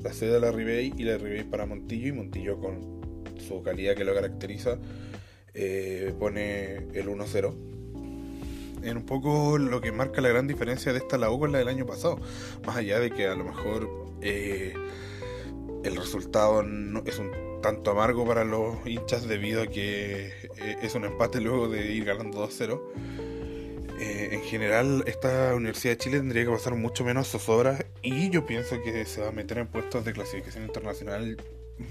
la 0.00 0.12
cede 0.12 0.36
a 0.36 0.40
la 0.40 0.52
Ribey 0.52 0.92
y 0.96 1.02
la 1.02 1.18
Ribey 1.18 1.44
para 1.44 1.66
Montillo 1.66 2.08
y 2.08 2.12
Montillo 2.12 2.58
con 2.58 3.24
su 3.46 3.62
calidad 3.62 3.94
que 3.94 4.04
lo 4.04 4.14
caracteriza 4.14 4.78
eh, 5.54 6.14
pone 6.18 6.76
el 6.94 7.08
1-0. 7.08 7.54
En 8.82 8.96
un 8.96 9.04
poco 9.04 9.58
lo 9.58 9.80
que 9.80 9.90
marca 9.90 10.20
la 10.20 10.28
gran 10.28 10.46
diferencia 10.46 10.92
de 10.92 10.98
esta 10.98 11.18
la 11.18 11.30
U 11.30 11.40
con 11.40 11.50
la 11.50 11.58
del 11.58 11.68
año 11.68 11.84
pasado, 11.84 12.20
más 12.64 12.76
allá 12.76 13.00
de 13.00 13.10
que 13.10 13.26
a 13.26 13.34
lo 13.34 13.44
mejor 13.44 13.88
el 14.22 15.96
resultado 15.96 16.62
no, 16.62 17.02
es 17.04 17.18
un 17.18 17.47
tanto 17.62 17.90
amargo 17.90 18.26
para 18.26 18.44
los 18.44 18.86
hinchas 18.86 19.26
debido 19.26 19.62
a 19.62 19.66
que 19.66 20.26
eh, 20.58 20.76
es 20.82 20.94
un 20.94 21.04
empate 21.04 21.40
luego 21.40 21.68
de 21.68 21.92
ir 21.92 22.04
ganando 22.04 22.46
2-0. 22.46 22.80
Eh, 24.00 24.28
en 24.32 24.42
general, 24.42 25.02
esta 25.06 25.54
Universidad 25.54 25.94
de 25.94 25.98
Chile 25.98 26.18
tendría 26.18 26.44
que 26.44 26.50
pasar 26.50 26.74
mucho 26.74 27.04
menos 27.04 27.28
zozobras 27.28 27.84
y 28.02 28.30
yo 28.30 28.46
pienso 28.46 28.80
que 28.82 29.04
se 29.04 29.20
va 29.20 29.28
a 29.28 29.32
meter 29.32 29.58
en 29.58 29.66
puestos 29.66 30.04
de 30.04 30.12
clasificación 30.12 30.64
internacional 30.64 31.36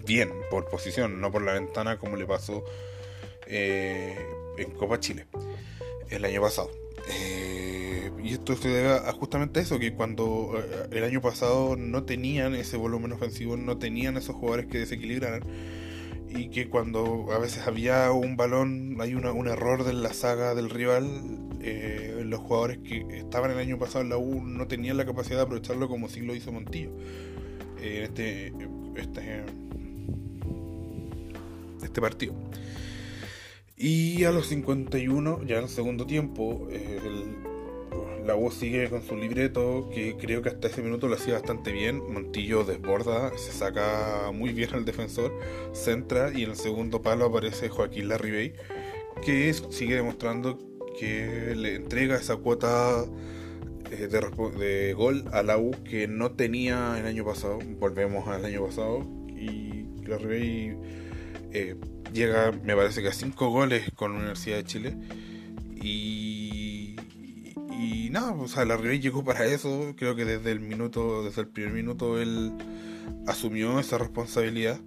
bien, 0.06 0.32
por 0.50 0.70
posición, 0.70 1.20
no 1.20 1.32
por 1.32 1.42
la 1.42 1.54
ventana 1.54 1.98
como 1.98 2.16
le 2.16 2.26
pasó 2.26 2.64
eh, 3.46 4.18
en 4.58 4.72
Copa 4.72 5.00
Chile 5.00 5.26
el 6.10 6.24
año 6.24 6.42
pasado. 6.42 6.87
Y 8.24 8.34
esto 8.34 8.56
se 8.56 8.70
debe 8.70 8.90
a 8.90 9.12
justamente 9.14 9.60
eso, 9.60 9.80
que 9.80 9.94
cuando 9.94 10.62
el 10.92 11.04
año 11.04 11.22
pasado 11.22 11.76
no 11.78 12.04
tenían 12.04 12.56
ese 12.56 12.78
volumen 12.78 13.12
ofensivo, 13.12 13.58
no 13.58 13.78
tenían 13.78 14.18
esos 14.18 14.36
jugadores 14.36 14.68
que 14.68 14.80
desequilibraran 14.80 15.44
y 16.30 16.50
que 16.50 16.70
cuando 16.70 17.32
a 17.32 17.40
veces 17.40 17.68
había 17.68 18.12
un 18.12 18.36
balón, 18.36 18.98
hay 19.00 19.16
un 19.16 19.48
error 19.48 19.84
de 19.86 19.94
la 19.94 20.14
saga 20.14 20.56
del 20.56 20.70
rival, 20.70 21.08
eh, 21.62 22.22
los 22.26 22.40
jugadores 22.40 22.80
que 22.80 23.06
estaban 23.18 23.52
el 23.52 23.58
año 23.58 23.78
pasado 23.80 24.02
en 24.02 24.10
la 24.10 24.18
U 24.18 24.44
no 24.44 24.68
tenían 24.68 24.98
la 24.98 25.06
capacidad 25.06 25.38
de 25.38 25.44
aprovecharlo 25.44 25.88
como 25.88 26.08
sí 26.10 26.22
lo 26.22 26.36
hizo 26.36 26.52
Montillo. 26.52 26.92
en 27.82 28.04
este, 28.04 28.54
este, 28.96 29.44
este 31.82 32.02
partido. 32.02 32.34
Y 33.80 34.24
a 34.24 34.32
los 34.32 34.48
51, 34.48 35.44
ya 35.46 35.58
en 35.58 35.64
el 35.66 35.70
segundo 35.70 36.08
tiempo, 36.08 36.68
eh, 36.72 37.00
la 38.26 38.36
U 38.36 38.50
sigue 38.50 38.90
con 38.90 39.04
su 39.04 39.16
libreto, 39.16 39.88
que 39.94 40.18
creo 40.18 40.42
que 40.42 40.50
hasta 40.50 40.68
ese 40.68 40.82
minuto 40.82 41.08
lo 41.08 41.14
hacía 41.14 41.36
bastante 41.36 41.72
bien. 41.72 42.02
Montillo 42.12 42.64
desborda, 42.64 43.32
se 43.38 43.52
saca 43.52 44.32
muy 44.34 44.52
bien 44.52 44.74
al 44.74 44.84
defensor, 44.84 45.32
centra 45.74 46.32
y 46.34 46.44
en 46.44 46.50
el 46.52 46.56
segundo 46.56 47.04
palo 47.04 47.26
aparece 47.26 47.70
Joaquín 47.70 48.10
Larribey, 48.10 48.54
que 49.24 49.54
sigue 49.54 49.96
demostrando 49.96 50.58
que 51.00 51.54
le 51.56 51.76
entrega 51.76 52.16
esa 52.16 52.36
cuota 52.38 53.06
eh, 53.92 54.08
de, 54.08 54.94
gol 54.94 55.24
a 55.32 55.44
la 55.44 55.60
U 55.60 55.72
que 55.84 56.08
no 56.08 56.32
tenía 56.32 56.98
el 57.00 57.06
año 57.06 57.24
pasado. 57.24 57.60
Volvemos 57.80 58.28
al 58.28 58.44
año 58.44 58.66
pasado 58.66 59.06
y 59.30 59.86
Larribey 60.08 60.76
eh, 61.54 61.76
llega, 62.18 62.52
me 62.52 62.76
parece 62.76 63.02
que 63.02 63.08
a 63.08 63.14
5 63.14 63.50
goles 63.50 63.92
con 63.96 64.12
la 64.12 64.18
Universidad 64.20 64.58
de 64.58 64.64
Chile. 64.66 64.98
Y 65.82 66.98
y 67.80 68.10
nada, 68.10 68.34
o 68.34 68.48
sea, 68.48 68.66
la 68.66 68.76
Ribey 68.76 69.00
llegó 69.00 69.24
para 69.24 69.46
eso. 69.46 69.94
Creo 69.98 70.16
que 70.16 70.26
desde 70.26 70.52
el 70.52 70.60
minuto, 70.60 71.24
desde 71.24 71.42
el 71.42 71.48
primer 71.48 71.74
minuto 71.74 72.20
él 72.20 72.52
asumió 73.28 73.80
esa 73.80 73.98
responsabilidad. 73.98 74.80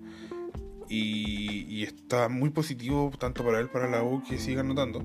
Y, 0.88 1.84
está 1.84 2.28
muy 2.28 2.50
positivo 2.50 3.12
tanto 3.18 3.44
para 3.44 3.60
él 3.60 3.68
para 3.68 3.88
la 3.88 4.02
U 4.02 4.22
que 4.28 4.38
siga 4.38 4.60
anotando. 4.60 5.02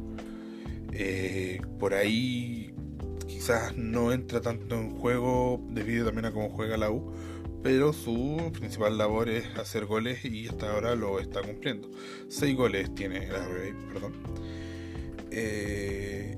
Eh, 0.91 1.61
por 1.79 1.93
ahí 1.93 2.73
quizás 3.27 3.75
no 3.77 4.11
entra 4.11 4.41
tanto 4.41 4.75
en 4.75 4.97
juego 4.97 5.61
debido 5.69 6.05
también 6.05 6.25
a 6.25 6.31
cómo 6.31 6.49
juega 6.49 6.77
la 6.77 6.89
U, 6.89 7.13
pero 7.65 7.93
su 7.93 8.51
principal 8.53 8.95
labor 8.95 9.27
es 9.27 9.43
hacer 9.57 9.87
goles 9.87 10.23
y 10.23 10.47
hasta 10.47 10.71
ahora 10.71 10.93
lo 10.93 11.19
está 11.19 11.41
cumpliendo. 11.41 11.89
Seis 12.27 12.55
goles 12.55 12.93
tiene 12.93 13.27
la 13.27 13.43
perdón. 13.91 14.13
Eh, 15.31 16.37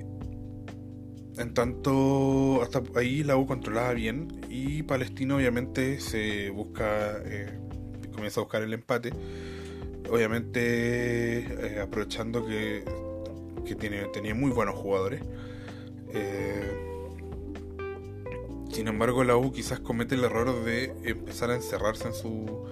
en 1.38 1.53
tanto, 1.53 2.61
hasta 2.61 2.82
ahí 2.95 3.25
la 3.25 3.36
U 3.36 3.45
controlaba 3.45 3.91
bien 3.91 4.39
y 4.49 4.84
Palestino 4.84 5.36
obviamente 5.36 5.99
se 5.99 6.49
busca, 6.49 7.21
eh, 7.25 7.59
comienza 8.13 8.39
a 8.39 8.43
buscar 8.43 8.61
el 8.61 8.73
empate, 8.73 9.11
obviamente 10.09 11.39
eh, 11.39 11.82
aprovechando 11.82 12.45
que, 12.45 12.86
que 13.65 13.75
tiene, 13.75 14.05
tenía 14.13 14.34
muy 14.34 14.51
buenos 14.51 14.75
jugadores. 14.75 15.21
Sin 18.78 18.88
embargo, 18.88 19.23
la 19.23 19.36
U 19.36 19.51
quizás 19.51 19.80
comete 19.80 20.13
el 20.13 20.23
error 20.23 20.63
de 20.63 20.93
empezar 21.03 21.49
a 21.49 21.55
encerrarse 21.55 22.09
en 22.09 22.13
su 22.13 22.69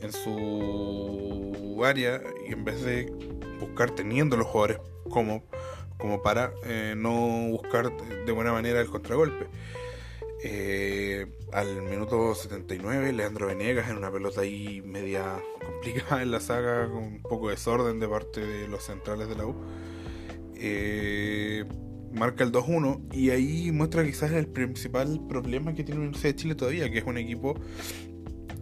en 0.00 0.12
su 0.12 1.82
área 1.84 2.22
y 2.48 2.52
en 2.52 2.64
vez 2.64 2.80
de 2.84 3.12
buscar 3.58 3.90
teniendo 3.90 4.36
los 4.36 4.46
jugadores 4.46 4.78
como, 5.10 5.42
como 5.98 6.22
para 6.22 6.52
eh, 6.62 6.94
no 6.96 7.48
buscar 7.48 7.90
de 8.24 8.30
buena 8.30 8.52
manera 8.52 8.80
el 8.80 8.86
contragolpe. 8.86 9.48
Eh, 10.44 11.26
al 11.52 11.82
minuto 11.82 12.36
79, 12.36 13.12
Leandro 13.12 13.48
Venegas 13.48 13.90
en 13.90 13.96
una 13.96 14.12
pelota 14.12 14.42
ahí 14.42 14.80
media 14.82 15.42
complicada 15.60 16.22
en 16.22 16.30
la 16.30 16.38
saga, 16.38 16.86
con 16.86 17.02
un 17.02 17.22
poco 17.22 17.48
de 17.48 17.56
desorden 17.56 17.98
de 17.98 18.06
parte 18.06 18.46
de 18.46 18.68
los 18.68 18.84
centrales 18.84 19.28
de 19.28 19.34
la 19.34 19.46
U. 19.46 19.56
Eh, 20.54 21.64
marca 22.16 22.44
el 22.44 22.52
2-1 22.52 23.12
y 23.12 23.30
ahí 23.30 23.70
muestra 23.72 24.04
quizás 24.04 24.32
el 24.32 24.46
principal 24.46 25.20
problema 25.28 25.74
que 25.74 25.84
tiene 25.84 26.00
la 26.00 26.06
Universidad 26.06 26.34
de 26.34 26.36
Chile 26.36 26.54
todavía, 26.54 26.90
que 26.90 26.98
es 26.98 27.04
un 27.04 27.18
equipo 27.18 27.54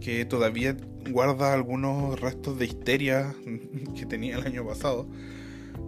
que 0.01 0.25
todavía 0.25 0.77
guarda 1.09 1.53
algunos 1.53 2.19
restos 2.19 2.59
de 2.59 2.65
histeria 2.65 3.33
que 3.97 4.05
tenía 4.05 4.37
el 4.37 4.45
año 4.45 4.65
pasado, 4.65 5.07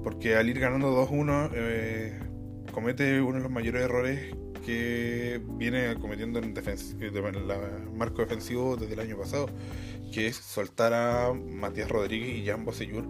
porque 0.03 0.35
al 0.35 0.49
ir 0.49 0.59
ganando 0.59 0.91
2-1 1.07 1.51
eh, 1.53 2.19
comete 2.71 3.21
uno 3.21 3.37
de 3.37 3.43
los 3.43 3.51
mayores 3.51 3.83
errores 3.83 4.35
que 4.65 5.41
viene 5.57 5.95
cometiendo 5.95 6.39
en, 6.39 6.55
el 6.57 7.91
marco 7.95 8.21
defensivo 8.21 8.75
desde 8.75 8.93
el 8.93 8.99
año 8.99 9.17
pasado, 9.17 9.49
que 10.11 10.27
es 10.27 10.35
soltar 10.35 10.93
a 10.93 11.33
Matías 11.33 11.89
Rodríguez 11.89 12.37
y 12.37 12.45
Jan 12.45 12.65
Bosellur 12.65 13.05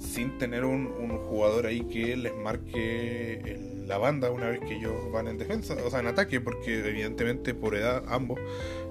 sin 0.00 0.38
tener 0.38 0.64
un, 0.64 0.88
jugador 1.18 1.66
ahí 1.66 1.82
que 1.82 2.16
les 2.16 2.34
marque 2.34 3.79
la 3.90 3.98
banda 3.98 4.30
una 4.30 4.48
vez 4.48 4.60
que 4.60 4.76
ellos 4.76 5.10
van 5.10 5.26
en 5.26 5.36
defensa, 5.36 5.76
o 5.84 5.90
sea, 5.90 5.98
en 5.98 6.06
ataque, 6.06 6.40
porque 6.40 6.78
evidentemente 6.88 7.54
por 7.54 7.74
edad 7.74 8.04
ambos 8.06 8.38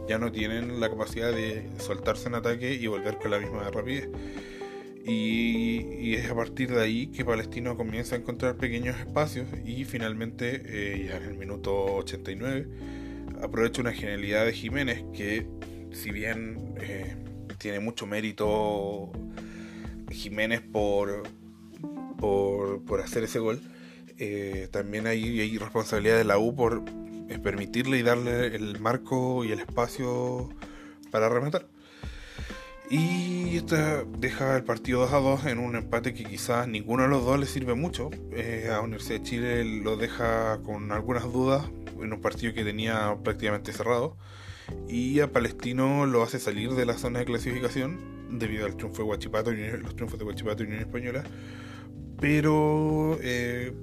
ya 0.10 0.20
no 0.20 0.30
tienen 0.30 0.82
la 0.82 0.89
capacidad 0.89 1.32
de 1.32 1.70
soltarse 1.80 2.28
en 2.28 2.36
ataque 2.36 2.74
y 2.74 2.86
volver 2.88 3.18
con 3.18 3.32
la 3.32 3.39
misma 3.39 3.70
rapidez. 3.72 4.10
Y, 5.06 6.16
es 6.16 6.30
a 6.30 6.36
partir 6.36 6.72
de 6.72 6.82
ahí 6.82 7.08
que 7.08 7.24
Palestino 7.24 7.78
comienza 7.78 8.16
a 8.16 8.20
encontrar 8.20 8.58
pequeños 8.58 9.00
espacios 9.00 9.47
y 9.66 9.86
finalmente, 9.86 10.64
eh, 10.66 11.08
ya 11.08 11.18
en 11.18 11.24
el 11.24 11.38
minuto 11.38 11.95
89, 11.95 12.68
aprovecha 13.41 13.82
una 13.82 13.93
genialidad 13.93 14.45
de 14.45 14.52
Jiménez 14.52 15.06
que, 15.14 15.47
si 15.91 16.12
bien 16.12 16.76
eh, 16.82 17.16
tiene 17.58 17.80
mucho 17.80 18.06
mérito 18.06 19.12
Jiménez 20.12 20.62
por, 20.62 21.24
por, 22.20 23.02
hacer 23.02 23.24
ese 23.24 23.39
gol. 23.39 23.62
Eh, 24.20 24.67
también 24.72 25.07
hay, 25.07 25.39
hay, 25.39 25.57
responsabilidad 25.57 26.17
de 26.17 26.26
la 26.26 26.38
U 26.38 26.55
por 26.55 26.84
permitirle 27.41 27.97
y 27.97 28.03
darle 28.03 28.55
el 28.55 28.80
marco 28.80 29.45
y 29.45 29.51
el 29.51 29.59
espacio 29.59 30.49
para 31.11 31.30
rematar. 31.30 31.67
Y 32.89 33.57
esto 33.57 33.76
deja 34.17 34.57
el 34.57 34.63
partido 34.63 35.01
2 35.01 35.13
a 35.13 35.20
2 35.20 35.45
en 35.45 35.59
un 35.59 35.76
empate 35.76 36.13
que 36.13 36.24
quizás 36.24 36.67
ninguno 36.67 37.03
de 37.03 37.09
los 37.09 37.24
dos 37.24 37.39
le 37.39 37.45
sirve 37.45 37.76
mucho. 37.76 38.09
Eh, 38.32 38.70
a 38.74 38.82
Universidad 38.82 39.20
de 39.20 39.24
Chile 39.24 39.63
lo 39.63 39.95
deja 39.95 40.59
con 40.63 40.91
algunas 40.91 41.32
dudas 41.32 41.70
en 42.01 42.11
un 42.11 42.20
partido 42.20 42.53
que 42.53 42.63
tenía 42.63 43.15
prácticamente 43.24 43.74
cerrado. 43.74 44.17
Y 44.88 45.20
a 45.20 45.32
Palestino 45.32 46.07
lo 46.07 46.24
hace 46.24 46.39
salir 46.39 46.72
de 46.72 46.86
la 46.86 46.97
zona 46.97 47.20
de 47.20 47.26
clasificación 47.26 47.99
debido 48.32 48.65
al 48.65 48.76
triunfo 48.76 48.99
de 48.99 49.03
Guachipato 49.03 49.51
y 49.51 49.67
los 49.78 49.95
triunfos 49.95 50.20
de 50.20 50.26
Guachipato 50.26 50.63
y 50.63 50.67
Unión 50.67 50.82
Española, 50.82 51.24
pero 52.20 53.17
eh, 53.22 53.74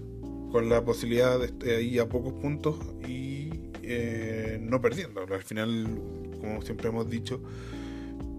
con 0.51 0.69
la 0.69 0.85
posibilidad 0.85 1.39
de 1.39 1.47
estar 1.47 1.69
ahí 1.69 1.99
a 1.99 2.09
pocos 2.09 2.33
puntos 2.35 2.77
y 3.07 3.51
eh, 3.83 4.59
no 4.61 4.81
perdiendo. 4.81 5.23
Al 5.23 5.43
final, 5.43 5.87
como 6.41 6.63
siempre 6.63 6.89
hemos 6.89 7.09
dicho, 7.09 7.41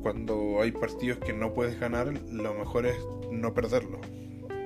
cuando 0.01 0.62
hay 0.62 0.72
partidos 0.72 1.20
que 1.20 1.34
no 1.34 1.53
puedes 1.53 1.80
ganar, 1.80 2.14
lo 2.32 2.53
mejor 2.53 2.86
es 2.86 2.97
no 3.32 3.53
perderlo. 3.53 3.99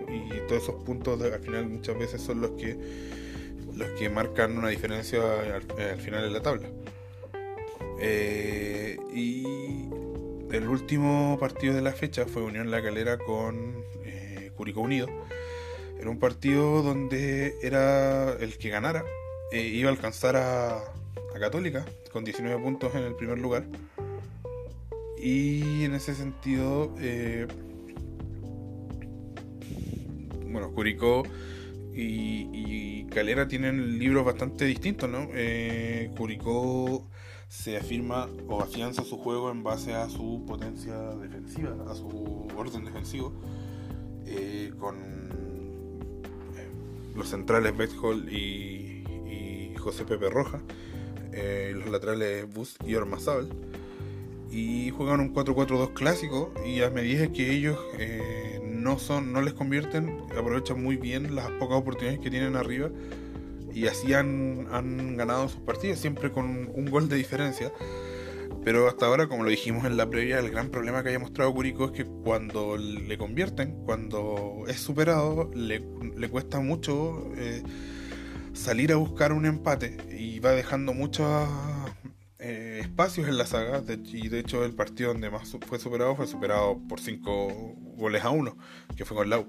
Y 0.10 0.48
todos 0.48 0.64
esos 0.64 0.84
puntos 0.84 1.22
al 1.22 1.40
final 1.40 1.68
muchas 1.68 1.98
veces 1.98 2.22
son 2.22 2.42
los 2.42 2.52
que 2.52 2.78
los 3.76 3.90
que 3.92 4.10
marcan 4.10 4.58
una 4.58 4.70
diferencia 4.70 5.22
al, 5.56 6.00
final 6.00 6.24
de 6.24 6.30
la 6.30 6.42
tabla. 6.42 6.70
Eh, 8.00 8.98
y 9.14 9.44
el 10.52 10.68
último 10.68 11.38
partido 11.40 11.74
de 11.74 11.82
la 11.82 11.94
fecha 11.94 12.26
fue 12.26 12.44
Unión 12.44 12.72
La 12.72 12.82
Calera 12.82 13.18
con 13.18 13.84
eh, 14.04 14.52
Curicó 14.56 14.82
Unido. 14.82 15.08
Era 16.02 16.10
un 16.10 16.20
partido 16.20 16.82
donde 16.82 17.56
era 17.62 18.34
el 18.34 18.58
que 18.58 18.70
ganara 18.70 19.06
eh, 19.52 19.62
iba 19.62 19.90
a 19.90 19.94
alcanzar 19.94 20.36
a, 20.36 20.84
Católica 21.40 21.86
con 22.12 22.24
19 22.24 22.62
puntos 22.62 22.94
en 22.94 23.04
el 23.04 23.16
primer 23.16 23.40
lugar. 23.40 23.66
Y 25.18 25.86
en 25.86 25.96
ese 25.96 26.14
sentido, 26.14 26.94
eh, 27.00 27.48
bueno, 30.52 30.72
Curicó 30.72 31.24
y, 31.94 33.06
Calera 33.06 33.48
tienen 33.48 33.98
libros 34.00 34.24
bastante 34.24 34.66
distintos, 34.66 35.10
¿no? 35.10 35.30
Curicó 36.16 37.08
se 37.52 37.76
afirma 37.76 38.30
o 38.48 38.62
afianza 38.62 39.04
su 39.04 39.18
juego 39.18 39.52
en 39.52 39.62
base 39.62 39.94
a 39.94 40.08
su 40.08 40.46
potencia 40.48 40.96
defensiva, 41.16 41.76
a 41.92 41.94
su 41.96 42.48
orden 42.56 42.86
defensivo, 42.86 43.34
eh, 44.26 44.72
con 44.80 44.96
eh, 44.98 45.51
los 47.16 47.30
centrales 47.30 47.76
Bethol 47.76 48.30
y, 48.32 49.04
y, 49.28 49.76
José 49.78 50.06
Pepe 50.06 50.30
Roja, 50.30 50.62
eh, 51.34 51.74
los 51.76 51.90
laterales 51.90 52.52
Bus 52.54 52.78
y 52.86 52.96
Ormazábal, 52.96 53.50
y 54.52 54.90
juegan 54.92 55.22
un 55.22 55.34
4-4-2 55.34 55.94
clásico 55.94 56.54
y 56.66 56.82
a 56.82 56.90
medida 56.90 57.32
que 57.32 57.52
ellos 57.52 57.80
no, 58.82 59.00
son, 59.00 59.32
no 59.32 59.42
les 59.42 59.54
convierten, 59.54 60.24
aprovechan 60.38 60.82
muy 60.84 60.98
bien 60.98 61.36
las 61.36 61.50
pocas 61.52 61.78
oportunidades 61.78 62.20
que 62.20 62.30
tienen 62.30 62.56
arriba 62.56 62.90
y 63.74 63.88
así 63.88 64.14
han, 64.14 64.68
han 64.72 65.18
ganado 65.18 65.48
sus 65.48 65.62
partidos, 65.62 66.00
siempre 66.00 66.32
con 66.32 66.70
un 66.74 66.90
gol 66.90 67.08
de 67.08 67.16
diferencia. 67.16 67.72
Pero 68.64 68.88
hasta 68.88 69.08
ahora, 69.08 69.28
como 69.28 69.44
lo 69.44 69.50
dijimos 69.50 69.86
en 69.86 69.98
la 69.98 70.08
previa, 70.08 70.38
el 70.40 70.52
gran 70.52 70.70
problema 70.70 71.02
que 71.02 71.10
haya 71.10 71.20
mostrado 71.20 71.52
Curicó 71.54 71.86
es 71.86 71.92
que 71.92 72.06
cuando 72.06 72.78
le 72.78 73.18
convierten, 73.18 73.84
cuando 73.86 74.66
es 74.68 74.80
superado, 74.80 75.50
le, 75.56 75.82
cuesta 76.30 76.60
mucho 76.60 77.32
eh, 77.36 77.64
salir 78.54 78.92
a 78.92 78.98
buscar 78.98 79.34
un 79.34 79.48
empate 79.48 79.98
y 80.16 80.40
va 80.40 80.52
dejando 80.52 80.94
muchos 80.94 81.50
eh, 82.38 82.80
espacios 82.82 83.28
en 83.28 83.38
la 83.38 83.48
saga. 83.48 83.82
y 83.88 84.28
de 84.28 84.40
hecho, 84.40 84.64
el 84.64 84.74
partido 84.76 85.12
donde 85.14 85.32
más 85.32 85.56
fue 85.68 85.80
superado 85.80 86.16
fue 86.16 86.28
superado 86.28 86.80
por 86.88 87.00
5 87.00 87.76
goles 87.98 88.24
a 88.24 88.30
1, 88.30 88.58
que 88.96 89.06
fue 89.06 89.18
con 89.18 89.30
Lau. 89.30 89.48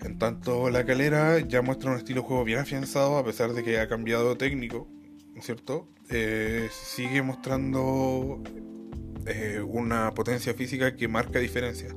En 0.00 0.18
tanto, 0.18 0.70
la 0.70 0.84
calera 0.86 1.38
ya 1.40 1.62
muestra 1.62 1.90
un 1.90 1.98
estilo 1.98 2.22
de 2.22 2.26
juego 2.28 2.44
bien 2.44 2.58
afianzado, 2.60 3.18
a 3.18 3.24
pesar 3.24 3.52
de 3.52 3.62
que 3.62 3.78
ha 3.78 3.88
cambiado 3.88 4.36
técnico, 4.36 4.88
¿cierto? 5.40 5.88
Eh, 6.14 6.68
sigue 6.70 7.22
mostrando 7.22 8.42
eh, 9.24 9.62
una 9.66 10.12
potencia 10.12 10.52
física 10.52 10.94
que 10.94 11.08
marca 11.08 11.38
diferencia. 11.38 11.94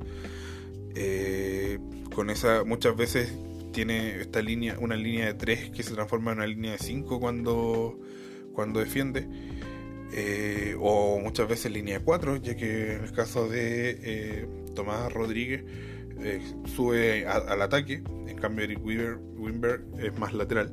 Eh, 0.94 1.78
con 2.14 2.30
esa, 2.30 2.64
muchas 2.64 2.96
veces 2.96 3.36
tiene 3.72 4.22
esta 4.22 4.40
línea, 4.40 4.78
una 4.80 4.96
línea 4.96 5.26
de 5.26 5.34
3 5.34 5.70
que 5.70 5.82
se 5.82 5.92
transforma 5.92 6.32
en 6.32 6.38
una 6.38 6.46
línea 6.46 6.72
de 6.72 6.78
5 6.78 7.20
cuando, 7.20 8.00
cuando 8.54 8.80
defiende. 8.80 9.28
o 10.80 11.20
muchas 11.20 11.46
veces 11.46 11.70
línea 11.70 11.98
de 11.98 12.04
4, 12.04 12.36
ya 12.36 12.56
que 12.56 12.94
en 12.94 13.04
el 13.04 13.12
caso 13.12 13.48
de 13.48 14.48
Tomás 14.74 15.12
Rodríguez 15.12 15.64
sube 16.74 17.26
al 17.26 17.60
ataque, 17.60 18.02
en 18.26 18.36
cambio 18.38 18.64
Eric 18.64 18.82
Weaver, 18.82 19.18
Wimber 19.36 19.84
es 19.98 20.18
más 20.18 20.32
lateral. 20.32 20.72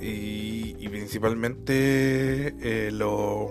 Y, 0.00 0.88
principalmente 0.88 2.54
eh, 2.60 2.90
lo, 2.90 3.50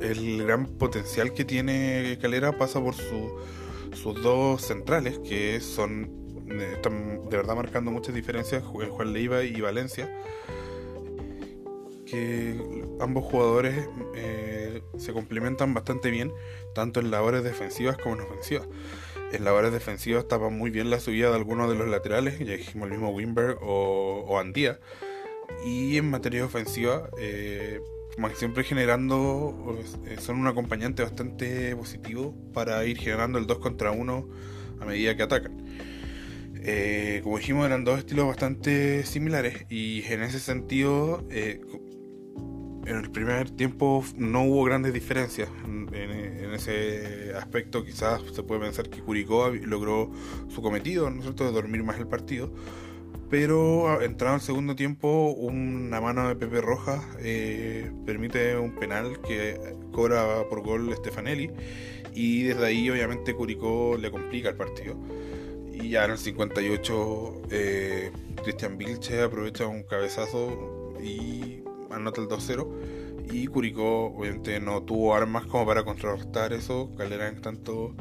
el 0.00 0.44
gran 0.44 0.66
potencial 0.66 1.32
que 1.32 1.44
tiene 1.44 2.18
Calera 2.20 2.56
pasa 2.58 2.80
por 2.80 2.94
sus 2.94 4.22
dos 4.22 4.62
centrales, 4.62 5.18
que 5.20 5.60
son 5.60 6.24
están 6.48 7.28
de 7.28 7.36
verdad 7.36 7.56
marcando 7.56 7.90
muchas 7.90 8.14
diferencias, 8.14 8.62
Juan 8.64 9.12
Leiva 9.12 9.42
y 9.42 9.60
Valencia. 9.60 10.10
que 12.06 12.60
ambos 13.00 13.24
jugadores 13.24 13.88
eh, 14.14 14.82
se 14.98 15.12
complementan 15.12 15.74
bastante 15.74 16.10
bien, 16.10 16.32
tanto 16.74 17.00
en 17.00 17.10
labores 17.10 17.42
defensivas 17.42 17.96
como 17.98 18.16
en 18.16 18.22
ofensivas. 18.22 18.68
En 19.32 19.44
labores 19.44 19.72
defensivas 19.72 20.28
tapa 20.28 20.48
muy 20.48 20.70
bien 20.70 20.90
la 20.90 21.00
subida 21.00 21.30
de 21.30 21.36
algunos 21.36 21.68
de 21.68 21.76
los 21.76 21.88
laterales, 21.88 22.38
ya 22.38 22.56
dijimos 22.56 22.86
el 22.86 22.92
mismo 22.92 23.10
Wimberg 23.10 23.58
o, 23.62 24.38
Andía. 24.38 24.78
Y 25.64 25.96
en 25.96 26.10
materia 26.10 26.44
ofensiva, 26.44 27.08
eh, 27.18 27.80
siempre 28.34 28.64
generando, 28.64 29.78
eh, 30.06 30.16
son 30.20 30.38
un 30.38 30.46
acompañante 30.46 31.02
bastante 31.02 31.74
positivo 31.74 32.34
para 32.52 32.84
ir 32.84 32.98
generando 32.98 33.38
el 33.38 33.46
2 33.46 33.58
contra 33.58 33.90
1 33.90 34.28
a 34.80 34.84
medida 34.84 35.16
que 35.16 35.22
atacan. 35.22 35.64
Eh, 36.66 37.20
como 37.22 37.36
dijimos, 37.36 37.66
eran 37.66 37.84
dos 37.84 37.98
estilos 37.98 38.26
bastante 38.26 39.04
similares 39.04 39.66
y 39.68 40.02
en 40.04 40.22
ese 40.22 40.40
sentido, 40.40 41.22
eh, 41.30 41.60
en 42.86 42.96
el 42.96 43.10
primer 43.10 43.50
tiempo 43.50 44.02
no 44.16 44.44
hubo 44.44 44.64
grandes 44.64 44.94
diferencias. 44.94 45.48
En, 45.66 45.84
ese 46.54 47.32
aspecto 47.34 47.84
quizás 47.84 48.22
se 48.32 48.44
puede 48.44 48.60
pensar 48.60 48.88
que 48.88 49.00
Curicó 49.00 49.50
logró 49.50 50.12
su 50.48 50.62
cometido, 50.62 51.10
¿no 51.10 51.32
de 51.32 51.50
dormir 51.50 51.82
más 51.82 51.98
el 51.98 52.06
partido. 52.06 52.54
Pero 53.36 54.00
entrado 54.00 54.36
el 54.36 54.40
segundo 54.40 54.76
tiempo, 54.76 55.32
una 55.32 56.00
mano 56.00 56.28
de 56.28 56.36
Pepe 56.36 56.60
Rojas 56.60 57.02
eh, 57.18 57.90
permite 58.06 58.56
un 58.56 58.76
penal 58.76 59.20
que 59.22 59.58
cobra 59.90 60.48
por 60.48 60.62
gol 60.62 60.94
Stefanelli 60.94 61.50
y 62.14 62.44
desde 62.44 62.64
ahí 62.64 62.88
obviamente 62.88 63.34
Curicó 63.34 63.96
le 63.98 64.12
complica 64.12 64.50
el 64.50 64.54
partido. 64.54 64.94
Y 65.72 65.88
ya 65.88 66.04
en 66.04 66.12
el 66.12 66.18
58, 66.18 67.42
eh, 67.50 68.12
Cristian 68.44 68.78
Vilche 68.78 69.22
aprovecha 69.22 69.66
un 69.66 69.82
cabezazo 69.82 70.94
y 71.02 71.64
anota 71.90 72.20
el 72.20 72.28
2-0. 72.28 72.68
Y 73.32 73.48
Curicó, 73.48 74.14
obviamente, 74.16 74.60
no 74.60 74.84
tuvo 74.84 75.12
armas 75.12 75.44
como 75.46 75.66
para 75.66 75.82
contrarrestar 75.82 76.52
eso. 76.52 76.94
Calera, 76.96 77.26
en 77.26 77.40
tanto, 77.40 77.96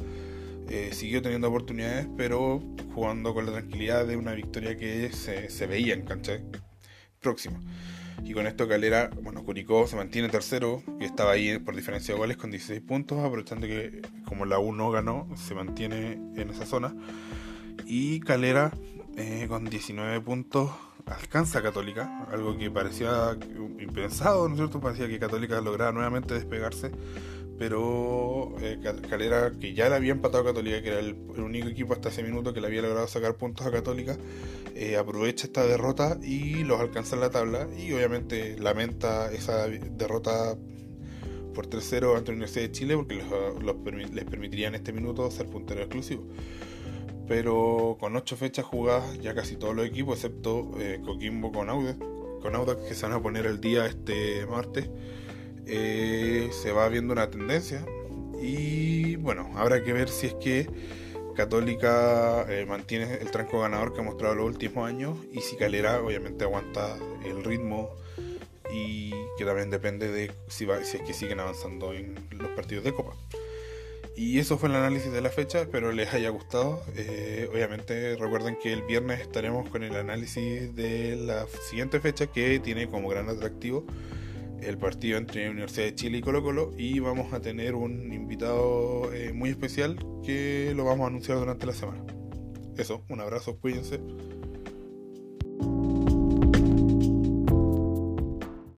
eh, 0.70 0.89
siguió 0.93 1.22
teniendo 1.22 1.47
oportunidades, 1.49 2.07
pero 2.18 2.61
jugando 2.93 3.34
con 3.34 3.45
la 3.45 3.51
tranquilidad 3.53 4.05
de 4.05 4.18
una 4.18 4.34
victoria 4.34 4.78
que 4.78 5.11
se, 5.11 5.68
veía 5.68 5.93
en 5.93 6.03
cancha 6.05 6.39
próxima. 7.20 7.59
Y 8.24 8.34
con 8.34 8.47
esto 8.47 8.68
Calera, 8.68 9.09
bueno, 9.22 9.43
Curicó 9.43 9.88
se 9.88 9.95
mantiene 9.95 10.30
tercero, 10.30 10.82
que 10.99 11.05
estaba 11.05 11.32
ahí 11.32 11.59
por 11.59 11.76
diferencia 11.76 12.14
de 12.14 12.20
goles 12.20 12.38
con 12.38 12.51
16 12.51 12.82
puntos, 12.82 13.20
aprovechando 13.20 13.68
que 13.68 14.01
como 14.26 14.45
la 14.45 14.59
1 14.59 14.91
ganó, 14.91 15.28
se 15.36 15.55
mantiene 15.55 16.14
en 16.36 16.49
esa 16.49 16.66
zona. 16.66 16.95
Y 17.86 18.20
Calera 18.22 18.72
eh, 19.18 19.45
con 19.49 19.66
19 19.66 20.22
puntos 20.22 20.72
alcanza 21.05 21.59
a 21.59 21.61
Católica, 21.61 22.26
algo 22.32 22.57
que 22.57 22.72
parecía 22.72 23.38
impensado, 23.80 24.47
¿no 24.47 24.55
es 24.55 24.59
cierto? 24.59 24.80
Parecía 24.80 25.07
que 25.07 25.20
Católica 25.20 25.59
lograba 25.61 25.91
nuevamente 25.91 26.34
despegarse, 26.34 26.91
pero 27.66 28.53
eh, 28.59 28.78
Calera, 29.09 29.53
que 29.57 29.74
ya 29.74 29.88
le 29.88 29.95
había 29.95 30.11
empatado 30.11 30.43
a 30.43 30.47
Católica, 30.47 30.82
que 30.82 30.89
era 30.89 30.99
el, 30.99 31.16
único 31.38 31.70
equipo 31.70 31.93
hasta 31.93 32.09
ese 32.09 32.22
minuto 32.22 32.53
que 32.53 32.59
le 32.59 32.68
había 32.68 32.82
logrado 32.82 33.07
sacar 33.07 33.36
puntos 33.36 33.66
a 33.66 33.72
Católica, 33.72 34.18
eh, 34.76 34.97
aprovecha 34.97 35.47
esta 35.47 35.66
derrota 35.66 36.20
y 36.22 36.66
los 36.66 36.82
alcanza 36.82 37.16
en 37.16 37.22
la 37.22 37.30
tabla 37.30 37.70
y 37.78 37.93
obviamente 37.93 38.59
lamenta 38.59 39.32
esa 39.32 39.70
derrota 39.70 40.57
por 41.53 41.70
3-0 41.70 42.18
ante 42.18 42.32
la 42.32 42.36
Universidad 42.36 42.66
de 42.66 42.72
Chile 42.74 42.97
porque 42.97 43.24
les 44.11 44.26
permitiría 44.26 44.68
en 44.68 44.76
este 44.76 44.91
minuto 44.91 45.32
ser 45.32 45.45
puntero 45.45 45.80
exclusivo. 45.80 46.26
Pero 47.30 47.95
con 47.97 48.14
ocho 48.18 48.36
fechas 48.36 48.66
jugadas 48.66 49.18
ya 49.22 49.34
casi 49.34 49.55
todos 49.55 49.74
los 49.74 49.86
equipos, 49.86 50.18
excepto 50.18 50.70
eh, 50.82 50.99
Coquimbo 51.01 51.53
con 51.53 51.70
Audax, 51.70 51.97
con 51.97 52.86
que 52.89 52.93
se 52.93 53.03
van 53.03 53.14
a 53.14 53.22
poner 53.22 53.45
el 53.45 53.61
día 53.61 53.86
este 53.86 54.45
martes, 54.47 54.89
eh, 55.68 56.49
se 56.51 56.72
va 56.72 56.88
viendo 56.89 57.14
una 57.14 57.30
tendencia 57.30 57.86
y 58.41 59.16
bueno, 59.18 59.51
habrá 59.55 59.84
que 59.84 59.93
ver 59.93 60.09
si 60.09 60.28
es 60.28 60.34
que 60.36 60.68
Católica 61.36 62.45
eh, 62.49 62.66
mantiene 62.66 63.16
el 63.16 63.32
tranco 63.32 63.61
ganador 63.61 63.93
que 63.93 64.01
ha 64.01 64.03
mostrado 64.03 64.36
los 64.36 64.45
últimos 64.45 64.88
años 64.88 65.18
y 65.32 65.41
si 65.41 65.55
Calera 65.55 66.01
obviamente 66.01 66.43
aguanta 66.43 66.97
el 67.26 67.43
ritmo 67.43 67.89
y 68.72 69.11
que 69.38 69.45
también 69.45 69.70
depende 69.70 70.11
de 70.11 70.32
si, 70.47 70.66
es 70.70 71.01
que 71.01 71.14
siguen 71.14 71.39
avanzando 71.39 71.93
en 71.93 72.16
los 72.32 72.49
partidos 72.51 72.84
de 72.84 72.93
Copa. 72.93 73.14
Y 74.16 74.38
eso 74.38 74.59
fue 74.59 74.70
el 74.70 74.76
análisis 74.76 75.11
de 75.11 75.22
la 75.22 75.30
fecha, 75.30 75.61
espero 75.61 75.91
les 75.91 76.14
haya 76.14 76.30
gustado. 76.30 76.84
Eh, 76.95 77.49
obviamente 77.51 78.16
recuerden 78.16 78.57
que 78.61 78.72
el 78.72 78.84
viernes 78.84 79.22
estaremos 79.22 79.68
con 79.70 79.84
el 79.84 79.95
análisis 79.95 80.76
de 80.76 81.16
la 81.16 81.47
siguiente 81.68 81.99
fecha 81.99 82.28
que 82.28 82.59
tiene 82.59 82.88
como 82.88 83.09
gran 83.09 83.28
atractivo 83.30 83.86
el 84.62 84.78
partido 84.78 85.18
entre 85.18 85.49
Universidad 85.49 85.86
de 85.86 85.95
Chile 85.95 86.18
y 86.20 86.22
Colo 86.22 86.43
Colo 86.43 86.72
y 86.78 86.99
vamos 86.99 87.34
a 87.34 87.41
tener 87.41 87.76
un 87.76 88.14
invitado 88.14 89.14
eh, 89.14 89.34
muy 89.34 89.49
especial 89.49 89.97
que 90.24 90.74
lo 90.76 90.86
vamos 90.86 91.06
a 91.06 91.08
anunciar 91.08 91.38
durante 91.38 91.66
la 91.66 91.74
semana. 91.74 92.04
Eso, 92.78 93.04
un 93.10 93.22
abrazo, 93.22 93.58
cuídense. 93.60 93.99